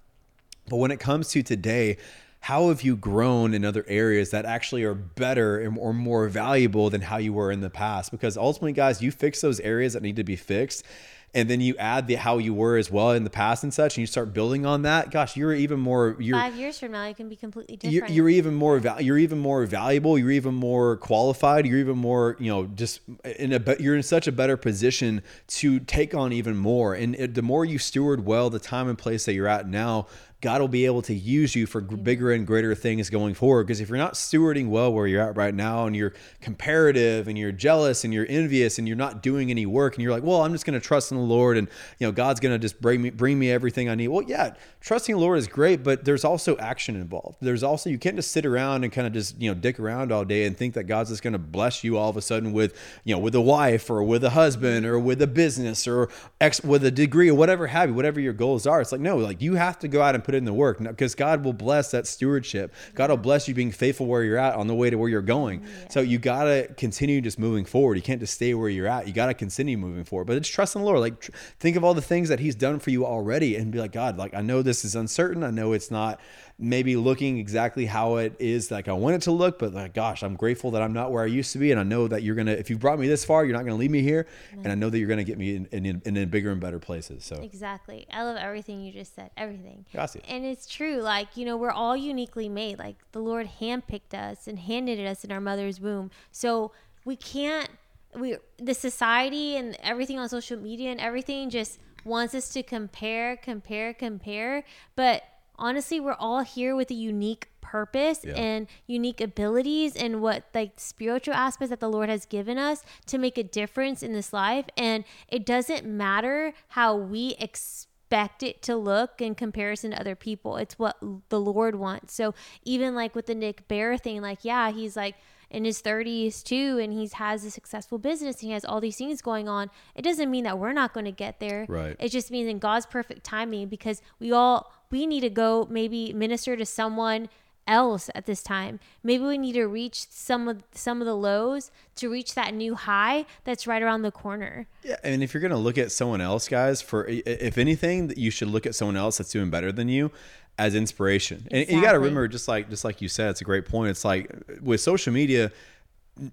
But 0.70 0.78
when 0.78 0.92
it 0.92 1.00
comes 1.00 1.30
to 1.30 1.44
today, 1.44 1.98
how 2.40 2.70
have 2.70 2.82
you 2.82 2.96
grown 2.96 3.54
in 3.54 3.66
other 3.66 3.84
areas 3.88 4.32
that 4.32 4.46
actually 4.46 4.84
are 4.84 4.94
better 4.94 5.66
or 5.78 5.94
more 5.94 6.28
valuable 6.30 6.90
than 6.90 7.02
how 7.02 7.18
you 7.18 7.34
were 7.34 7.52
in 7.52 7.62
the 7.62 7.70
past? 7.70 8.12
Because 8.12 8.38
ultimately, 8.38 8.74
guys, 8.74 9.02
you 9.02 9.12
fix 9.12 9.42
those 9.42 9.60
areas 9.60 9.94
that 9.94 10.04
need 10.04 10.16
to 10.16 10.24
be 10.24 10.36
fixed 10.36 10.86
and 11.34 11.50
then 11.50 11.62
you 11.62 11.76
add 11.78 12.08
the 12.08 12.16
how 12.16 12.38
you 12.38 12.54
were 12.54 12.78
as 12.78 12.90
well 12.90 13.12
in 13.12 13.24
the 13.24 13.30
past 13.30 13.64
and 13.64 13.74
such, 13.74 13.98
and 13.98 14.02
you 14.02 14.08
start 14.08 14.34
building 14.34 14.66
on 14.66 14.84
that, 14.84 15.12
gosh, 15.12 15.36
you're 15.36 15.54
even 15.54 15.80
more. 15.80 16.16
You're, 16.20 16.38
Five 16.38 16.56
years 16.56 16.80
from 16.80 16.94
now, 16.94 17.06
you 17.06 17.14
can 17.14 17.30
be 17.30 17.36
completely 17.36 17.76
different. 17.76 18.10
You're, 18.10 18.28
you're 18.28 18.30
even 18.30 18.56
more. 18.56 18.82
You're 19.00 19.18
even 19.18 19.40
more 19.40 19.66
valuable. 19.66 20.18
You're 20.18 20.32
even 20.32 20.56
more 20.56 20.98
qualified. 20.98 21.66
You're 21.66 21.80
even 21.80 21.98
more. 21.98 22.38
You 22.40 22.50
know, 22.50 22.66
just 22.68 23.02
in 23.24 23.54
a. 23.54 23.76
You're 23.80 23.96
in 23.96 24.04
such 24.04 24.28
a 24.28 24.32
better 24.32 24.58
position 24.58 25.22
to 25.48 25.80
take 25.80 26.16
on 26.16 26.32
even 26.32 26.56
more. 26.56 26.96
And 26.96 27.16
it, 27.16 27.36
the 27.36 27.42
more 27.42 27.66
you 27.66 27.78
steward 27.78 28.26
well 28.26 28.50
the 28.50 28.60
time 28.60 28.88
and 28.88 28.98
place 28.98 29.26
that 29.26 29.34
you're 29.34 29.48
at 29.48 29.68
now, 29.68 30.08
God 30.40 30.62
will 30.62 30.68
be 30.68 30.86
able 30.86 31.02
to 31.02 31.16
use 31.16 31.56
you 31.56 31.66
for 31.66 31.82
bigger 31.82 32.32
and 32.32 32.46
greater 32.46 32.76
things 32.76 33.10
going 33.10 33.34
forward. 33.34 33.66
Because 33.66 33.82
if 33.82 33.90
you're 33.90 33.98
not 33.98 34.14
stewarding 34.14 34.70
well 34.70 34.94
where 34.94 35.08
you're 35.08 35.22
at 35.22 35.36
right 35.36 35.54
now 35.54 35.88
and 35.88 35.96
you're 35.96 36.14
comparative 36.42 37.28
and 37.28 37.36
you're 37.36 37.52
jealous 37.52 38.04
and 38.04 38.14
you're 38.14 38.28
envious 38.30 38.78
and 38.78 38.88
you're 38.88 38.98
not 38.98 39.24
doing 39.24 39.50
any 39.50 39.66
work 39.66 39.96
and 39.96 40.04
you're 40.04 40.12
like, 40.12 40.22
well, 40.22 40.44
I'm 40.44 40.52
just 40.52 40.64
going 40.64 40.80
to 40.80 40.86
trust 40.86 41.12
in 41.12 41.18
the 41.18 41.24
Lord 41.24 41.58
and, 41.58 41.68
you 41.98 42.06
know, 42.06 42.12
God's 42.12 42.40
going 42.40 42.54
to 42.54 42.60
just 42.60 42.80
bring 42.80 43.02
me, 43.02 43.10
bring 43.10 43.40
me 43.40 43.50
everything 43.50 43.90
I 43.90 43.96
need. 43.96 44.10
Well, 44.10 44.22
yeah, 44.22 44.54
trusting 44.80 45.16
the 45.16 45.22
Lord 45.22 45.40
is 45.40 45.48
great, 45.48 45.84
but 45.84 46.06
there's 46.06 46.24
also 46.24 46.56
action 46.58 46.96
involved. 46.96 47.38
There's 47.42 47.64
also, 47.64 47.90
you 47.90 47.98
can't 47.98 48.16
just 48.16 48.30
sit 48.30 48.46
around 48.46 48.84
and 48.84 48.94
kind 48.94 49.08
of 49.08 49.14
just, 49.14 49.42
you 49.42 49.50
know, 49.50 49.56
dick 49.56 49.80
around 49.80 50.12
all 50.12 50.24
day 50.24 50.46
and 50.46 50.56
think 50.56 50.76
that 50.76 50.84
God's 50.84 51.10
just 51.10 51.24
going 51.24 51.34
to 51.34 51.40
bless 51.40 51.84
you 51.84 51.98
all 51.98 52.12
of 52.12 52.18
a 52.18 52.22
sudden 52.22 52.54
with, 52.54 52.80
you 53.04 53.16
know, 53.16 53.20
with 53.20 53.34
a 53.34 53.42
wife 53.42 53.90
or 53.90 54.04
with 54.04 54.24
a 54.24 54.30
husband 54.30 54.86
or 54.86 55.00
with 55.00 55.20
a 55.20 55.28
business 55.28 55.88
or 55.88 56.10
ex 56.40 56.64
with 56.64 56.86
a 56.86 56.92
degree 56.92 57.30
or 57.30 57.34
whatever 57.34 57.66
have 57.66 57.90
you, 57.90 57.96
whatever 57.96 58.20
your 58.20 58.34
goals 58.34 58.68
are. 58.68 58.82
It's 58.82 58.92
like, 58.92 59.02
no, 59.02 59.18
like 59.18 59.42
you 59.42 59.56
have 59.56 59.80
to 59.80 59.88
go 59.88 60.04
out 60.04 60.14
and 60.14 60.24
put 60.24 60.36
in 60.38 60.46
the 60.46 60.54
work 60.54 60.80
because 60.80 61.16
God 61.16 61.44
will 61.44 61.54
bless 61.54 61.92
that 61.92 62.08
stewardship. 62.08 62.74
God 62.94 63.10
will 63.10 63.18
bless 63.18 63.48
you 63.48 63.54
being 63.54 63.72
faithful 63.72 64.06
where 64.06 64.24
you're 64.24 64.38
at 64.38 64.56
on 64.56 64.68
the 64.68 64.76
way 64.76 64.90
to 64.90 64.98
where 64.98 65.10
you're 65.10 65.22
going. 65.22 65.62
Yeah. 65.62 65.90
So 65.90 66.02
you 66.02 66.20
got 66.20 66.46
to 66.46 66.68
continue 66.78 67.22
just 67.22 67.40
moving 67.40 67.66
forward. 67.66 67.96
You 67.96 68.02
can't 68.02 68.20
just 68.20 68.34
stay 68.34 68.54
where 68.54 68.70
you're 68.70 68.88
at. 68.88 69.08
You 69.08 69.14
got 69.14 69.28
to 69.28 69.34
continue 69.34 69.78
moving 69.78 70.04
forward. 70.04 70.26
But 70.26 70.38
it's 70.38 70.50
trust 70.50 70.76
in 70.76 70.82
the 70.82 70.86
Lord. 70.88 71.00
Like 71.00 71.20
tr- 71.20 71.32
think 71.60 71.76
of 71.76 71.84
all 71.84 71.94
the 71.94 72.02
things 72.02 72.30
that 72.30 72.40
He's 72.40 72.56
done 72.56 72.80
for 72.80 72.92
you 72.92 73.06
already 73.06 73.56
and 73.56 73.72
be 73.72 73.80
like, 73.80 73.92
God, 73.92 74.18
like 74.18 74.34
I 74.34 74.42
know 74.42 74.62
this 74.62 74.86
is 74.86 74.96
uncertain. 74.96 75.44
I 75.44 75.52
know 75.52 75.74
it's 75.74 75.92
not 75.92 76.20
maybe 76.60 76.96
looking 76.96 77.38
exactly 77.38 77.86
how 77.86 78.16
it 78.16 78.36
is 78.40 78.72
like 78.72 78.88
I 78.88 78.94
want 78.94 79.16
it 79.16 79.22
to 79.24 79.32
look, 79.32 79.60
but 79.60 79.74
like, 79.74 79.94
gosh, 79.94 80.24
I'm 80.24 80.36
grateful 80.36 80.72
that 80.72 80.82
I'm 80.82 80.92
not 80.92 81.12
where 81.12 81.24
I 81.24 81.28
used 81.28 81.52
to 81.54 81.60
be. 81.60 81.72
And 81.72 81.80
I 81.80 81.84
know 81.84 82.08
that 82.08 82.24
you're 82.24 82.34
going 82.34 82.48
to, 82.48 82.58
if 82.58 82.70
you've 82.70 82.80
brought 82.80 82.98
me 82.98 83.08
this 83.08 83.24
far, 83.24 83.46
you're 83.46 83.54
not 83.54 83.64
going 83.64 83.76
to 83.76 83.80
leave 83.80 83.92
me 83.92 84.02
here. 84.02 84.26
Mm-hmm. 84.52 84.62
And 84.64 84.72
I 84.72 84.76
know 84.76 84.90
that 84.90 84.98
you're 84.98 85.08
going 85.08 85.20
to 85.20 85.24
get 85.24 85.38
me 85.38 85.56
in, 85.56 85.68
in, 85.72 86.02
in, 86.04 86.18
in, 86.18 86.30
bigger 86.30 86.52
and 86.52 86.60
better 86.60 86.80
places. 86.80 87.24
So 87.24 87.36
exactly. 87.36 88.08
I 88.12 88.24
love 88.24 88.38
everything 88.38 88.82
you 88.82 88.92
just 88.92 89.16
said, 89.16 89.30
everything. 89.38 89.86
Gracias. 89.92 90.24
And 90.28 90.46
it's 90.46 90.66
true. 90.66 90.98
Like, 91.02 91.38
you 91.38 91.46
know, 91.46 91.58
we're 91.58 91.70
all 91.70 91.96
uniquely 91.96 92.50
made. 92.50 92.80
Like 92.80 92.96
the 93.12 93.20
Lord 93.20 93.48
handpicked 93.62 94.16
us 94.16 94.48
and 94.48 94.58
handed 94.58 95.06
us 95.06 95.24
in 95.24 95.32
our 95.32 95.42
mother's 95.42 95.80
womb. 95.80 96.10
So 96.32 96.72
we 97.06 97.16
can't, 97.16 97.70
we, 98.16 98.38
the 98.58 98.74
society 98.74 99.58
and 99.58 99.78
everything 99.84 100.18
on 100.18 100.28
social 100.28 100.58
media 100.58 100.90
and 100.90 101.00
everything 101.00 101.52
just 101.52 101.78
wants 102.04 102.34
us 102.34 102.50
to 102.50 102.64
compare, 102.64 103.38
compare, 103.38 103.94
compare. 103.94 104.64
But 104.96 105.24
honestly, 105.58 106.00
we're 106.00 106.14
all 106.14 106.42
here 106.42 106.76
with 106.76 106.92
a 106.92 106.96
unique 106.96 107.50
purpose 107.62 108.22
yeah. 108.24 108.34
and 108.36 108.68
unique 108.86 109.20
abilities 109.20 109.96
and 109.96 110.22
what 110.22 110.46
like 110.54 110.72
spiritual 110.78 111.34
aspects 111.34 111.70
that 111.70 111.82
the 111.82 111.90
Lord 111.90 112.08
has 112.08 112.26
given 112.26 112.58
us 112.58 112.84
to 113.08 113.18
make 113.18 113.38
a 113.38 113.44
difference 113.44 114.02
in 114.02 114.14
this 114.14 114.32
life. 114.32 114.66
And 114.78 115.04
it 115.28 115.46
doesn't 115.46 115.86
matter 115.86 116.54
how 116.70 116.96
we 116.96 117.36
expect 117.40 118.42
it 118.42 118.62
to 118.64 118.78
look 118.78 119.22
in 119.22 119.36
comparison 119.36 119.92
to 119.92 120.00
other 120.00 120.16
people. 120.16 120.56
It's 120.58 120.80
what 120.80 120.98
the 121.30 121.42
Lord 121.42 121.76
wants. 121.76 122.14
So 122.14 122.34
even 122.64 122.96
like 122.96 123.16
with 123.16 123.26
the 123.26 123.36
Nick 123.36 123.68
Bare 123.68 123.98
thing, 123.98 124.22
like, 124.22 124.40
yeah, 124.44 124.72
he's 124.72 124.96
like, 124.96 125.16
in 125.50 125.64
his 125.64 125.82
30s 125.82 126.44
too 126.44 126.78
and 126.78 126.92
he 126.92 127.10
has 127.14 127.46
a 127.46 127.52
successful 127.52 127.98
business 127.98 128.42
and 128.42 128.48
he 128.50 128.52
has 128.52 128.66
all 128.66 128.82
these 128.82 128.98
things 128.98 129.22
going 129.22 129.48
on 129.48 129.70
it 129.96 130.02
doesn't 130.02 130.30
mean 130.30 130.44
that 130.44 130.60
we're 130.60 130.74
not 130.74 130.94
going 130.94 131.06
to 131.06 131.12
get 131.12 131.40
there 131.40 131.66
Right. 131.70 131.96
it 132.00 132.10
just 132.10 132.32
means 132.32 132.50
in 132.50 132.60
god's 132.60 132.86
perfect 132.86 133.24
timing 133.24 133.70
because 133.70 134.02
we 134.20 134.34
all 134.34 134.74
we 134.92 135.06
need 135.06 135.22
to 135.22 135.30
go 135.30 135.68
maybe 135.70 136.14
minister 136.14 136.56
to 136.56 136.66
someone 136.66 137.30
else 137.68 138.10
at 138.16 138.26
this 138.26 138.42
time 138.42 138.80
maybe 139.04 139.26
we 139.26 139.38
need 139.38 139.52
to 139.52 139.66
reach 139.66 140.08
some 140.10 140.48
of 140.48 140.64
some 140.72 141.02
of 141.02 141.06
the 141.06 141.16
lows 141.16 141.70
to 141.96 142.10
reach 142.10 142.34
that 142.34 142.54
new 142.54 142.76
high 142.76 143.26
that's 143.44 143.68
right 143.68 143.82
around 143.82 144.04
the 144.04 144.12
corner 144.12 144.68
Yeah, 144.84 144.96
and 145.04 145.22
if 145.22 145.34
you're 145.34 145.42
gonna 145.42 145.58
look 145.58 145.78
at 145.78 145.92
someone 145.92 146.22
else, 146.22 146.48
guys, 146.48 146.82
for 146.82 147.06
if 147.10 147.58
anything, 147.58 148.14
you 148.16 148.32
should 148.32 148.48
look 148.48 148.66
at 148.66 148.74
someone 148.74 148.96
else 148.96 149.18
that's 149.18 149.32
doing 149.32 149.50
better 149.50 149.74
than 149.74 149.90
you 149.90 150.12
as 150.58 150.76
inspiration. 150.76 151.48
And, 151.52 151.68
and 151.68 151.72
you 151.78 151.82
got 151.82 151.92
to 151.92 152.00
remember, 152.00 152.28
just 152.28 152.48
like 152.48 152.70
just 152.70 152.84
like 152.84 153.02
you 153.02 153.10
said, 153.10 153.30
it's 153.32 153.42
a 153.42 153.44
great 153.44 153.66
point. 153.66 153.92
It's 153.92 154.04
like 154.06 154.32
with 154.62 154.82
social 154.82 155.14
media, 155.14 155.52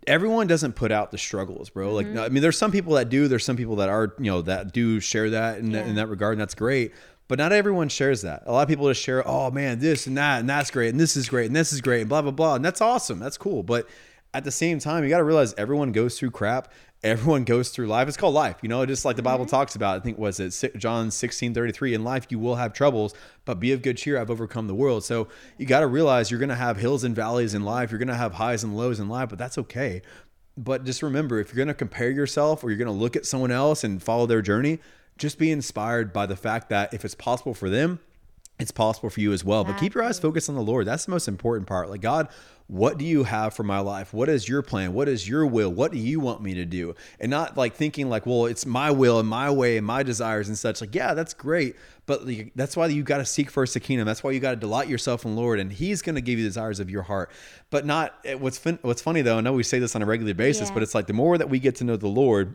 everyone 0.07 0.47
doesn't 0.47 0.75
put 0.75 0.90
out 0.90 1.11
the 1.11 1.19
struggles, 1.19 1.69
bro. 1.71 1.93
Like, 1.93 2.07
Mm-hmm. 2.07 2.19
I 2.19 2.29
mean, 2.29 2.43
there's 2.43 2.59
some 2.59 2.73
people 2.73 2.95
that 2.95 3.09
do. 3.09 3.29
There's 3.29 3.45
some 3.45 3.57
people 3.57 3.77
that 3.77 3.88
are, 3.88 4.14
you 4.19 4.31
know, 4.31 4.43
that 4.43 4.73
do 4.73 5.01
share 5.01 5.31
that 5.31 5.59
in, 5.59 5.73
that, 5.73 5.87
in 5.87 5.95
that 5.97 6.09
regard, 6.09 6.33
and 6.33 6.40
that's 6.40 6.55
great. 6.55 6.93
But 7.27 7.39
not 7.39 7.53
everyone 7.53 7.89
shares 7.89 8.23
that. 8.23 8.43
A 8.47 8.53
lot 8.53 8.63
of 8.63 8.69
people 8.69 8.89
just 8.89 9.03
share, 9.03 9.27
oh 9.27 9.51
man, 9.51 9.79
this 9.79 10.07
and 10.07 10.17
that, 10.19 10.41
and 10.41 10.49
that's 10.49 10.71
great, 10.71 10.91
and 10.91 11.01
this 11.01 11.17
is 11.17 11.29
great, 11.29 11.47
and 11.47 11.57
this 11.57 11.73
is 11.73 11.81
great, 11.81 12.01
and 12.01 12.09
blah 12.09 12.23
blah 12.23 12.31
blah, 12.31 12.55
and 12.57 12.65
that's 12.65 12.81
awesome. 12.81 13.19
That's 13.19 13.39
cool. 13.39 13.63
But 13.63 13.89
at 14.35 14.45
the 14.45 14.51
same 14.51 14.79
time, 14.79 15.05
you 15.05 15.11
got 15.11 15.19
to 15.19 15.25
realize 15.25 15.55
everyone 15.57 15.93
goes 15.93 16.19
through 16.19 16.33
crap. 16.33 16.73
Everyone 17.03 17.45
goes 17.45 17.69
through 17.69 17.87
life. 17.87 18.09
It's 18.09 18.17
called 18.17 18.35
life, 18.35 18.57
you 18.63 18.69
know. 18.69 18.85
Just 18.87 19.05
like 19.05 19.17
the 19.17 19.23
Bible 19.23 19.45
mm-hmm. 19.45 19.51
talks 19.51 19.77
about. 19.77 19.97
I 19.97 20.01
think 20.01 20.19
was 20.19 20.41
it 20.41 20.77
John 20.77 21.11
sixteen 21.11 21.53
thirty 21.55 21.73
three. 21.73 21.95
In 21.95 22.03
life, 22.03 22.27
you 22.31 22.39
will 22.39 22.57
have 22.57 22.73
troubles, 22.73 23.15
but 23.45 23.61
be 23.61 23.73
of 23.73 23.83
good 23.83 23.99
cheer. 23.99 24.19
I've 24.19 24.31
overcome 24.31 24.67
the 24.67 24.75
world. 24.75 25.05
So 25.05 25.29
you 25.59 25.67
got 25.67 25.81
to 25.81 25.87
realize 25.87 26.31
you're 26.31 26.41
going 26.41 26.49
to 26.49 26.55
have 26.55 26.79
hills 26.79 27.05
and 27.05 27.15
valleys 27.15 27.55
in 27.55 27.63
life. 27.63 27.91
You're 27.91 27.99
going 27.99 28.09
to 28.09 28.15
have 28.15 28.35
highs 28.35 28.65
and 28.65 28.77
lows 28.77 29.01
in 29.01 29.09
life, 29.09 29.29
but 29.29 29.39
that's 29.39 29.59
okay. 29.59 30.01
But 30.57 30.85
just 30.85 31.03
remember, 31.03 31.41
if 31.41 31.49
you're 31.49 31.63
going 31.63 31.69
to 31.69 31.75
compare 31.75 32.11
yourself 32.11 32.65
or 32.65 32.71
you're 32.71 32.79
going 32.79 32.87
to 32.87 32.93
look 32.93 33.17
at 33.17 33.27
someone 33.27 33.51
else 33.51 33.85
and 33.85 34.03
follow 34.03 34.25
their 34.25 34.41
journey, 34.41 34.79
just 35.18 35.38
be 35.38 35.50
inspired 35.50 36.12
by 36.12 36.27
the 36.27 36.37
fact 36.37 36.68
that 36.70 36.92
if 36.94 37.05
it's 37.05 37.14
possible 37.14 37.55
for 37.55 37.70
them, 37.70 38.00
it's 38.59 38.70
possible 38.70 39.11
for 39.11 39.20
you 39.20 39.33
as 39.33 39.44
well. 39.44 39.64
But 39.64 39.79
keep 39.79 39.94
your 39.94 40.05
eyes 40.05 40.20
focused 40.20 40.48
on 40.48 40.55
the 40.55 40.62
Lord. 40.62 40.87
That's 40.87 41.05
the 41.07 41.11
most 41.11 41.27
important 41.27 41.66
part. 41.66 41.90
Like, 41.90 42.00
God, 42.00 42.29
what 42.68 42.98
do 42.98 43.05
you 43.05 43.24
have 43.24 43.53
for 43.53 43.64
my 43.64 43.81
life? 43.81 44.14
What 44.14 44.29
is 44.29 44.48
your 44.48 44.62
plan? 44.62 44.94
What 44.94 45.09
is 45.09 45.29
your 45.29 45.44
will? 45.44 45.70
What 45.70 45.90
do 45.90 45.98
you 45.98 46.20
want 46.20 46.40
me 46.40 46.55
to 46.55 46.64
do? 46.64 46.94
And 47.18 47.31
not 47.31 47.57
like 47.57 47.74
thinking 47.74 48.09
like, 48.09 48.27
well, 48.27 48.46
it's 48.46 48.64
my 48.64 48.92
will 48.92 49.18
and 49.18 49.29
my 49.29 49.50
way 49.50 49.77
and 49.77 49.85
my 49.85 50.05
desires 50.05 50.46
and 50.48 50.57
such. 50.57 50.81
Like, 50.81 50.94
yeah, 50.94 51.14
that's 51.14 51.35
great. 51.35 51.74
But 52.07 52.27
like, 52.27 52.53
that's 52.55 52.77
why 52.77 52.87
you 52.87 53.03
got 53.03 53.18
to 53.18 53.27
seek 53.27 53.50
first 53.50 53.74
the 53.74 53.81
kingdom. 53.81 54.07
That's 54.07 54.22
why 54.22 54.31
you 54.31 54.38
got 54.38 54.50
to 54.50 54.57
delight 54.57 54.87
yourself 54.88 55.24
in 55.24 55.35
the 55.35 55.40
Lord, 55.40 55.59
and 55.59 55.72
He's 55.72 56.00
going 56.00 56.14
to 56.14 56.20
give 56.20 56.38
you 56.38 56.44
the 56.44 56.48
desires 56.50 56.79
of 56.79 56.88
your 56.88 57.03
heart. 57.03 57.31
But 57.70 57.85
not 57.87 58.14
eh, 58.24 58.35
what's 58.35 58.57
fin- 58.59 58.79
what's 58.83 59.03
funny 59.03 59.20
though. 59.22 59.38
I 59.38 59.40
know 59.40 59.53
we 59.53 59.64
say 59.64 59.81
this 59.81 59.96
on 59.96 60.03
a 60.03 60.07
regular 60.07 60.33
basis, 60.33 60.68
Yeah. 60.68 60.74
but 60.74 60.83
it's 60.85 60.94
like 60.94 61.07
the 61.09 61.12
more 61.12 61.37
that 61.38 61.50
we 61.50 61.59
get 61.59 61.74
to 61.77 61.85
know 61.85 61.96
the 61.96 62.07
Lord, 62.07 62.55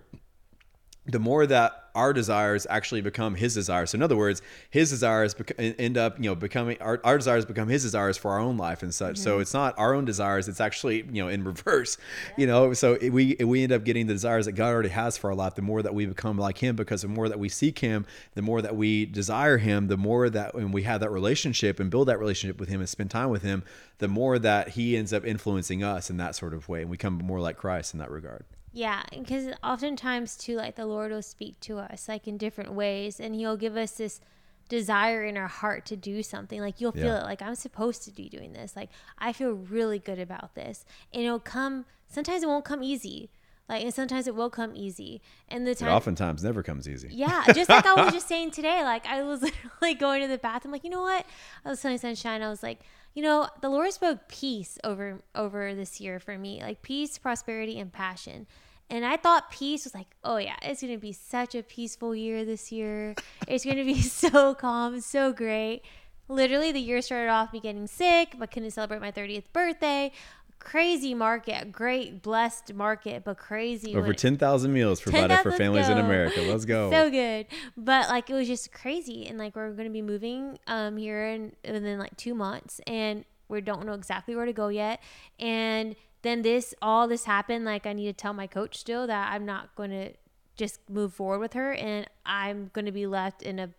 the 1.12 1.20
more 1.20 1.46
that 1.46 1.90
our 1.96 2.14
desires 2.14 2.68
actually 2.70 3.02
become 3.02 3.36
his 3.36 3.54
desires. 3.54 3.90
So 3.90 3.98
in 3.98 4.04
other 4.04 4.16
words, 4.16 4.42
his 4.70 4.90
desires 4.90 5.34
bec- 5.34 5.56
end 5.58 5.98
up, 5.98 6.18
you 6.18 6.30
know, 6.30 6.36
becoming 6.36 6.78
our, 6.82 7.02
our 7.04 7.18
desires 7.18 7.46
become 7.46 7.68
his 7.68 7.84
desires 7.84 8.18
for 8.18 8.32
our 8.32 8.40
own 8.40 8.58
life 8.58 8.84
and 8.84 8.94
such. 8.94 9.18
So 9.18 9.34
mm-hmm. 9.34 9.42
it's 9.42 9.54
not 9.54 9.78
our 9.78 9.94
own 9.94 10.06
desires; 10.06 10.48
it's 10.48 10.62
actually, 10.62 10.98
you 11.12 11.22
know, 11.24 11.28
in 11.28 11.44
reverse. 11.44 11.98
You 12.38 12.48
know, 12.48 12.74
so 12.74 12.94
it- 12.94 13.10
we 13.10 13.36
we 13.40 13.64
end 13.64 13.72
up 13.72 13.84
getting 13.84 14.08
the 14.08 14.14
desires 14.14 14.46
that 14.46 14.54
God 14.54 14.70
already 14.70 14.90
has 14.90 15.18
for 15.18 15.30
our 15.30 15.36
life. 15.36 15.56
The 15.56 15.62
more 15.62 15.82
that 15.82 15.94
we 15.94 16.06
become 16.06 16.38
like 16.38 16.60
Him, 16.60 16.76
because 16.76 17.02
the 17.02 17.08
more 17.08 17.28
that 17.28 17.40
we 17.40 17.50
seek 17.50 17.80
Him, 17.80 18.06
the 18.36 18.42
more 18.42 18.62
that 18.62 18.76
we 18.76 19.06
desire 19.06 19.58
Him, 19.58 19.88
the 19.88 19.98
more 19.98 20.30
that 20.30 20.56
when 20.56 20.72
we 20.72 20.84
have 20.84 21.02
that 21.02 21.12
relationship 21.12 21.80
and 21.80 21.90
build 21.90 22.08
that 22.08 22.20
relationship 22.20 22.60
with 22.60 22.70
Him 22.70 22.80
and 22.80 22.90
spend 22.90 23.12
time 23.12 23.30
with 23.30 23.42
Him, 23.42 23.64
the 23.98 24.08
more 24.08 24.40
that 24.40 24.70
He 24.70 24.96
ends 24.96 25.12
up 25.12 25.26
influencing 25.26 25.84
us 25.84 26.10
in 26.10 26.18
that 26.18 26.36
sort 26.36 26.54
of 26.54 26.70
way, 26.70 26.82
and 26.82 26.90
we 26.90 26.98
become 26.98 27.16
more 27.16 27.40
like 27.40 27.58
Christ 27.58 27.94
in 27.94 28.00
that 28.00 28.12
regard. 28.12 28.46
Yeah, 28.72 29.04
because 29.12 29.48
oftentimes 29.64 30.38
too, 30.38 30.56
like 30.56 30.76
the 30.76 30.86
Lord 30.86 31.12
will 31.12 31.22
speak 31.22 31.60
to 31.62 31.80
us 31.80 32.08
like 32.08 32.28
in 32.28 32.38
different 32.38 32.74
ways, 32.74 33.20
and 33.20 33.34
He'll 33.36 33.58
give 33.58 33.76
us 33.76 33.92
this 33.92 34.22
desire 34.68 35.24
in 35.26 35.36
our 35.38 35.48
heart 35.48 35.86
to 35.88 35.96
do 35.96 36.22
something. 36.22 36.62
Like 36.62 36.80
you'll 36.80 36.92
feel 36.92 37.06
Yeah. 37.06 37.22
it, 37.22 37.24
like 37.24 37.42
I'm 37.42 37.56
supposed 37.56 38.04
to 38.04 38.12
be 38.12 38.30
doing 38.30 38.54
this. 38.54 38.76
Like 38.76 38.90
I 39.18 39.34
feel 39.34 39.52
really 39.52 40.00
good 40.00 40.20
about 40.20 40.56
this, 40.56 40.86
and 41.14 41.24
it'll 41.24 41.40
come. 41.40 41.86
Sometimes 42.08 42.44
it 42.44 42.48
won't 42.48 42.66
come 42.66 42.84
easy, 42.84 43.30
like, 43.70 43.84
and 43.84 43.94
sometimes 43.94 44.28
it 44.28 44.36
will 44.36 44.50
come 44.50 44.72
easy. 44.76 45.22
And 45.48 45.66
the 45.66 45.72
It 45.72 45.78
time, 45.78 45.90
oftentimes 45.94 46.44
never 46.44 46.62
comes 46.64 46.90
easy. 46.90 47.10
yeah, 47.12 47.44
just 47.54 47.70
like 47.70 47.86
I 47.86 47.94
was 48.04 48.14
just 48.14 48.28
saying 48.34 48.52
today, 48.52 48.84
like 48.84 49.06
I 49.06 49.24
was 49.24 49.42
literally 49.82 49.94
going 49.94 50.22
to 50.24 50.28
the 50.28 50.38
bathroom, 50.40 50.72
like 50.74 50.84
you 50.84 50.90
know 50.90 51.02
what? 51.02 51.26
I 51.64 51.70
was 51.70 51.82
telling 51.82 51.98
Sunshine, 52.00 52.42
I 52.42 52.50
was 52.50 52.64
like, 52.64 52.80
you 53.14 53.24
know, 53.24 53.48
the 53.62 53.70
Lord 53.70 53.92
spoke 53.94 54.28
peace 54.28 54.78
over 54.84 55.20
over 55.36 55.74
this 55.76 56.02
year 56.02 56.20
for 56.20 56.38
me, 56.38 56.62
like 56.62 56.82
peace, 56.82 57.18
prosperity, 57.18 57.80
and 57.80 57.94
passion. 57.94 58.48
And 58.92 59.06
I 59.06 59.18
thought 59.18 59.52
peace 59.52 59.84
was 59.84 59.94
like, 59.94 60.08
oh 60.24 60.38
yeah, 60.38 60.56
it's 60.64 60.82
gonna 60.82 60.98
be 60.98 61.12
such 61.14 61.54
a 61.54 61.62
peaceful 61.62 62.16
year 62.16 62.44
this 62.44 62.72
year. 62.72 63.14
It's 63.48 63.64
gonna 63.64 63.84
be 63.86 64.02
so 64.02 64.56
calm, 64.56 65.00
so 65.02 65.32
great. 65.32 65.84
Literally, 66.28 66.72
the 66.72 66.80
year 66.80 67.02
started 67.02 67.30
off 67.32 67.52
me 67.54 67.60
getting 67.60 67.88
sick, 67.88 68.36
but 68.38 68.52
couldn't 68.52 68.70
celebrate 68.72 69.02
my 69.02 69.12
30th 69.12 69.46
birthday. 69.52 70.12
Crazy 70.60 71.14
market, 71.14 71.72
great 71.72 72.22
blessed 72.22 72.74
market, 72.74 73.24
but 73.24 73.38
crazy. 73.38 73.96
Over 73.96 74.08
when- 74.08 74.16
10,000 74.16 74.72
meals 74.74 75.02
provided 75.02 75.30
10,000, 75.30 75.52
for 75.52 75.58
families 75.58 75.88
in. 75.90 75.98
America. 75.98 76.42
Let's 76.42 76.66
go. 76.66 76.92
so 76.92 77.10
good 77.10 77.48
but 77.78 78.10
like 78.10 78.30
it 78.30 78.34
was 78.34 78.48
just 78.48 78.72
crazy 78.72 79.26
and 79.28 79.38
like 79.38 79.56
we're 79.56 79.72
gonna 79.72 79.90
be 79.90 80.02
moving 80.02 80.58
um 80.68 80.98
here 80.98 81.28
in 81.28 81.52
within 81.64 81.98
like 81.98 82.16
two 82.18 82.36
months 82.36 82.80
and 82.88 83.26
we 83.48 83.62
don't 83.62 83.86
know 83.86 83.94
exactly 83.94 84.36
where 84.36 84.46
to 84.46 84.54
go 84.54 84.68
yet 84.68 85.02
and 85.40 85.96
then 86.22 86.42
this 86.42 86.74
all 86.82 87.08
this 87.08 87.24
happened 87.26 87.66
like 87.66 87.86
i 87.86 87.94
need 87.94 88.06
to 88.06 88.14
tell 88.14 88.34
my 88.34 88.46
coach 88.48 88.78
still 88.78 89.08
that 89.08 89.32
i'm 89.34 89.46
not 89.46 89.74
gonna 89.76 90.10
just 90.56 90.80
move 90.90 91.14
forward 91.14 91.40
with 91.40 91.54
her 91.54 91.74
and 91.74 92.08
i'm 92.26 92.70
gonna 92.74 92.92
be 92.92 93.08
left 93.08 93.42
in 93.42 93.60
a 93.60 93.70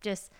just 0.00 0.32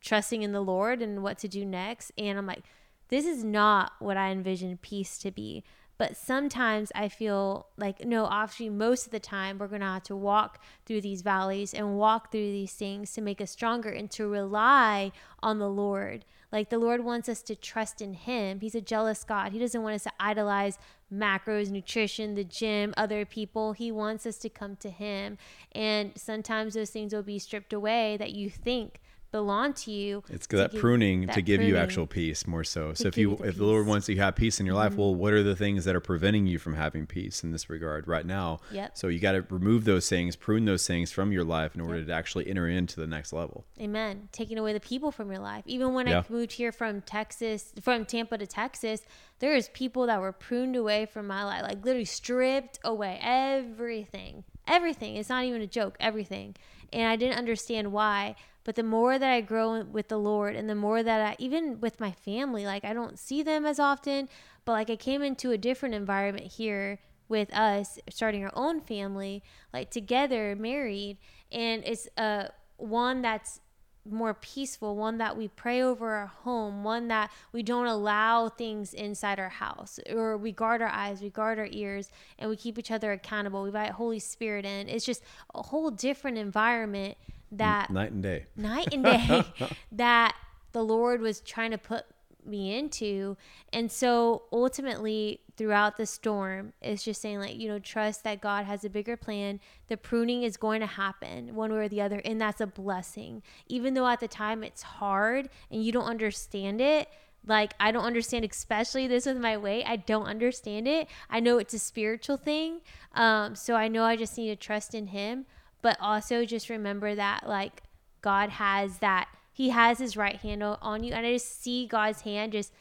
trusting 0.00 0.42
in 0.42 0.52
the 0.52 0.60
lord 0.60 1.00
and 1.02 1.22
what 1.22 1.38
to 1.38 1.48
do 1.48 1.64
next 1.64 2.10
and 2.18 2.38
i'm 2.38 2.46
like 2.46 2.64
this 3.08 3.24
is 3.24 3.44
not 3.44 3.92
what 3.98 4.16
i 4.16 4.30
envisioned 4.30 4.80
peace 4.82 5.18
to 5.18 5.30
be 5.30 5.64
but 5.98 6.16
sometimes 6.16 6.92
I 6.94 7.08
feel 7.08 7.68
like, 7.78 8.04
no, 8.04 8.28
actually, 8.30 8.68
most 8.68 9.06
of 9.06 9.12
the 9.12 9.20
time, 9.20 9.58
we're 9.58 9.66
going 9.66 9.80
to 9.80 9.86
have 9.86 10.02
to 10.04 10.16
walk 10.16 10.62
through 10.84 11.00
these 11.00 11.22
valleys 11.22 11.72
and 11.72 11.96
walk 11.96 12.30
through 12.30 12.52
these 12.52 12.72
things 12.72 13.12
to 13.12 13.22
make 13.22 13.40
us 13.40 13.50
stronger 13.50 13.88
and 13.88 14.10
to 14.10 14.28
rely 14.28 15.12
on 15.42 15.58
the 15.58 15.70
Lord. 15.70 16.26
Like, 16.52 16.68
the 16.68 16.78
Lord 16.78 17.02
wants 17.02 17.30
us 17.30 17.40
to 17.42 17.56
trust 17.56 18.02
in 18.02 18.12
Him. 18.12 18.60
He's 18.60 18.74
a 18.74 18.80
jealous 18.82 19.24
God. 19.24 19.52
He 19.52 19.58
doesn't 19.58 19.82
want 19.82 19.94
us 19.94 20.02
to 20.02 20.12
idolize 20.20 20.78
macros, 21.12 21.70
nutrition, 21.70 22.34
the 22.34 22.44
gym, 22.44 22.92
other 22.96 23.24
people. 23.24 23.72
He 23.72 23.90
wants 23.90 24.26
us 24.26 24.36
to 24.38 24.50
come 24.50 24.76
to 24.76 24.90
Him. 24.90 25.38
And 25.72 26.12
sometimes 26.14 26.74
those 26.74 26.90
things 26.90 27.14
will 27.14 27.22
be 27.22 27.38
stripped 27.38 27.72
away 27.72 28.18
that 28.18 28.32
you 28.32 28.50
think 28.50 29.00
belong 29.30 29.72
to 29.74 29.90
you. 29.90 30.22
It's 30.28 30.46
to 30.48 30.56
that 30.56 30.74
pruning 30.74 31.26
that 31.26 31.34
to 31.34 31.42
give 31.42 31.62
you 31.62 31.76
actual 31.76 32.06
peace 32.06 32.46
more 32.46 32.64
so. 32.64 32.94
So 32.94 33.08
if 33.08 33.16
you 33.16 33.32
if 33.44 33.56
the 33.56 33.64
Lord. 33.64 33.76
Mm-hmm. 33.82 33.90
wants 33.90 34.08
you 34.08 34.14
to 34.14 34.22
have 34.22 34.36
peace 34.36 34.58
in 34.58 34.66
your 34.66 34.74
life, 34.74 34.94
well, 34.96 35.14
what 35.14 35.32
are 35.32 35.42
the 35.42 35.54
things 35.54 35.84
that 35.84 35.94
are 35.94 36.00
preventing 36.00 36.46
you 36.46 36.58
from 36.58 36.74
having 36.74 37.06
peace 37.06 37.44
in 37.44 37.52
this 37.52 37.68
regard 37.68 38.08
right 38.08 38.24
now? 38.24 38.60
Yep. 38.70 38.96
So 38.96 39.08
you 39.08 39.18
got 39.18 39.32
to 39.32 39.44
remove 39.50 39.84
those 39.84 40.08
things, 40.08 40.34
prune 40.36 40.64
those 40.64 40.86
things 40.86 41.12
from 41.12 41.32
your 41.32 41.44
life 41.44 41.74
in 41.74 41.80
order 41.80 42.04
to 42.04 42.12
actually 42.12 42.48
enter 42.48 42.68
into 42.68 42.98
the 42.98 43.06
next 43.06 43.32
level. 43.32 43.66
Amen. 43.80 44.28
Taking 44.32 44.58
away 44.58 44.72
the 44.72 44.80
people 44.80 45.10
from 45.10 45.30
your 45.30 45.40
life. 45.40 45.62
Even 45.66 45.92
when 45.92 46.06
Yeah. 46.06 46.20
I 46.20 46.32
moved 46.32 46.52
here 46.52 46.72
from 46.72 47.02
Texas, 47.02 47.72
from 47.82 48.04
Tampa 48.04 48.38
to 48.38 48.46
Texas, 48.46 49.02
there 49.38 49.54
is 49.54 49.68
people 49.74 50.06
that 50.06 50.20
were 50.20 50.32
pruned 50.32 50.76
away 50.76 51.06
from 51.06 51.26
my 51.26 51.44
life, 51.44 51.62
like 51.62 51.84
literally 51.84 52.04
stripped 52.04 52.78
away 52.84 53.18
everything. 53.22 54.44
Everything. 54.66 55.16
It's 55.16 55.28
not 55.28 55.44
even 55.44 55.60
a 55.62 55.66
joke. 55.66 55.96
Everything. 56.00 56.56
And 56.92 57.08
I 57.08 57.16
didn't 57.16 57.38
understand 57.38 57.92
why. 57.92 58.36
But 58.66 58.74
the 58.74 58.82
more 58.82 59.16
that 59.16 59.30
I 59.30 59.42
grow 59.42 59.84
with 59.84 60.08
the 60.08 60.18
Lord 60.18 60.56
and 60.56 60.68
the 60.68 60.74
more 60.74 61.00
that 61.00 61.20
I, 61.20 61.36
even 61.38 61.80
with 61.80 62.00
my 62.00 62.10
family, 62.10 62.66
like 62.66 62.84
I 62.84 62.94
don't 62.94 63.16
see 63.16 63.44
them 63.44 63.64
as 63.64 63.78
often, 63.78 64.28
but 64.64 64.72
like 64.72 64.90
I 64.90 64.96
came 64.96 65.22
into 65.22 65.52
a 65.52 65.56
different 65.56 65.94
environment 65.94 66.46
here 66.46 66.98
with 67.28 67.54
us 67.54 68.00
starting 68.10 68.42
our 68.42 68.50
own 68.54 68.80
family, 68.80 69.44
like 69.72 69.92
together, 69.92 70.56
married. 70.58 71.18
And 71.52 71.84
it's 71.86 72.08
uh, 72.16 72.48
one 72.76 73.22
that's 73.22 73.60
more 74.04 74.34
peaceful, 74.34 74.96
one 74.96 75.18
that 75.18 75.36
we 75.36 75.46
pray 75.46 75.80
over 75.80 76.14
our 76.14 76.26
home, 76.26 76.82
one 76.82 77.06
that 77.06 77.30
we 77.52 77.62
don't 77.62 77.86
allow 77.86 78.48
things 78.48 78.94
inside 78.94 79.38
our 79.38 79.48
house, 79.48 80.00
or 80.10 80.36
we 80.36 80.50
guard 80.50 80.82
our 80.82 80.88
eyes, 80.88 81.22
we 81.22 81.30
guard 81.30 81.60
our 81.60 81.68
ears, 81.70 82.10
and 82.36 82.50
we 82.50 82.56
keep 82.56 82.80
each 82.80 82.90
other 82.90 83.12
accountable. 83.12 83.62
We 83.62 83.68
invite 83.68 83.92
Holy 83.92 84.18
Spirit 84.18 84.64
in. 84.64 84.88
It's 84.88 85.06
just 85.06 85.22
a 85.54 85.62
whole 85.62 85.92
different 85.92 86.36
environment 86.36 87.16
that 87.52 87.90
Night 87.90 88.12
and 88.12 88.22
day. 88.22 88.46
night 88.56 88.88
and 88.92 89.04
day 89.04 89.44
that 89.92 90.34
the 90.72 90.82
Lord 90.82 91.20
was 91.20 91.40
trying 91.40 91.70
to 91.70 91.78
put 91.78 92.04
me 92.44 92.76
into. 92.78 93.36
And 93.72 93.90
so 93.90 94.42
ultimately, 94.52 95.40
throughout 95.56 95.96
the 95.96 96.06
storm, 96.06 96.74
it's 96.80 97.02
just 97.02 97.20
saying, 97.20 97.40
like, 97.40 97.56
you 97.56 97.66
know, 97.66 97.78
trust 97.80 98.22
that 98.24 98.40
God 98.40 98.66
has 98.66 98.84
a 98.84 98.90
bigger 98.90 99.16
plan. 99.16 99.58
The 99.88 99.96
pruning 99.96 100.42
is 100.44 100.56
going 100.56 100.80
to 100.80 100.86
happen 100.86 101.54
one 101.56 101.72
way 101.72 101.78
or 101.78 101.88
the 101.88 102.00
other. 102.02 102.20
And 102.24 102.40
that's 102.40 102.60
a 102.60 102.66
blessing. 102.66 103.42
Even 103.66 103.94
though 103.94 104.06
at 104.06 104.20
the 104.20 104.28
time 104.28 104.62
it's 104.62 104.82
hard 104.82 105.48
and 105.70 105.82
you 105.84 105.90
don't 105.92 106.04
understand 106.04 106.80
it, 106.80 107.08
Like, 107.48 107.74
I 107.78 107.92
don't 107.92 108.04
understand, 108.04 108.44
especially 108.44 109.06
this 109.06 109.24
with 109.26 109.38
my 109.38 109.56
weight. 109.56 109.84
I 109.86 109.96
don't 109.96 110.26
understand 110.26 110.88
it. 110.88 111.06
I 111.30 111.38
know 111.40 111.58
it's 111.58 111.74
a 111.74 111.78
spiritual 111.78 112.36
thing. 112.36 112.80
Um, 113.14 113.54
so 113.54 113.74
I 113.76 113.86
know 113.88 114.02
I 114.04 114.16
just 114.16 114.36
need 114.36 114.48
to 114.48 114.56
trust 114.56 114.94
in 114.94 115.06
Him, 115.08 115.46
but 115.82 115.96
also 116.00 116.44
just 116.44 116.68
remember 116.68 117.14
that, 117.14 117.48
like, 117.48 117.82
God 118.22 118.50
has 118.50 118.98
that, 118.98 119.28
He 119.52 119.70
has 119.70 119.98
His 119.98 120.16
right 120.16 120.36
hand 120.36 120.62
on 120.62 121.04
you. 121.04 121.12
And 121.12 121.26
I 121.26 121.32
just 121.32 121.62
see 121.62 121.86
God's 121.86 122.22
hand 122.22 122.52
just, 122.52 122.72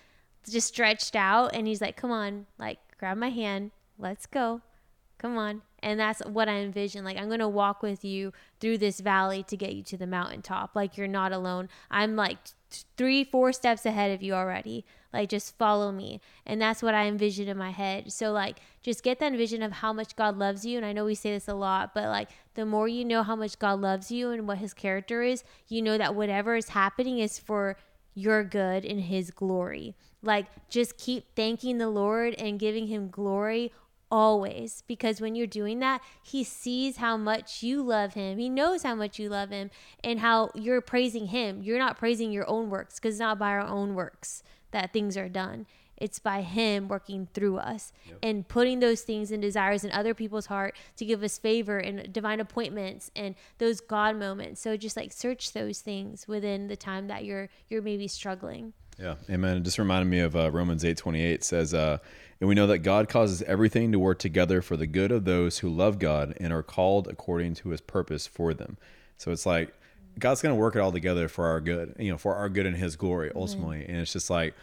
just 0.50 0.68
stretched 0.68 1.16
out. 1.16 1.54
And 1.54 1.68
He's 1.68 1.82
like, 1.82 1.98
come 1.98 2.12
on, 2.12 2.46
like, 2.58 2.80
grab 3.00 3.18
my 3.18 3.30
hand. 3.30 3.72
Let's 3.98 4.26
go. 4.26 4.62
Come 5.18 5.38
on. 5.38 5.62
And 5.80 6.00
that's 6.00 6.20
what 6.26 6.50
I 6.50 6.56
envision. 6.58 7.06
Like, 7.06 7.18
I'm 7.18 7.28
going 7.28 7.40
to 7.40 7.48
walk 7.48 7.82
with 7.84 8.04
you 8.04 8.34
through 8.60 8.80
this 8.80 9.00
valley 9.00 9.44
to 9.44 9.56
get 9.56 9.74
you 9.74 9.84
to 9.84 9.98
the 9.98 10.08
mountaintop. 10.08 10.76
Like, 10.76 10.98
you're 10.98 11.08
not 11.08 11.32
alone. 11.32 11.70
I'm 11.92 12.16
like 12.16 12.38
three, 12.98 13.24
four 13.24 13.54
steps 13.54 13.86
ahead 13.86 14.12
of 14.12 14.22
you 14.22 14.34
already. 14.34 14.86
Like, 15.14 15.30
just 15.30 15.58
follow 15.58 15.92
me. 15.92 16.20
And 16.46 16.62
that's 16.62 16.84
what 16.84 16.94
I 16.94 17.06
envision 17.06 17.48
in 17.48 17.58
my 17.58 17.72
head. 17.72 18.12
So, 18.12 18.32
like, 18.32 18.60
just 18.82 19.04
get 19.04 19.20
that 19.20 19.34
vision 19.34 19.64
of 19.64 19.72
how 19.72 19.94
much 19.94 20.16
God 20.16 20.38
loves 20.38 20.66
you. 20.66 20.78
And 20.78 20.86
I 20.86 20.92
know 20.92 21.06
we 21.06 21.16
say 21.16 21.32
this 21.32 21.48
a 21.48 21.54
lot, 21.54 21.94
but 21.94 22.06
like, 22.06 22.30
the 22.56 22.66
more 22.66 22.88
you 22.88 23.06
know 23.06 23.24
how 23.24 23.36
much 23.36 23.58
God 23.58 23.80
loves 23.80 24.12
you 24.12 24.32
and 24.32 24.48
what 24.48 24.58
his 24.58 24.74
character 24.74 25.22
is, 25.22 25.44
you 25.68 25.82
know 25.82 25.98
that 25.98 26.16
whatever 26.16 26.56
is 26.56 26.70
happening 26.70 27.20
is 27.20 27.40
for 27.40 27.78
your 28.14 28.44
good 28.44 28.84
and 28.86 29.02
his 29.02 29.32
glory. 29.32 29.96
Like, 30.22 30.48
just 30.70 30.98
keep 30.98 31.36
thanking 31.36 31.78
the 31.78 31.90
Lord 31.90 32.34
and 32.36 32.60
giving 32.60 32.88
him 32.88 33.10
glory 33.10 33.72
always 34.16 34.82
because 34.88 35.20
when 35.20 35.36
you're 35.36 35.46
doing 35.46 35.80
that 35.80 36.02
he 36.24 36.42
sees 36.42 36.96
how 36.96 37.18
much 37.18 37.62
you 37.62 37.84
love 37.84 38.14
him. 38.14 38.38
He 38.38 38.48
knows 38.48 38.84
how 38.84 38.96
much 38.96 39.20
you 39.20 39.28
love 39.28 39.50
him 39.50 39.72
and 40.06 40.22
how 40.22 40.52
you're 40.56 40.80
praising 40.80 41.28
him. 41.28 41.62
You're 41.62 41.78
not 41.78 41.98
praising 41.98 42.32
your 42.32 42.50
own 42.50 42.70
works 42.70 42.96
because 42.96 43.16
it's 43.16 43.20
not 43.20 43.38
by 43.38 43.50
our 43.50 43.60
own 43.60 43.94
works 43.94 44.42
that 44.72 44.94
things 44.94 45.18
are 45.18 45.28
done. 45.28 45.68
It's 45.98 46.20
by 46.20 46.44
him 46.44 46.88
working 46.88 47.28
through 47.34 47.58
us 47.58 47.92
yep. 48.08 48.20
and 48.24 48.48
putting 48.48 48.80
those 48.80 49.02
things 49.02 49.32
and 49.32 49.42
desires 49.42 49.84
in 49.84 49.92
other 49.92 50.14
people's 50.14 50.46
heart 50.46 50.78
to 50.96 51.04
give 51.04 51.22
us 51.22 51.38
favor 51.38 51.78
and 51.78 52.14
divine 52.14 52.40
appointments 52.40 53.12
and 53.18 53.36
those 53.58 53.82
god 53.82 54.16
moments. 54.16 54.62
So 54.62 54.78
just 54.78 54.96
like 54.96 55.12
search 55.12 55.52
those 55.52 55.82
things 55.82 56.26
within 56.26 56.68
the 56.68 56.78
time 56.78 57.08
that 57.08 57.26
you're 57.26 57.50
you're 57.70 57.82
maybe 57.82 58.08
struggling 58.08 58.72
yeah 58.98 59.16
amen 59.30 59.58
it 59.58 59.64
just 59.64 59.80
reminded 59.80 60.10
me 60.10 60.20
of 60.20 60.36
uh, 60.36 60.50
romans 60.52 60.84
8 60.84 60.98
28 60.98 61.44
says 61.44 61.74
uh 61.74 61.98
and 62.40 62.50
we 62.50 62.56
know 62.56 62.68
that 62.68 62.80
God 62.80 63.08
causes 63.08 63.42
everything 63.44 63.92
to 63.92 64.00
work 64.00 64.20
together 64.20 64.62
for 64.62 64.76
the 64.76 64.88
good 64.88 65.12
of 65.12 65.26
those 65.26 65.60
who 65.60 65.70
love 65.70 66.00
God 66.00 66.36
and 66.38 66.52
are 66.52 66.64
called 66.64 67.08
according 67.08 67.54
to 67.56 67.70
his 67.70 67.82
purpose 67.82 68.28
for 68.28 68.54
them. 68.54 68.78
So 69.18 69.32
it's 69.32 69.46
like 69.46 69.74
God's 70.20 70.42
going 70.42 70.54
to 70.54 70.60
work 70.60 70.76
it 70.76 70.80
all 70.80 70.92
together 70.92 71.28
for 71.28 71.48
our 71.48 71.62
good, 71.62 71.96
you 71.98 72.12
know, 72.12 72.18
for 72.18 72.36
our 72.36 72.50
good 72.50 72.66
and 72.66 72.76
his 72.76 72.96
glory 72.96 73.32
ultimately. 73.36 73.80
Mm-hmm. 73.80 73.92
And 73.92 74.02
it's 74.02 74.14
just 74.14 74.30
like, 74.30 74.54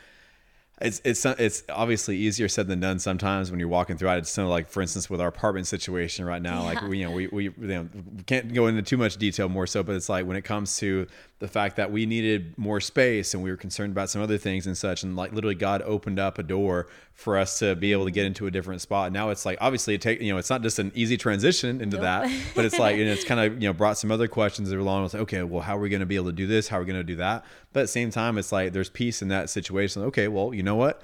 it's 0.80 1.00
it's 1.04 1.24
it's 1.24 1.62
obviously 1.68 2.16
easier 2.16 2.48
said 2.48 2.66
than 2.66 2.80
done 2.80 2.98
sometimes 2.98 3.50
when 3.50 3.60
you're 3.60 3.68
walking 3.68 3.96
through 3.96 4.10
it. 4.10 4.18
It's 4.18 4.34
kind 4.34 4.44
of 4.44 4.50
like, 4.50 4.68
for 4.68 4.82
instance, 4.82 5.08
with 5.08 5.20
our 5.20 5.28
apartment 5.28 5.66
situation 5.66 6.24
right 6.24 6.42
now. 6.42 6.62
Yeah. 6.62 6.66
Like 6.66 6.82
we, 6.82 6.98
you 6.98 7.06
know, 7.06 7.12
we 7.12 7.28
we 7.28 7.44
you 7.44 7.54
know, 7.56 7.88
we 8.16 8.22
can't 8.24 8.52
go 8.52 8.66
into 8.66 8.82
too 8.82 8.96
much 8.96 9.16
detail 9.16 9.48
more 9.48 9.66
so, 9.66 9.82
but 9.82 9.94
it's 9.94 10.08
like 10.08 10.26
when 10.26 10.36
it 10.36 10.42
comes 10.42 10.78
to 10.78 11.06
the 11.42 11.48
fact 11.48 11.74
that 11.74 11.90
we 11.90 12.06
needed 12.06 12.56
more 12.56 12.80
space 12.80 13.34
and 13.34 13.42
we 13.42 13.50
were 13.50 13.56
concerned 13.56 13.90
about 13.90 14.08
some 14.08 14.22
other 14.22 14.38
things 14.38 14.68
and 14.68 14.78
such, 14.78 15.02
and 15.02 15.16
like 15.16 15.32
literally 15.32 15.56
God 15.56 15.82
opened 15.82 16.20
up 16.20 16.38
a 16.38 16.42
door 16.44 16.86
for 17.14 17.36
us 17.36 17.58
to 17.58 17.74
be 17.74 17.90
able 17.90 18.04
to 18.04 18.12
get 18.12 18.26
into 18.26 18.46
a 18.46 18.50
different 18.52 18.80
spot. 18.80 19.10
Now 19.10 19.30
it's 19.30 19.44
like 19.44 19.58
obviously 19.60 19.94
it 19.94 20.00
take 20.00 20.20
you 20.20 20.32
know 20.32 20.38
it's 20.38 20.50
not 20.50 20.62
just 20.62 20.78
an 20.78 20.92
easy 20.94 21.16
transition 21.16 21.80
into 21.80 21.96
nope. 21.96 22.02
that, 22.02 22.32
but 22.54 22.64
it's 22.64 22.78
like 22.78 22.94
and 22.98 23.08
it's 23.08 23.24
kind 23.24 23.40
of 23.40 23.60
you 23.60 23.68
know 23.68 23.72
brought 23.72 23.98
some 23.98 24.12
other 24.12 24.28
questions 24.28 24.70
along. 24.70 25.04
It's 25.04 25.14
like 25.14 25.24
okay, 25.24 25.42
well, 25.42 25.62
how 25.62 25.76
are 25.76 25.80
we 25.80 25.88
going 25.88 25.98
to 25.98 26.06
be 26.06 26.14
able 26.14 26.26
to 26.26 26.32
do 26.32 26.46
this? 26.46 26.68
How 26.68 26.76
are 26.76 26.80
we 26.82 26.86
going 26.86 27.00
to 27.00 27.02
do 27.02 27.16
that? 27.16 27.44
But 27.72 27.80
at 27.80 27.82
the 27.84 27.88
same 27.88 28.12
time, 28.12 28.38
it's 28.38 28.52
like 28.52 28.72
there's 28.72 28.88
peace 28.88 29.20
in 29.20 29.26
that 29.28 29.50
situation. 29.50 30.02
Okay, 30.02 30.28
well, 30.28 30.54
you 30.54 30.62
know 30.62 30.76
what? 30.76 31.02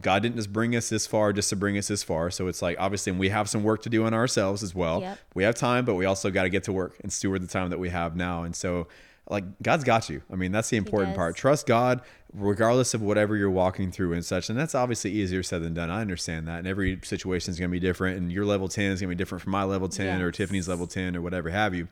God 0.00 0.22
didn't 0.22 0.36
just 0.36 0.54
bring 0.54 0.74
us 0.74 0.88
this 0.88 1.06
far 1.06 1.34
just 1.34 1.50
to 1.50 1.56
bring 1.56 1.76
us 1.76 1.88
this 1.88 2.02
far. 2.02 2.30
So 2.30 2.46
it's 2.46 2.62
like 2.62 2.78
obviously 2.80 3.12
we 3.12 3.28
have 3.28 3.46
some 3.46 3.62
work 3.62 3.82
to 3.82 3.90
do 3.90 4.06
on 4.06 4.14
ourselves 4.14 4.62
as 4.62 4.74
well. 4.74 5.02
Yep. 5.02 5.18
We 5.34 5.44
have 5.44 5.54
time, 5.54 5.84
but 5.84 5.96
we 5.96 6.06
also 6.06 6.30
got 6.30 6.44
to 6.44 6.48
get 6.48 6.64
to 6.64 6.72
work 6.72 6.96
and 7.02 7.12
steward 7.12 7.42
the 7.42 7.46
time 7.46 7.68
that 7.68 7.78
we 7.78 7.90
have 7.90 8.16
now. 8.16 8.44
And 8.44 8.56
so 8.56 8.88
like 9.28 9.44
God's 9.62 9.84
got 9.84 10.08
you. 10.08 10.22
I 10.30 10.36
mean, 10.36 10.52
that's 10.52 10.70
the 10.70 10.76
important 10.76 11.16
part. 11.16 11.36
Trust 11.36 11.66
God 11.66 12.02
regardless 12.32 12.92
of 12.92 13.00
whatever 13.00 13.34
you're 13.34 13.50
walking 13.50 13.90
through 13.90 14.12
and 14.12 14.24
such. 14.24 14.50
And 14.50 14.58
that's 14.58 14.74
obviously 14.74 15.10
easier 15.10 15.42
said 15.42 15.62
than 15.62 15.72
done. 15.74 15.90
I 15.90 16.00
understand 16.00 16.46
that. 16.48 16.58
And 16.58 16.68
every 16.68 17.00
situation 17.02 17.50
is 17.50 17.58
going 17.58 17.70
to 17.70 17.72
be 17.72 17.80
different 17.80 18.18
and 18.18 18.30
your 18.30 18.44
level 18.44 18.68
10 18.68 18.92
is 18.92 19.00
going 19.00 19.08
to 19.08 19.16
be 19.16 19.18
different 19.18 19.42
from 19.42 19.52
my 19.52 19.64
level 19.64 19.88
10 19.88 20.06
yes. 20.06 20.20
or 20.20 20.30
Tiffany's 20.30 20.68
level 20.68 20.86
10 20.86 21.16
or 21.16 21.22
whatever 21.22 21.48
have 21.50 21.74
you 21.74 21.88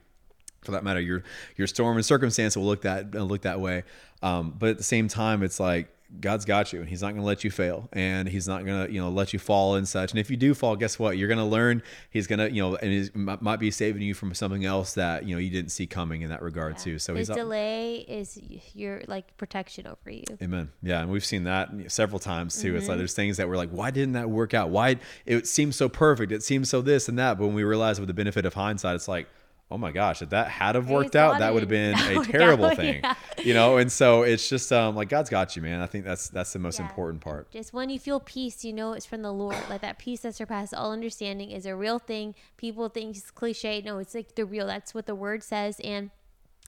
for 0.64 0.72
that 0.72 0.82
matter, 0.82 1.00
your 1.00 1.22
your 1.56 1.66
storm 1.66 1.96
and 1.96 2.04
circumstance 2.04 2.56
will 2.56 2.64
look 2.64 2.82
that 2.82 3.14
look 3.14 3.42
that 3.42 3.60
way. 3.60 3.84
Um, 4.22 4.54
but 4.58 4.70
at 4.70 4.78
the 4.78 4.84
same 4.84 5.08
time, 5.08 5.42
it's 5.42 5.60
like 5.60 5.88
God's 6.20 6.44
got 6.44 6.72
you, 6.72 6.80
and 6.80 6.88
He's 6.88 7.02
not 7.02 7.08
going 7.08 7.20
to 7.20 7.26
let 7.26 7.44
you 7.44 7.50
fail, 7.50 7.88
and 7.92 8.28
He's 8.28 8.46
not 8.46 8.64
going 8.64 8.86
to 8.86 8.92
you 8.92 9.00
know 9.00 9.08
let 9.08 9.32
you 9.32 9.38
fall 9.38 9.74
and 9.74 9.86
such. 9.88 10.12
And 10.12 10.20
if 10.20 10.30
you 10.30 10.36
do 10.36 10.54
fall, 10.54 10.76
guess 10.76 10.98
what? 10.98 11.18
You're 11.18 11.28
going 11.28 11.38
to 11.38 11.44
learn. 11.44 11.82
He's 12.10 12.26
going 12.26 12.38
to 12.38 12.50
you 12.50 12.62
know, 12.62 12.76
and 12.76 12.92
He 12.92 13.10
might 13.14 13.58
be 13.58 13.70
saving 13.70 14.02
you 14.02 14.14
from 14.14 14.34
something 14.34 14.64
else 14.64 14.94
that 14.94 15.24
you 15.24 15.34
know 15.34 15.40
you 15.40 15.50
didn't 15.50 15.70
see 15.70 15.86
coming 15.86 16.22
in 16.22 16.30
that 16.30 16.42
regard 16.42 16.74
yeah. 16.74 16.84
too. 16.84 16.98
So 16.98 17.14
His 17.14 17.28
delay 17.28 18.04
is 18.08 18.38
your 18.74 19.02
like 19.08 19.36
protection 19.36 19.86
over 19.86 20.10
you. 20.10 20.24
Amen. 20.42 20.70
Yeah, 20.82 21.00
and 21.00 21.10
we've 21.10 21.24
seen 21.24 21.44
that 21.44 21.70
several 21.88 22.18
times 22.18 22.60
too. 22.60 22.68
Mm-hmm. 22.68 22.76
It's 22.76 22.88
like 22.88 22.92
mm-hmm. 22.92 22.98
there's 22.98 23.14
things 23.14 23.36
that 23.38 23.48
we're 23.48 23.56
like, 23.56 23.70
why 23.70 23.90
didn't 23.90 24.12
that 24.12 24.30
work 24.30 24.54
out? 24.54 24.70
Why 24.70 24.96
it 25.26 25.46
seems 25.46 25.76
so 25.76 25.88
perfect? 25.88 26.32
It 26.32 26.42
seems 26.42 26.68
so 26.68 26.80
this 26.80 27.08
and 27.08 27.18
that. 27.18 27.38
But 27.38 27.46
when 27.46 27.54
we 27.54 27.64
realize 27.64 27.98
with 27.98 28.08
the 28.08 28.14
benefit 28.14 28.44
of 28.44 28.54
hindsight, 28.54 28.94
it's 28.94 29.08
like 29.08 29.28
oh 29.70 29.78
my 29.78 29.92
gosh, 29.92 30.22
if 30.22 30.30
that 30.30 30.48
had 30.48 30.74
have 30.74 30.88
worked 30.88 31.16
out, 31.16 31.38
that 31.38 31.52
would 31.54 31.62
have 31.62 31.70
been 31.70 31.94
a 31.94 32.24
terrible 32.24 32.70
thing, 32.70 33.00
yeah. 33.02 33.14
you 33.42 33.54
know. 33.54 33.78
And 33.78 33.90
so 33.90 34.22
it's 34.22 34.48
just 34.48 34.72
um, 34.72 34.94
like 34.94 35.08
God's 35.08 35.30
got 35.30 35.56
you, 35.56 35.62
man. 35.62 35.80
I 35.80 35.86
think 35.86 36.04
that's 36.04 36.28
that's 36.28 36.52
the 36.52 36.58
most 36.58 36.78
yeah. 36.78 36.86
important 36.86 37.20
part. 37.20 37.50
Just 37.50 37.72
when 37.72 37.90
you 37.90 37.98
feel 37.98 38.20
peace, 38.20 38.64
you 38.64 38.72
know 38.72 38.92
it's 38.92 39.06
from 39.06 39.22
the 39.22 39.32
Lord. 39.32 39.56
Like 39.68 39.80
that 39.80 39.98
peace 39.98 40.20
that 40.20 40.34
surpasses 40.34 40.74
all 40.74 40.92
understanding 40.92 41.50
is 41.50 41.66
a 41.66 41.74
real 41.74 41.98
thing. 41.98 42.34
People 42.56 42.88
think 42.88 43.16
it's 43.16 43.30
cliche. 43.30 43.82
No, 43.84 43.98
it's 43.98 44.14
like 44.14 44.34
the 44.34 44.44
real. 44.44 44.66
That's 44.66 44.94
what 44.94 45.06
the 45.06 45.14
Word 45.14 45.42
says, 45.42 45.80
and. 45.80 46.10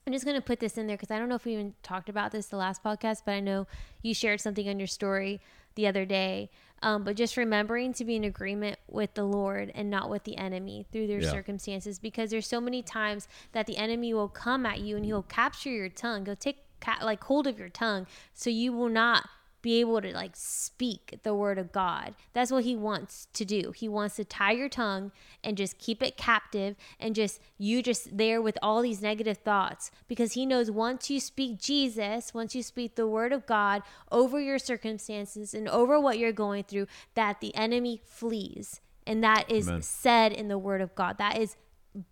I'm 0.08 0.12
just 0.12 0.24
going 0.24 0.36
to 0.36 0.40
put 0.40 0.60
this 0.60 0.78
in 0.78 0.86
there 0.86 0.96
because 0.96 1.10
I 1.10 1.18
don't 1.18 1.28
know 1.28 1.34
if 1.34 1.44
we 1.44 1.54
even 1.54 1.74
talked 1.82 2.08
about 2.08 2.30
this 2.30 2.46
the 2.46 2.56
last 2.56 2.80
podcast, 2.80 3.22
but 3.26 3.32
I 3.32 3.40
know 3.40 3.66
you 4.02 4.14
shared 4.14 4.40
something 4.40 4.68
on 4.68 4.78
your 4.78 4.86
story 4.86 5.40
the 5.74 5.88
other 5.88 6.04
day 6.04 6.48
um, 6.82 7.04
but 7.04 7.16
just 7.16 7.36
remembering 7.36 7.92
to 7.94 8.04
be 8.04 8.16
in 8.16 8.24
agreement 8.24 8.78
with 8.88 9.14
the 9.14 9.24
Lord 9.24 9.72
and 9.74 9.90
not 9.90 10.10
with 10.10 10.24
the 10.24 10.36
enemy 10.36 10.86
through 10.92 11.06
their 11.06 11.20
yeah. 11.20 11.30
circumstances, 11.30 11.98
because 11.98 12.30
there's 12.30 12.46
so 12.46 12.60
many 12.60 12.82
times 12.82 13.28
that 13.52 13.66
the 13.66 13.76
enemy 13.76 14.12
will 14.12 14.28
come 14.28 14.66
at 14.66 14.80
you 14.80 14.96
and 14.96 15.04
he'll 15.04 15.22
capture 15.22 15.70
your 15.70 15.88
tongue, 15.88 16.24
go 16.24 16.34
take 16.34 16.58
ca- 16.80 16.98
like 17.02 17.22
hold 17.24 17.46
of 17.46 17.58
your 17.58 17.68
tongue, 17.68 18.06
so 18.34 18.50
you 18.50 18.72
will 18.72 18.88
not 18.88 19.28
be 19.66 19.80
able 19.80 20.00
to 20.00 20.14
like 20.14 20.30
speak 20.36 21.18
the 21.24 21.34
word 21.34 21.58
of 21.58 21.72
God. 21.72 22.14
That's 22.32 22.52
what 22.52 22.62
he 22.62 22.76
wants 22.76 23.26
to 23.32 23.44
do. 23.44 23.72
He 23.74 23.88
wants 23.88 24.14
to 24.14 24.24
tie 24.24 24.52
your 24.52 24.68
tongue 24.68 25.10
and 25.42 25.56
just 25.56 25.78
keep 25.78 26.04
it 26.04 26.16
captive 26.16 26.76
and 27.00 27.16
just 27.16 27.40
you 27.58 27.82
just 27.82 28.16
there 28.16 28.40
with 28.40 28.56
all 28.62 28.80
these 28.80 29.02
negative 29.02 29.38
thoughts 29.38 29.90
because 30.06 30.34
he 30.34 30.46
knows 30.46 30.70
once 30.70 31.10
you 31.10 31.18
speak 31.18 31.58
Jesus, 31.58 32.32
once 32.32 32.54
you 32.54 32.62
speak 32.62 32.94
the 32.94 33.08
word 33.08 33.32
of 33.32 33.44
God 33.44 33.82
over 34.12 34.38
your 34.40 34.60
circumstances 34.60 35.52
and 35.52 35.68
over 35.68 35.98
what 35.98 36.16
you're 36.16 36.30
going 36.30 36.62
through, 36.62 36.86
that 37.16 37.40
the 37.40 37.52
enemy 37.56 38.00
flees. 38.04 38.80
And 39.04 39.24
that 39.24 39.50
is 39.50 39.66
Amen. 39.66 39.82
said 39.82 40.32
in 40.32 40.46
the 40.46 40.58
word 40.58 40.80
of 40.80 40.94
God. 40.94 41.18
That 41.18 41.38
is 41.38 41.56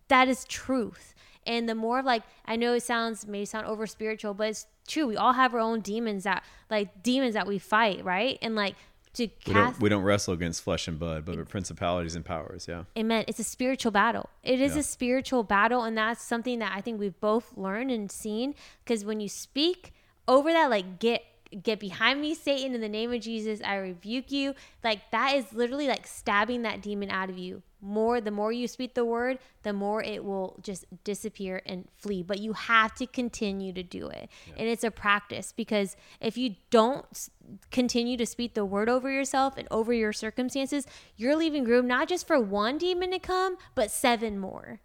that 0.09 0.27
is 0.27 0.43
truth. 0.43 1.15
And 1.45 1.69
the 1.69 1.75
more 1.75 2.01
like 2.01 2.23
I 2.45 2.55
know 2.55 2.73
it 2.73 2.83
sounds 2.83 3.27
may 3.27 3.45
sound 3.45 3.67
over 3.67 3.85
spiritual, 3.87 4.33
but 4.33 4.49
it's 4.49 4.67
true. 4.87 5.07
We 5.07 5.17
all 5.17 5.33
have 5.33 5.53
our 5.53 5.59
own 5.59 5.81
demons 5.81 6.23
that 6.23 6.43
like 6.69 7.03
demons 7.03 7.33
that 7.33 7.47
we 7.47 7.59
fight, 7.59 8.03
right? 8.03 8.37
And 8.41 8.55
like 8.55 8.75
to 9.15 9.27
cast. 9.27 9.47
We 9.47 9.53
don't, 9.53 9.79
we 9.81 9.89
don't 9.89 10.03
wrestle 10.03 10.33
against 10.33 10.61
flesh 10.61 10.87
and 10.87 10.99
blood, 10.99 11.25
but 11.25 11.47
principalities 11.49 12.15
and 12.15 12.23
powers. 12.23 12.67
Yeah. 12.67 12.83
Amen. 12.97 13.25
It's 13.27 13.39
a 13.39 13.43
spiritual 13.43 13.91
battle. 13.91 14.29
It 14.43 14.61
is 14.61 14.73
yeah. 14.73 14.79
a 14.79 14.83
spiritual 14.83 15.43
battle, 15.43 15.83
and 15.83 15.97
that's 15.97 16.23
something 16.23 16.59
that 16.59 16.73
I 16.75 16.81
think 16.81 16.99
we've 16.99 17.19
both 17.19 17.51
learned 17.55 17.91
and 17.91 18.11
seen. 18.11 18.55
Because 18.83 19.05
when 19.05 19.19
you 19.19 19.29
speak 19.29 19.93
over 20.27 20.51
that, 20.51 20.69
like 20.69 20.99
get 20.99 21.23
get 21.61 21.79
behind 21.79 22.19
me 22.19 22.33
satan 22.33 22.73
in 22.73 22.81
the 22.81 22.89
name 22.89 23.13
of 23.13 23.21
jesus 23.21 23.61
i 23.63 23.75
rebuke 23.75 24.31
you. 24.31 24.53
Like 24.83 25.11
that 25.11 25.35
is 25.35 25.53
literally 25.53 25.87
like 25.87 26.07
stabbing 26.07 26.61
that 26.63 26.81
demon 26.81 27.09
out 27.09 27.29
of 27.29 27.37
you. 27.37 27.61
More 27.81 28.19
the 28.19 28.31
more 28.31 28.51
you 28.51 28.67
speak 28.67 28.93
the 28.93 29.05
word 29.05 29.39
the 29.63 29.73
more 29.73 30.01
it 30.01 30.23
will 30.23 30.57
just 30.61 30.85
disappear 31.03 31.61
and 31.65 31.87
flee. 31.97 32.23
But 32.23 32.39
you 32.39 32.53
have 32.53 32.95
to 32.95 33.05
continue 33.05 33.73
to 33.73 33.83
do 33.83 34.07
it. 34.07 34.29
Yeah. 34.47 34.53
and 34.57 34.67
it's 34.67 34.83
a 34.83 34.91
practice 34.91 35.53
because 35.55 35.95
if 36.19 36.37
you 36.37 36.55
don't 36.69 37.29
continue 37.71 38.17
to 38.17 38.25
speak 38.25 38.53
the 38.53 38.65
word 38.65 38.89
over 38.89 39.11
yourself 39.11 39.57
and 39.57 39.67
over 39.69 39.93
your 39.93 40.13
circumstances 40.13 40.87
you're 41.15 41.35
leaving 41.35 41.63
room 41.63 41.87
not 41.87 42.07
just 42.07 42.25
for 42.25 42.39
one 42.39 42.77
demon 42.77 43.11
to 43.11 43.19
come 43.19 43.57
but 43.75 43.91
seven 43.91 44.39
more. 44.39 44.79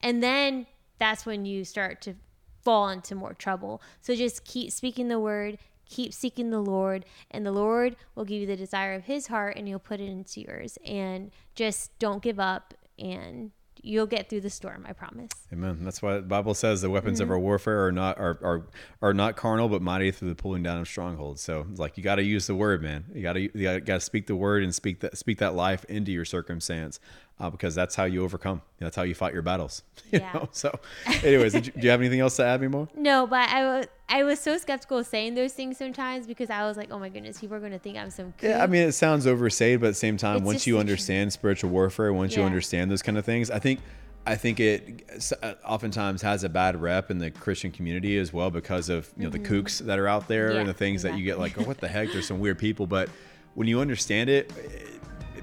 And 0.00 0.22
then 0.22 0.66
that's 0.98 1.26
when 1.26 1.44
you 1.44 1.64
start 1.64 2.00
to 2.02 2.14
fall 2.62 2.88
into 2.88 3.14
more 3.14 3.34
trouble. 3.34 3.82
So 4.00 4.14
just 4.14 4.44
keep 4.44 4.72
speaking 4.72 5.08
the 5.08 5.20
word 5.20 5.58
keep 5.88 6.12
seeking 6.12 6.50
the 6.50 6.60
Lord, 6.60 7.04
and 7.30 7.44
the 7.46 7.52
Lord 7.52 7.96
will 8.14 8.24
give 8.24 8.40
you 8.40 8.46
the 8.46 8.56
desire 8.56 8.94
of 8.94 9.04
His 9.04 9.26
heart, 9.28 9.56
and 9.56 9.66
He'll 9.68 9.78
put 9.78 10.00
it 10.00 10.08
into 10.08 10.40
yours. 10.40 10.78
And 10.84 11.30
just 11.54 11.96
don't 11.98 12.22
give 12.22 12.38
up, 12.40 12.74
and 12.98 13.50
you'll 13.82 14.06
get 14.06 14.28
through 14.28 14.40
the 14.40 14.50
storm. 14.50 14.84
I 14.88 14.92
promise. 14.92 15.30
Amen. 15.52 15.78
That's 15.82 16.02
why 16.02 16.14
the 16.16 16.22
Bible 16.22 16.54
says 16.54 16.80
the 16.80 16.90
weapons 16.90 17.18
Mm-hmm. 17.20 17.24
of 17.24 17.30
our 17.30 17.38
warfare 17.38 17.86
are 17.86 17.92
not 17.92 18.18
are, 18.18 18.38
are 18.42 18.66
are 19.00 19.14
not 19.14 19.36
carnal, 19.36 19.68
but 19.68 19.80
mighty 19.82 20.10
through 20.10 20.30
the 20.30 20.34
pulling 20.34 20.62
down 20.62 20.78
of 20.78 20.88
strongholds. 20.88 21.42
So 21.42 21.66
it's 21.70 21.78
like 21.78 21.96
you 21.96 22.02
got 22.02 22.16
to 22.16 22.24
use 22.24 22.46
the 22.46 22.54
word, 22.54 22.82
man. 22.82 23.04
You 23.14 23.22
got 23.22 23.34
to 23.34 23.40
you 23.40 23.80
got 23.80 23.94
to 23.94 24.00
speak 24.00 24.26
the 24.26 24.34
word 24.34 24.64
and 24.64 24.74
speak 24.74 25.00
that 25.00 25.16
speak 25.16 25.38
that 25.38 25.54
life 25.54 25.84
into 25.84 26.10
your 26.10 26.24
circumstance, 26.24 26.98
uh, 27.38 27.50
because 27.50 27.74
that's 27.74 27.94
how 27.94 28.04
you 28.04 28.24
overcome. 28.24 28.62
That's 28.78 28.96
how 28.96 29.02
you 29.02 29.14
fight 29.14 29.32
your 29.34 29.42
battles. 29.42 29.82
You 30.12 30.20
Yeah. 30.20 30.32
know? 30.34 30.48
So, 30.52 30.78
anyways, 31.24 31.54
you, 31.54 31.60
do 31.62 31.72
you 31.80 31.90
have 31.90 32.00
anything 32.00 32.20
else 32.20 32.36
to 32.36 32.44
add, 32.44 32.60
me 32.60 32.68
more? 32.68 32.88
No, 32.96 33.26
but 33.26 33.48
I 33.48 33.64
was 33.64 33.86
I 34.08 34.22
was 34.22 34.38
so 34.38 34.56
skeptical 34.56 34.98
of 34.98 35.06
saying 35.06 35.34
those 35.34 35.52
things 35.52 35.76
sometimes 35.78 36.26
because 36.28 36.48
I 36.48 36.62
was 36.64 36.76
like, 36.76 36.92
oh 36.92 36.98
my 37.00 37.08
goodness, 37.08 37.40
people 37.40 37.56
are 37.56 37.60
gonna 37.60 37.78
think 37.80 37.98
I'm 37.98 38.10
some. 38.10 38.32
Yeah, 38.40 38.62
I 38.62 38.68
mean, 38.68 38.82
it 38.82 38.92
sounds 38.92 39.26
overstated, 39.26 39.80
but 39.80 39.88
at 39.88 39.90
the 39.90 39.94
same 39.94 40.16
time, 40.16 40.36
It's 40.36 40.46
once 40.46 40.66
you 40.66 40.78
understand 40.78 41.32
spiritual 41.32 41.70
warfare, 41.70 42.12
once 42.12 42.36
you 42.36 42.42
understand 42.44 42.90
those 42.90 43.02
kind 43.02 43.18
of 43.18 43.24
things, 43.24 43.50
I 43.50 43.58
think, 43.58 43.80
I 44.24 44.36
think 44.36 44.60
it 44.60 45.02
uh, 45.42 45.54
oftentimes 45.64 46.22
has 46.22 46.44
a 46.44 46.48
bad 46.48 46.80
rep 46.80 47.10
in 47.10 47.18
the 47.18 47.32
Christian 47.32 47.72
community 47.72 48.16
as 48.18 48.32
well 48.32 48.50
because 48.50 48.88
of 48.88 49.10
you 49.16 49.24
know 49.24 49.30
the 49.30 49.40
kooks 49.40 49.80
that 49.80 49.98
are 49.98 50.06
out 50.08 50.28
there 50.28 50.46
Mm-hmm. 50.50 50.54
Yeah, 50.54 50.60
and 50.60 50.68
the 50.68 50.74
things 50.74 51.02
that 51.02 51.18
you 51.18 51.24
get 51.24 51.40
like, 51.40 51.58
oh, 51.58 51.64
what 51.64 51.78
the 51.78 51.88
heck? 51.88 52.12
There's 52.12 52.28
some 52.28 52.38
weird 52.38 52.58
people, 52.60 52.86
but 52.86 53.08
when 53.54 53.66
you 53.66 53.80
understand 53.80 54.30
it. 54.30 54.52
It, 54.56 55.00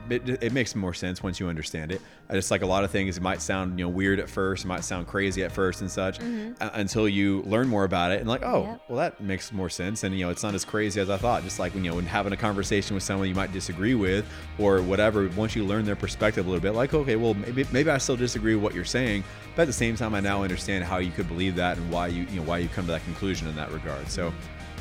it, 0.09 0.43
it 0.43 0.53
makes 0.53 0.75
more 0.75 0.93
sense 0.93 1.21
once 1.23 1.39
you 1.39 1.47
understand 1.47 1.91
it. 1.91 2.01
Uh, 2.29 2.33
Just 2.35 2.51
like 2.51 2.61
a 2.61 2.65
lot 2.65 2.83
of 2.83 2.91
things, 2.91 3.17
it 3.17 3.21
might 3.23 3.41
sound 3.41 3.77
you 3.79 3.85
know 3.85 3.89
weird 3.89 4.19
at 4.19 4.29
first, 4.29 4.65
it 4.65 4.67
might 4.67 4.83
sound 4.83 5.07
crazy 5.07 5.43
at 5.43 5.51
first 5.51 5.81
and 5.81 5.89
such, 5.91 6.19
uh, 6.21 6.69
until 6.73 7.07
you 7.07 7.41
learn 7.43 7.67
more 7.67 7.83
about 7.83 8.11
it 8.11 8.19
and 8.19 8.27
like, 8.29 8.41
oh, 8.43 8.61
Mm-hmm. 8.63 8.71
Yep. 8.71 8.81
well 8.89 8.97
that 8.97 9.21
makes 9.21 9.51
more 9.51 9.69
sense 9.69 10.03
and 10.03 10.17
you 10.17 10.23
know 10.25 10.31
it's 10.31 10.43
not 10.43 10.53
as 10.53 10.63
crazy 10.65 10.99
as 11.01 11.09
i 11.09 11.17
thought 11.17 11.43
just 11.43 11.59
like 11.59 11.73
when 11.73 11.83
you 11.83 11.89
know 11.91 11.95
when 11.97 12.05
having 12.05 12.31
a 12.33 12.37
conversation 12.37 12.93
with 12.93 13.03
someone 13.03 13.27
you 13.27 13.35
might 13.35 13.51
disagree 13.51 13.95
with 13.95 14.25
or 14.59 14.81
whatever 14.81 15.27
once 15.35 15.55
you 15.55 15.63
learn 15.65 15.83
their 15.85 15.95
perspective 15.95 16.45
a 16.45 16.49
little 16.49 16.61
bit 16.61 16.73
like 16.73 16.93
okay 16.93 17.15
well 17.15 17.33
maybe 17.33 17.65
maybe 17.71 17.89
i 17.89 17.97
still 17.97 18.15
disagree 18.15 18.53
with 18.55 18.63
what 18.63 18.73
you're 18.73 18.85
saying 18.85 19.23
but 19.55 19.63
at 19.63 19.65
the 19.67 19.73
same 19.73 19.95
time 19.95 20.13
i 20.15 20.19
now 20.19 20.43
understand 20.43 20.83
how 20.83 20.97
you 20.97 21.11
could 21.11 21.27
believe 21.27 21.55
that 21.55 21.77
and 21.77 21.91
why 21.91 22.07
you 22.07 22.23
you 22.31 22.37
know 22.37 22.43
why 22.43 22.57
you 22.57 22.67
come 22.69 22.85
to 22.85 22.91
that 22.91 23.03
conclusion 23.03 23.47
in 23.47 23.55
that 23.55 23.71
regard 23.71 24.07
so 24.07 24.31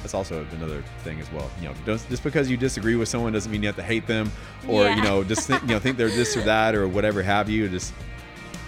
that's 0.03 0.15
also 0.15 0.45
another 0.53 0.83
thing 1.05 1.19
as 1.21 1.31
well 1.33 1.51
you 1.61 1.69
know 1.69 1.75
just, 1.87 2.09
just 2.09 2.23
because 2.23 2.51
you 2.51 2.57
disagree 2.57 2.97
with 2.97 3.09
someone 3.09 3.33
doesn't 3.33 3.51
mean 3.51 3.63
you 3.63 3.69
have 3.69 3.77
to 3.77 3.83
hate 3.83 4.07
them 4.07 4.31
or 4.69 4.85
Yeah. 4.85 4.97
you 4.97 5.03
know 5.03 5.25
just 5.25 5.47
think 5.47 5.63
you 5.63 5.69
know 5.69 5.79
think 5.79 5.97
they're 5.97 6.09
this 6.09 6.37
or 6.37 6.43
that 6.45 6.75
or 6.75 6.87
whatever 6.89 7.23
have 7.23 7.49
you 7.49 7.69
just 7.69 7.93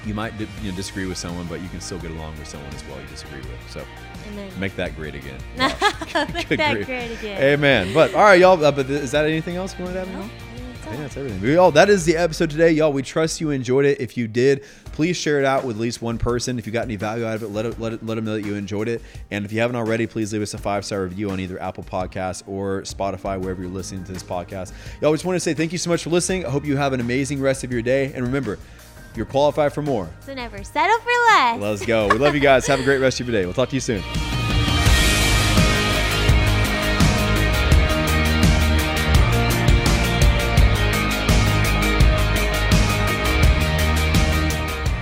you 0.07 0.13
might 0.15 0.33
you 0.39 0.71
know, 0.71 0.77
disagree 0.77 1.07
with 1.07 1.17
someone 1.19 1.47
but 1.47 1.61
you 1.63 1.69
can 1.69 1.81
still 1.81 1.99
get 1.99 2.11
along 2.11 2.39
with 2.39 2.47
someone 2.49 2.73
as 2.75 2.85
well 2.89 3.01
you 3.01 3.07
disagree 3.09 3.41
with 3.41 3.71
so 3.71 3.83
Make 4.59 4.75
that 4.77 4.97
great 4.97 5.15
again. 5.15 5.39
Make 5.59 5.79
that 6.49 6.73
grief. 6.73 6.87
great 6.87 7.11
again. 7.13 7.43
Amen. 7.43 7.93
But 7.95 8.15
all 8.15 8.23
right, 8.23 8.41
y'all. 8.41 8.63
Uh, 8.65 8.73
but 8.73 8.87
th- 8.89 9.03
is 9.03 9.11
that 9.13 9.27
anything 9.27 9.55
else 9.57 9.79
you 9.79 9.85
want 9.85 9.95
to 9.97 10.01
add? 10.01 10.09
No, 10.13 10.23
I 10.23 10.27
think 10.87 10.97
that's 10.97 11.17
everything. 11.19 11.53
Y'all, 11.53 11.71
that 11.73 11.89
is 11.91 12.05
the 12.07 12.17
episode 12.17 12.49
today, 12.51 12.73
y'all. 12.73 12.93
We 12.93 13.03
trust 13.03 13.41
you 13.43 13.51
enjoyed 13.51 13.85
it. 13.85 14.01
If 14.01 14.17
you 14.17 14.27
did, 14.27 14.65
please 14.95 15.17
share 15.17 15.41
it 15.41 15.45
out 15.45 15.65
with 15.65 15.77
at 15.77 15.83
least 15.83 16.01
one 16.01 16.19
person. 16.19 16.59
If 16.59 16.67
you 16.67 16.73
got 16.73 16.85
any 16.85 16.97
value 16.97 17.27
out 17.27 17.35
of 17.35 17.43
it, 17.43 17.49
let 17.49 17.67
it, 17.67 17.81
let 17.81 17.93
it, 17.93 18.07
let 18.07 18.15
them 18.15 18.25
know 18.25 18.35
that 18.35 18.47
you 18.47 18.55
enjoyed 18.55 18.89
it. 18.89 19.03
And 19.31 19.45
if 19.45 19.53
you 19.53 19.61
haven't 19.61 19.77
already, 19.77 20.07
please 20.07 20.33
leave 20.33 20.43
us 20.43 20.55
a 20.55 20.59
five 20.59 20.85
star 20.85 21.03
review 21.03 21.31
on 21.31 21.41
either 21.41 21.61
Apple 21.61 21.83
Podcasts 21.85 22.43
or 22.47 22.83
Spotify, 22.83 23.39
wherever 23.39 23.61
you're 23.61 23.71
listening 23.71 24.05
to 24.05 24.13
this 24.13 24.23
podcast. 24.23 24.73
Y'all, 25.01 25.13
just 25.13 25.25
want 25.25 25.37
to 25.37 25.41
say 25.41 25.53
thank 25.53 25.73
you 25.73 25.79
so 25.79 25.91
much 25.91 26.05
for 26.05 26.11
listening. 26.11 26.47
I 26.47 26.51
hope 26.51 26.65
you 26.65 26.77
have 26.77 26.93
an 26.93 27.01
amazing 27.01 27.41
rest 27.41 27.65
of 27.65 27.73
your 27.73 27.83
day. 27.83 28.13
And 28.15 28.25
remember, 28.25 28.59
you're 29.17 29.27
qualified 29.27 29.73
for 29.73 29.83
more. 29.83 30.09
So 30.21 30.33
never 30.33 30.63
settle 30.63 30.99
for 31.01 31.11
less. 31.29 31.61
Let's 31.61 31.85
go. 31.85 32.09
We 32.09 32.19
love 32.19 32.35
you 32.35 32.41
guys. 32.41 32.67
Have 32.67 32.81
a 32.81 32.85
great 32.85 32.99
rest 32.99 33.21
of 33.21 33.29
your 33.29 33.37
day. 33.37 33.45
We'll 33.45 33.55
talk 33.55 33.71
to 33.71 33.77
you 33.77 33.81
soon. 33.81 34.34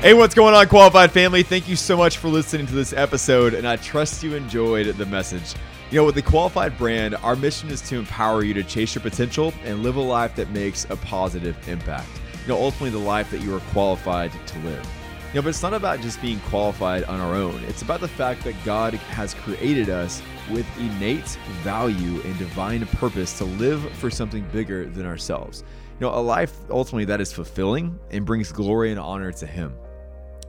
Hey, 0.02 0.14
what's 0.14 0.34
going 0.34 0.52
on, 0.52 0.66
Qualified 0.66 1.12
family? 1.12 1.44
Thank 1.44 1.68
you 1.68 1.76
so 1.76 1.96
much 1.96 2.18
for 2.18 2.26
listening 2.26 2.66
to 2.66 2.74
this 2.74 2.92
episode, 2.92 3.54
and 3.54 3.68
I 3.68 3.76
trust 3.76 4.24
you 4.24 4.34
enjoyed 4.34 4.88
the 4.88 5.06
message. 5.06 5.54
You 5.92 5.98
know, 5.98 6.04
with 6.04 6.16
the 6.16 6.22
Qualified 6.22 6.76
brand, 6.76 7.14
our 7.14 7.36
mission 7.36 7.68
is 7.68 7.80
to 7.82 8.00
empower 8.00 8.42
you 8.42 8.52
to 8.54 8.64
chase 8.64 8.96
your 8.96 9.02
potential 9.02 9.54
and 9.62 9.84
live 9.84 9.94
a 9.94 10.00
life 10.00 10.34
that 10.34 10.50
makes 10.50 10.86
a 10.90 10.96
positive 10.96 11.56
impact. 11.68 12.08
You 12.42 12.48
know, 12.48 12.60
ultimately, 12.60 12.90
the 12.90 12.98
life 12.98 13.30
that 13.30 13.42
you 13.42 13.54
are 13.54 13.60
qualified 13.70 14.32
to 14.44 14.58
live. 14.62 14.84
You 15.28 15.36
know, 15.36 15.42
but 15.42 15.50
it's 15.50 15.62
not 15.62 15.72
about 15.72 16.00
just 16.00 16.20
being 16.20 16.40
qualified 16.40 17.04
on 17.04 17.20
our 17.20 17.36
own. 17.36 17.62
It's 17.68 17.82
about 17.82 18.00
the 18.00 18.08
fact 18.08 18.42
that 18.42 18.56
God 18.64 18.94
has 18.94 19.34
created 19.34 19.88
us 19.88 20.20
with 20.50 20.66
innate 20.80 21.28
value 21.62 22.20
and 22.22 22.36
divine 22.40 22.84
purpose 22.86 23.38
to 23.38 23.44
live 23.44 23.88
for 23.98 24.10
something 24.10 24.44
bigger 24.52 24.84
than 24.86 25.06
ourselves. 25.06 25.62
You 26.00 26.08
know, 26.08 26.14
a 26.14 26.18
life 26.18 26.56
ultimately 26.70 27.04
that 27.04 27.20
is 27.20 27.32
fulfilling 27.32 27.96
and 28.10 28.26
brings 28.26 28.50
glory 28.50 28.90
and 28.90 28.98
honor 28.98 29.30
to 29.30 29.46
Him. 29.46 29.72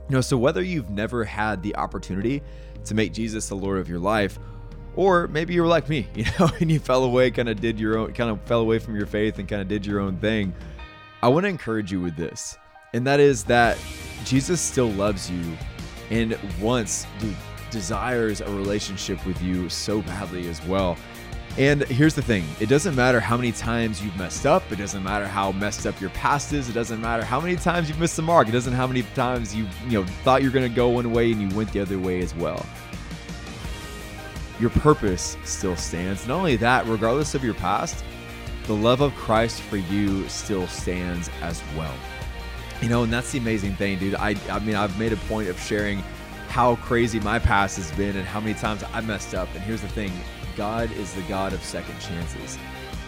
You 0.08 0.16
know, 0.16 0.20
so 0.20 0.36
whether 0.36 0.62
you've 0.62 0.90
never 0.90 1.24
had 1.24 1.62
the 1.62 1.76
opportunity 1.76 2.42
to 2.84 2.94
make 2.94 3.12
Jesus 3.12 3.48
the 3.48 3.54
Lord 3.54 3.78
of 3.78 3.88
your 3.88 3.98
life, 3.98 4.38
or 4.96 5.26
maybe 5.28 5.54
you 5.54 5.62
were 5.62 5.68
like 5.68 5.88
me, 5.88 6.06
you 6.14 6.24
know, 6.38 6.50
and 6.60 6.70
you 6.70 6.78
fell 6.78 7.04
away, 7.04 7.30
kind 7.30 7.48
of 7.48 7.60
did 7.60 7.80
your 7.80 7.98
own, 7.98 8.12
kind 8.12 8.30
of 8.30 8.40
fell 8.42 8.60
away 8.60 8.78
from 8.78 8.96
your 8.96 9.06
faith 9.06 9.38
and 9.38 9.48
kind 9.48 9.62
of 9.62 9.68
did 9.68 9.86
your 9.86 10.00
own 10.00 10.16
thing, 10.18 10.54
I 11.22 11.28
want 11.28 11.44
to 11.44 11.48
encourage 11.48 11.90
you 11.90 12.00
with 12.00 12.16
this. 12.16 12.56
And 12.92 13.06
that 13.06 13.18
is 13.18 13.44
that 13.44 13.78
Jesus 14.24 14.60
still 14.60 14.90
loves 14.90 15.30
you 15.30 15.56
and 16.10 16.38
wants, 16.60 17.06
dude, 17.18 17.34
desires 17.70 18.40
a 18.40 18.50
relationship 18.50 19.24
with 19.26 19.40
you 19.42 19.68
so 19.68 20.02
badly 20.02 20.48
as 20.48 20.64
well. 20.66 20.96
And 21.56 21.82
here's 21.84 22.14
the 22.14 22.22
thing 22.22 22.44
it 22.58 22.68
doesn't 22.68 22.96
matter 22.96 23.20
how 23.20 23.36
many 23.36 23.52
times 23.52 24.02
you've 24.02 24.16
messed 24.16 24.44
up, 24.44 24.70
it 24.72 24.76
doesn't 24.76 25.04
matter 25.04 25.26
how 25.26 25.52
messed 25.52 25.86
up 25.86 26.00
your 26.00 26.10
past 26.10 26.52
is, 26.52 26.68
it 26.68 26.72
doesn't 26.72 27.00
matter 27.00 27.24
how 27.24 27.40
many 27.40 27.54
times 27.54 27.88
you've 27.88 28.00
missed 28.00 28.16
the 28.16 28.22
mark, 28.22 28.48
it 28.48 28.52
doesn't 28.52 28.72
matter 28.72 28.80
how 28.80 28.86
many 28.88 29.02
times 29.14 29.54
you, 29.54 29.66
you 29.84 30.00
know, 30.00 30.04
thought 30.24 30.42
you 30.42 30.48
were 30.48 30.54
going 30.54 30.68
to 30.68 30.74
go 30.74 30.88
one 30.88 31.12
way 31.12 31.30
and 31.30 31.40
you 31.40 31.56
went 31.56 31.72
the 31.72 31.78
other 31.78 31.98
way 31.98 32.20
as 32.20 32.34
well. 32.34 32.66
Your 34.58 34.70
purpose 34.70 35.36
still 35.44 35.76
stands. 35.76 36.26
Not 36.26 36.38
only 36.38 36.56
that, 36.56 36.86
regardless 36.86 37.34
of 37.36 37.44
your 37.44 37.54
past, 37.54 38.04
the 38.64 38.74
love 38.74 39.00
of 39.00 39.14
Christ 39.14 39.60
for 39.62 39.76
you 39.76 40.28
still 40.28 40.66
stands 40.66 41.30
as 41.40 41.62
well. 41.76 41.94
You 42.80 42.88
know, 42.88 43.04
and 43.04 43.12
that's 43.12 43.30
the 43.30 43.38
amazing 43.38 43.76
thing, 43.76 43.98
dude. 43.98 44.14
I 44.16 44.36
I 44.50 44.58
mean, 44.58 44.74
I've 44.74 44.98
made 44.98 45.12
a 45.12 45.16
point 45.16 45.48
of 45.48 45.58
sharing 45.60 46.02
how 46.48 46.76
crazy 46.76 47.20
my 47.20 47.38
past 47.38 47.76
has 47.76 47.90
been 47.92 48.16
and 48.16 48.26
how 48.26 48.40
many 48.40 48.54
times 48.54 48.82
I 48.92 49.00
messed 49.00 49.34
up. 49.34 49.48
And 49.54 49.62
here's 49.62 49.80
the 49.80 49.88
thing 49.88 50.12
God 50.56 50.90
is 50.92 51.14
the 51.14 51.22
God 51.22 51.52
of 51.52 51.62
second 51.62 51.98
chances. 52.00 52.58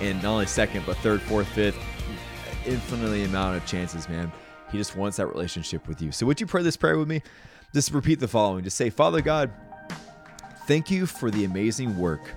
And 0.01 0.23
not 0.23 0.33
only 0.33 0.47
second, 0.47 0.85
but 0.87 0.97
third, 0.99 1.23
fourth, 1.23 1.49
fifth, 1.49 1.79
infinitely 2.67 3.25
amount 3.25 3.57
of 3.57 3.67
chances, 3.67 4.09
man. 4.09 4.31
He 4.71 4.79
just 4.79 4.97
wants 4.97 5.17
that 5.19 5.27
relationship 5.27 5.87
with 5.89 6.03
you. 6.03 6.13
So 6.13 6.27
would 6.27 6.41
you 6.41 6.47
pray 6.47 6.63
this 6.63 6.77
prayer 6.77 6.99
with 6.99 7.09
me? 7.09 7.23
Just 7.73 7.93
repeat 7.93 8.21
the 8.21 8.29
following. 8.29 8.65
Just 8.65 8.77
say, 8.77 8.91
Father 8.91 9.21
God, 9.21 9.51
thank 10.67 10.91
you 10.91 11.07
for 11.07 11.31
the 11.31 11.45
amazing 11.45 11.97
work 11.97 12.35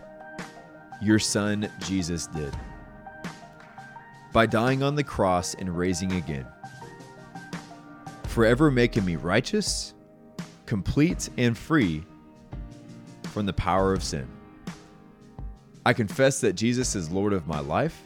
your 1.02 1.20
son 1.20 1.70
Jesus 1.80 2.28
did. 2.28 2.54
By 4.32 4.46
dying 4.46 4.84
on 4.84 4.96
the 4.96 5.04
cross 5.04 5.56
and 5.56 5.76
raising 5.76 6.14
again. 6.14 6.46
Forever 8.26 8.70
making 8.70 9.06
me 9.06 9.16
righteous, 9.16 9.94
complete, 10.68 11.30
and 11.38 11.58
free 11.58 12.04
from 13.24 13.48
the 13.48 13.54
power 13.54 13.92
of 13.92 14.04
sin. 14.04 14.28
I 15.86 15.94
confess 15.94 16.42
that 16.42 16.54
Jesus 16.54 16.96
is 16.96 17.10
Lord 17.10 17.34
of 17.34 17.48
my 17.48 17.60
life, 17.60 18.02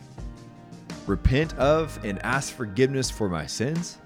repent 1.07 1.57
of 1.57 1.99
and 2.03 2.23
ask 2.23 2.53
forgiveness 2.53 3.09
for 3.09 3.27
my 3.27 3.45
sins, 3.45 3.97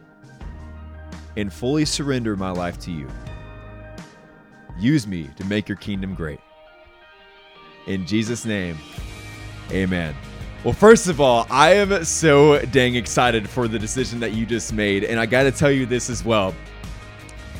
and 1.35 1.51
fully 1.51 1.85
surrender 1.85 2.35
my 2.35 2.51
life 2.51 2.79
to 2.79 2.91
you. 2.91 3.07
Use 4.79 5.07
me 5.07 5.29
to 5.37 5.45
make 5.45 5.67
your 5.67 5.77
kingdom 5.77 6.15
great. 6.15 6.39
In 7.87 8.05
Jesus' 8.05 8.45
name, 8.45 8.77
amen. 9.71 10.15
Well, 10.63 10.73
first 10.73 11.07
of 11.07 11.21
all, 11.21 11.47
I 11.49 11.73
am 11.75 12.03
so 12.03 12.59
dang 12.65 12.95
excited 12.95 13.47
for 13.47 13.67
the 13.67 13.79
decision 13.79 14.19
that 14.19 14.33
you 14.33 14.45
just 14.45 14.73
made. 14.73 15.03
And 15.03 15.19
I 15.19 15.25
got 15.25 15.43
to 15.43 15.51
tell 15.51 15.71
you 15.71 15.85
this 15.85 16.09
as 16.09 16.25
well. 16.25 16.53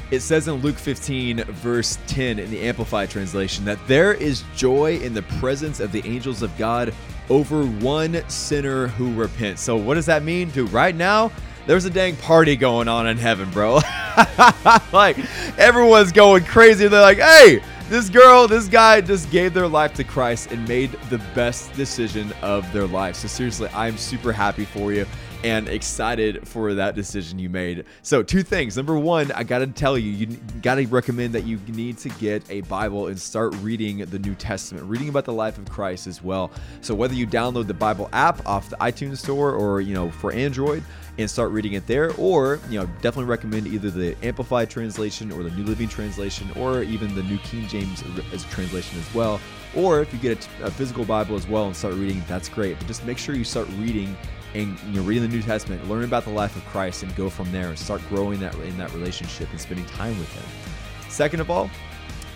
It 0.10 0.22
says 0.22 0.48
in 0.48 0.56
Luke 0.56 0.78
15, 0.78 1.44
verse 1.44 1.98
10 2.08 2.40
in 2.40 2.50
the 2.50 2.62
Amplified 2.62 3.10
translation, 3.10 3.66
that 3.66 3.80
there 3.88 4.14
is 4.14 4.44
joy 4.56 4.98
in 5.00 5.14
the 5.14 5.24
presence 5.24 5.80
of 5.80 5.92
the 5.92 6.02
angels 6.08 6.42
of 6.42 6.58
God 6.58 6.94
over 7.30 7.66
one 7.66 8.24
sinner 8.30 8.88
who 8.88 9.14
repents. 9.14 9.62
So, 9.62 9.76
what 9.76 9.96
does 9.96 10.06
that 10.06 10.24
mean? 10.24 10.50
Dude, 10.52 10.72
right 10.72 10.96
now, 10.96 11.32
there's 11.66 11.84
a 11.84 11.90
dang 11.90 12.16
party 12.16 12.56
going 12.56 12.88
on 12.88 13.08
in 13.08 13.18
heaven, 13.18 13.50
bro. 13.52 13.76
like, 14.94 15.18
everyone's 15.58 16.14
going 16.14 16.46
crazy. 16.46 16.88
They're 16.88 17.02
like, 17.02 17.20
hey, 17.20 17.62
this 17.90 18.10
girl, 18.10 18.48
this 18.48 18.68
guy 18.68 19.02
just 19.02 19.30
gave 19.32 19.54
their 19.54 19.68
life 19.68 19.94
to 19.96 20.04
Christ 20.04 20.52
and 20.52 20.66
made 20.68 20.92
the 21.10 21.20
best 21.36 21.74
decision 21.74 22.34
of 22.42 22.72
their 22.72 22.88
life. 22.88 23.16
So 23.16 23.28
seriously, 23.28 23.70
I'm 23.74 23.98
super 23.98 24.32
happy 24.32 24.66
for 24.66 24.94
you. 24.94 25.06
And 25.44 25.68
excited 25.68 26.48
for 26.48 26.74
that 26.74 26.96
decision 26.96 27.40
you 27.40 27.50
made. 27.50 27.86
So, 28.02 28.24
two 28.24 28.44
things. 28.44 28.78
Number 28.78 28.98
one, 28.98 29.32
I 29.32 29.44
got 29.44 29.60
to 29.60 29.68
tell 29.68 29.98
you, 29.98 30.12
you 30.12 30.38
got 30.62 30.76
to 30.76 30.86
recommend 30.88 31.34
that 31.34 31.46
you 31.46 31.60
need 31.68 31.98
to 32.00 32.10
get 32.10 32.44
a 32.50 32.62
Bible 32.62 33.08
and 33.08 33.20
start 33.20 33.56
reading 33.62 34.00
the 34.00 34.20
New 34.20 34.36
Testament, 34.36 34.86
reading 34.86 35.10
about 35.10 35.26
the 35.26 35.34
life 35.34 35.58
of 35.58 35.70
Christ 35.70 36.08
as 36.08 36.24
well. 36.24 36.52
So, 36.82 36.96
whether 36.96 37.14
you 37.14 37.28
download 37.28 37.68
the 37.68 37.74
Bible 37.74 38.10
app 38.14 38.46
off 38.46 38.70
the 38.70 38.78
iTunes 38.78 39.18
store 39.18 39.52
or, 39.54 39.82
you 39.82 39.94
know, 39.94 40.10
for 40.12 40.32
Android, 40.32 40.84
and 41.18 41.30
start 41.30 41.52
reading 41.52 41.74
it 41.74 41.86
there 41.88 42.12
or 42.14 42.60
you 42.70 42.80
know 42.80 42.86
definitely 43.02 43.26
recommend 43.26 43.68
either 43.68 43.90
the 43.90 44.16
amplified 44.24 44.70
translation 44.70 45.32
or 45.32 45.44
the 45.44 45.50
new 45.52 45.64
living 45.64 45.88
translation 45.88 46.50
or 46.56 46.84
even 46.84 47.14
the 47.16 47.24
new 47.24 47.38
king 47.40 47.68
james 47.68 48.04
as 48.32 48.44
translation 48.46 49.00
as 49.00 49.14
well 49.14 49.40
or 49.76 50.02
if 50.02 50.14
you 50.14 50.20
get 50.20 50.48
a, 50.62 50.66
a 50.66 50.72
physical 50.72 51.04
bible 51.06 51.36
as 51.36 51.48
well 51.48 51.66
and 51.66 51.76
start 51.76 51.94
reading 51.96 52.24
that's 52.28 52.48
great 52.48 52.78
but 52.78 52.88
just 52.88 53.04
make 53.06 53.18
sure 53.18 53.36
you 53.36 53.44
start 53.44 53.68
reading 53.80 54.16
and 54.54 54.80
you 54.88 54.94
know 54.94 55.02
reading 55.04 55.24
the 55.24 55.36
new 55.36 55.42
testament 55.42 55.88
learn 55.90 56.04
about 56.04 56.24
the 56.24 56.30
life 56.30 56.56
of 56.56 56.66
christ 56.66 57.04
and 57.04 57.16
go 57.16 57.30
from 57.30 57.52
there 57.52 57.70
and 57.70 57.78
start 57.78 58.02
growing 58.10 58.40
that 58.40 58.54
in 58.56 58.78
that 58.78 58.92
relationship 58.94 59.50
and 59.52 59.60
spending 59.60 59.86
time 59.88 60.18
with 60.18 60.32
him 60.34 61.10
second 61.10 61.40
of 61.40 61.50
all 61.50 61.70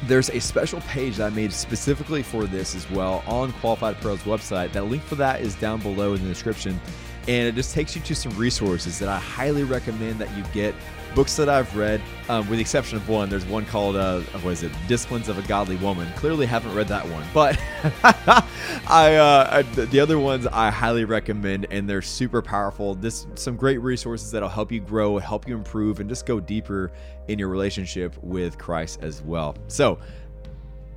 there's 0.08 0.32
a 0.32 0.40
special 0.40 0.82
page 0.82 1.18
that 1.18 1.32
I 1.32 1.36
made 1.36 1.54
specifically 1.54 2.24
for 2.24 2.46
this 2.46 2.74
as 2.74 2.90
well 2.90 3.24
on 3.28 3.52
Qualified 3.54 3.98
Apparel's 3.98 4.24
website. 4.24 4.72
That 4.72 4.86
link 4.86 5.04
for 5.04 5.14
that 5.14 5.42
is 5.42 5.54
down 5.54 5.80
below 5.80 6.16
in 6.16 6.24
the 6.24 6.28
description 6.28 6.82
and 7.28 7.48
it 7.48 7.56
just 7.56 7.74
takes 7.74 7.96
you 7.96 8.02
to 8.02 8.16
some 8.16 8.36
resources 8.38 8.98
that 9.00 9.10
I 9.10 9.20
highly 9.20 9.64
recommend 9.64 10.20
that 10.20 10.36
you 10.36 10.44
get. 10.54 10.74
Books 11.14 11.36
that 11.36 11.50
I've 11.50 11.76
read, 11.76 12.02
um, 12.30 12.48
with 12.48 12.58
the 12.58 12.62
exception 12.62 12.98
of 12.98 13.10
one. 13.10 13.30
There's 13.30 13.46
one 13.46 13.66
called 13.66 13.98
uh, 13.98 14.22
what 14.22 14.52
is 14.52 14.64
it? 14.64 14.72
Disciplines 14.88 15.28
of 15.28 15.38
a 15.38 15.42
Godly 15.42 15.76
Woman. 15.76 16.08
Clearly, 16.16 16.46
haven't 16.46 16.74
read 16.74 16.88
that 16.88 17.06
one, 17.08 17.26
but 17.34 17.60
I, 18.88 19.16
uh, 19.16 19.50
I, 19.52 19.62
the 19.64 20.00
other 20.00 20.20
ones 20.20 20.48
I 20.48 20.70
highly 20.70 21.04
recommend, 21.04 21.68
and 21.70 21.90
they're 21.90 22.02
super 22.02 22.42
powerful. 22.42 22.96
This 22.96 23.28
some 23.36 23.58
great 23.58 23.80
resources 23.80 24.32
that'll 24.32 24.48
help 24.48 24.72
you 24.72 24.80
grow, 24.80 25.18
help 25.18 25.48
you 25.48 25.56
improve, 25.56 26.00
and 26.00 26.08
just 26.08 26.26
go 26.26 26.40
deeper 26.40 26.92
in 27.28 27.38
your 27.38 27.50
relationship 27.50 28.16
with 28.24 28.58
Christ 28.58 29.00
as 29.02 29.22
well. 29.22 29.56
So 29.68 30.00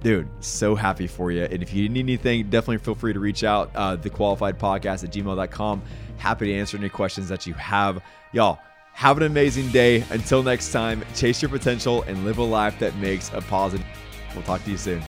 dude 0.04 0.28
so 0.40 0.74
happy 0.74 1.06
for 1.06 1.32
you 1.32 1.44
and 1.44 1.62
if 1.62 1.72
you 1.72 1.88
need 1.88 2.00
anything 2.00 2.42
definitely 2.50 2.76
feel 2.76 2.94
free 2.94 3.14
to 3.14 3.18
reach 3.18 3.42
out 3.42 3.70
uh, 3.74 3.96
the 3.96 4.10
qualified 4.10 4.58
podcast 4.58 5.02
at 5.02 5.10
gmail.com 5.10 5.82
happy 6.18 6.46
to 6.46 6.52
answer 6.52 6.76
any 6.76 6.90
questions 6.90 7.26
that 7.26 7.46
you 7.46 7.54
have 7.54 8.02
y'all 8.34 8.58
have 8.94 9.18
an 9.18 9.24
amazing 9.24 9.68
day. 9.70 10.04
Until 10.10 10.42
next 10.42 10.72
time 10.72 11.04
chase 11.14 11.42
your 11.42 11.50
potential 11.50 12.02
and 12.04 12.24
live 12.24 12.38
a 12.38 12.42
life 12.42 12.78
that 12.78 12.96
makes 12.96 13.30
a 13.32 13.42
positive. 13.42 13.86
We'll 14.34 14.44
talk 14.44 14.64
to 14.64 14.70
you 14.70 14.78
soon 14.78 15.02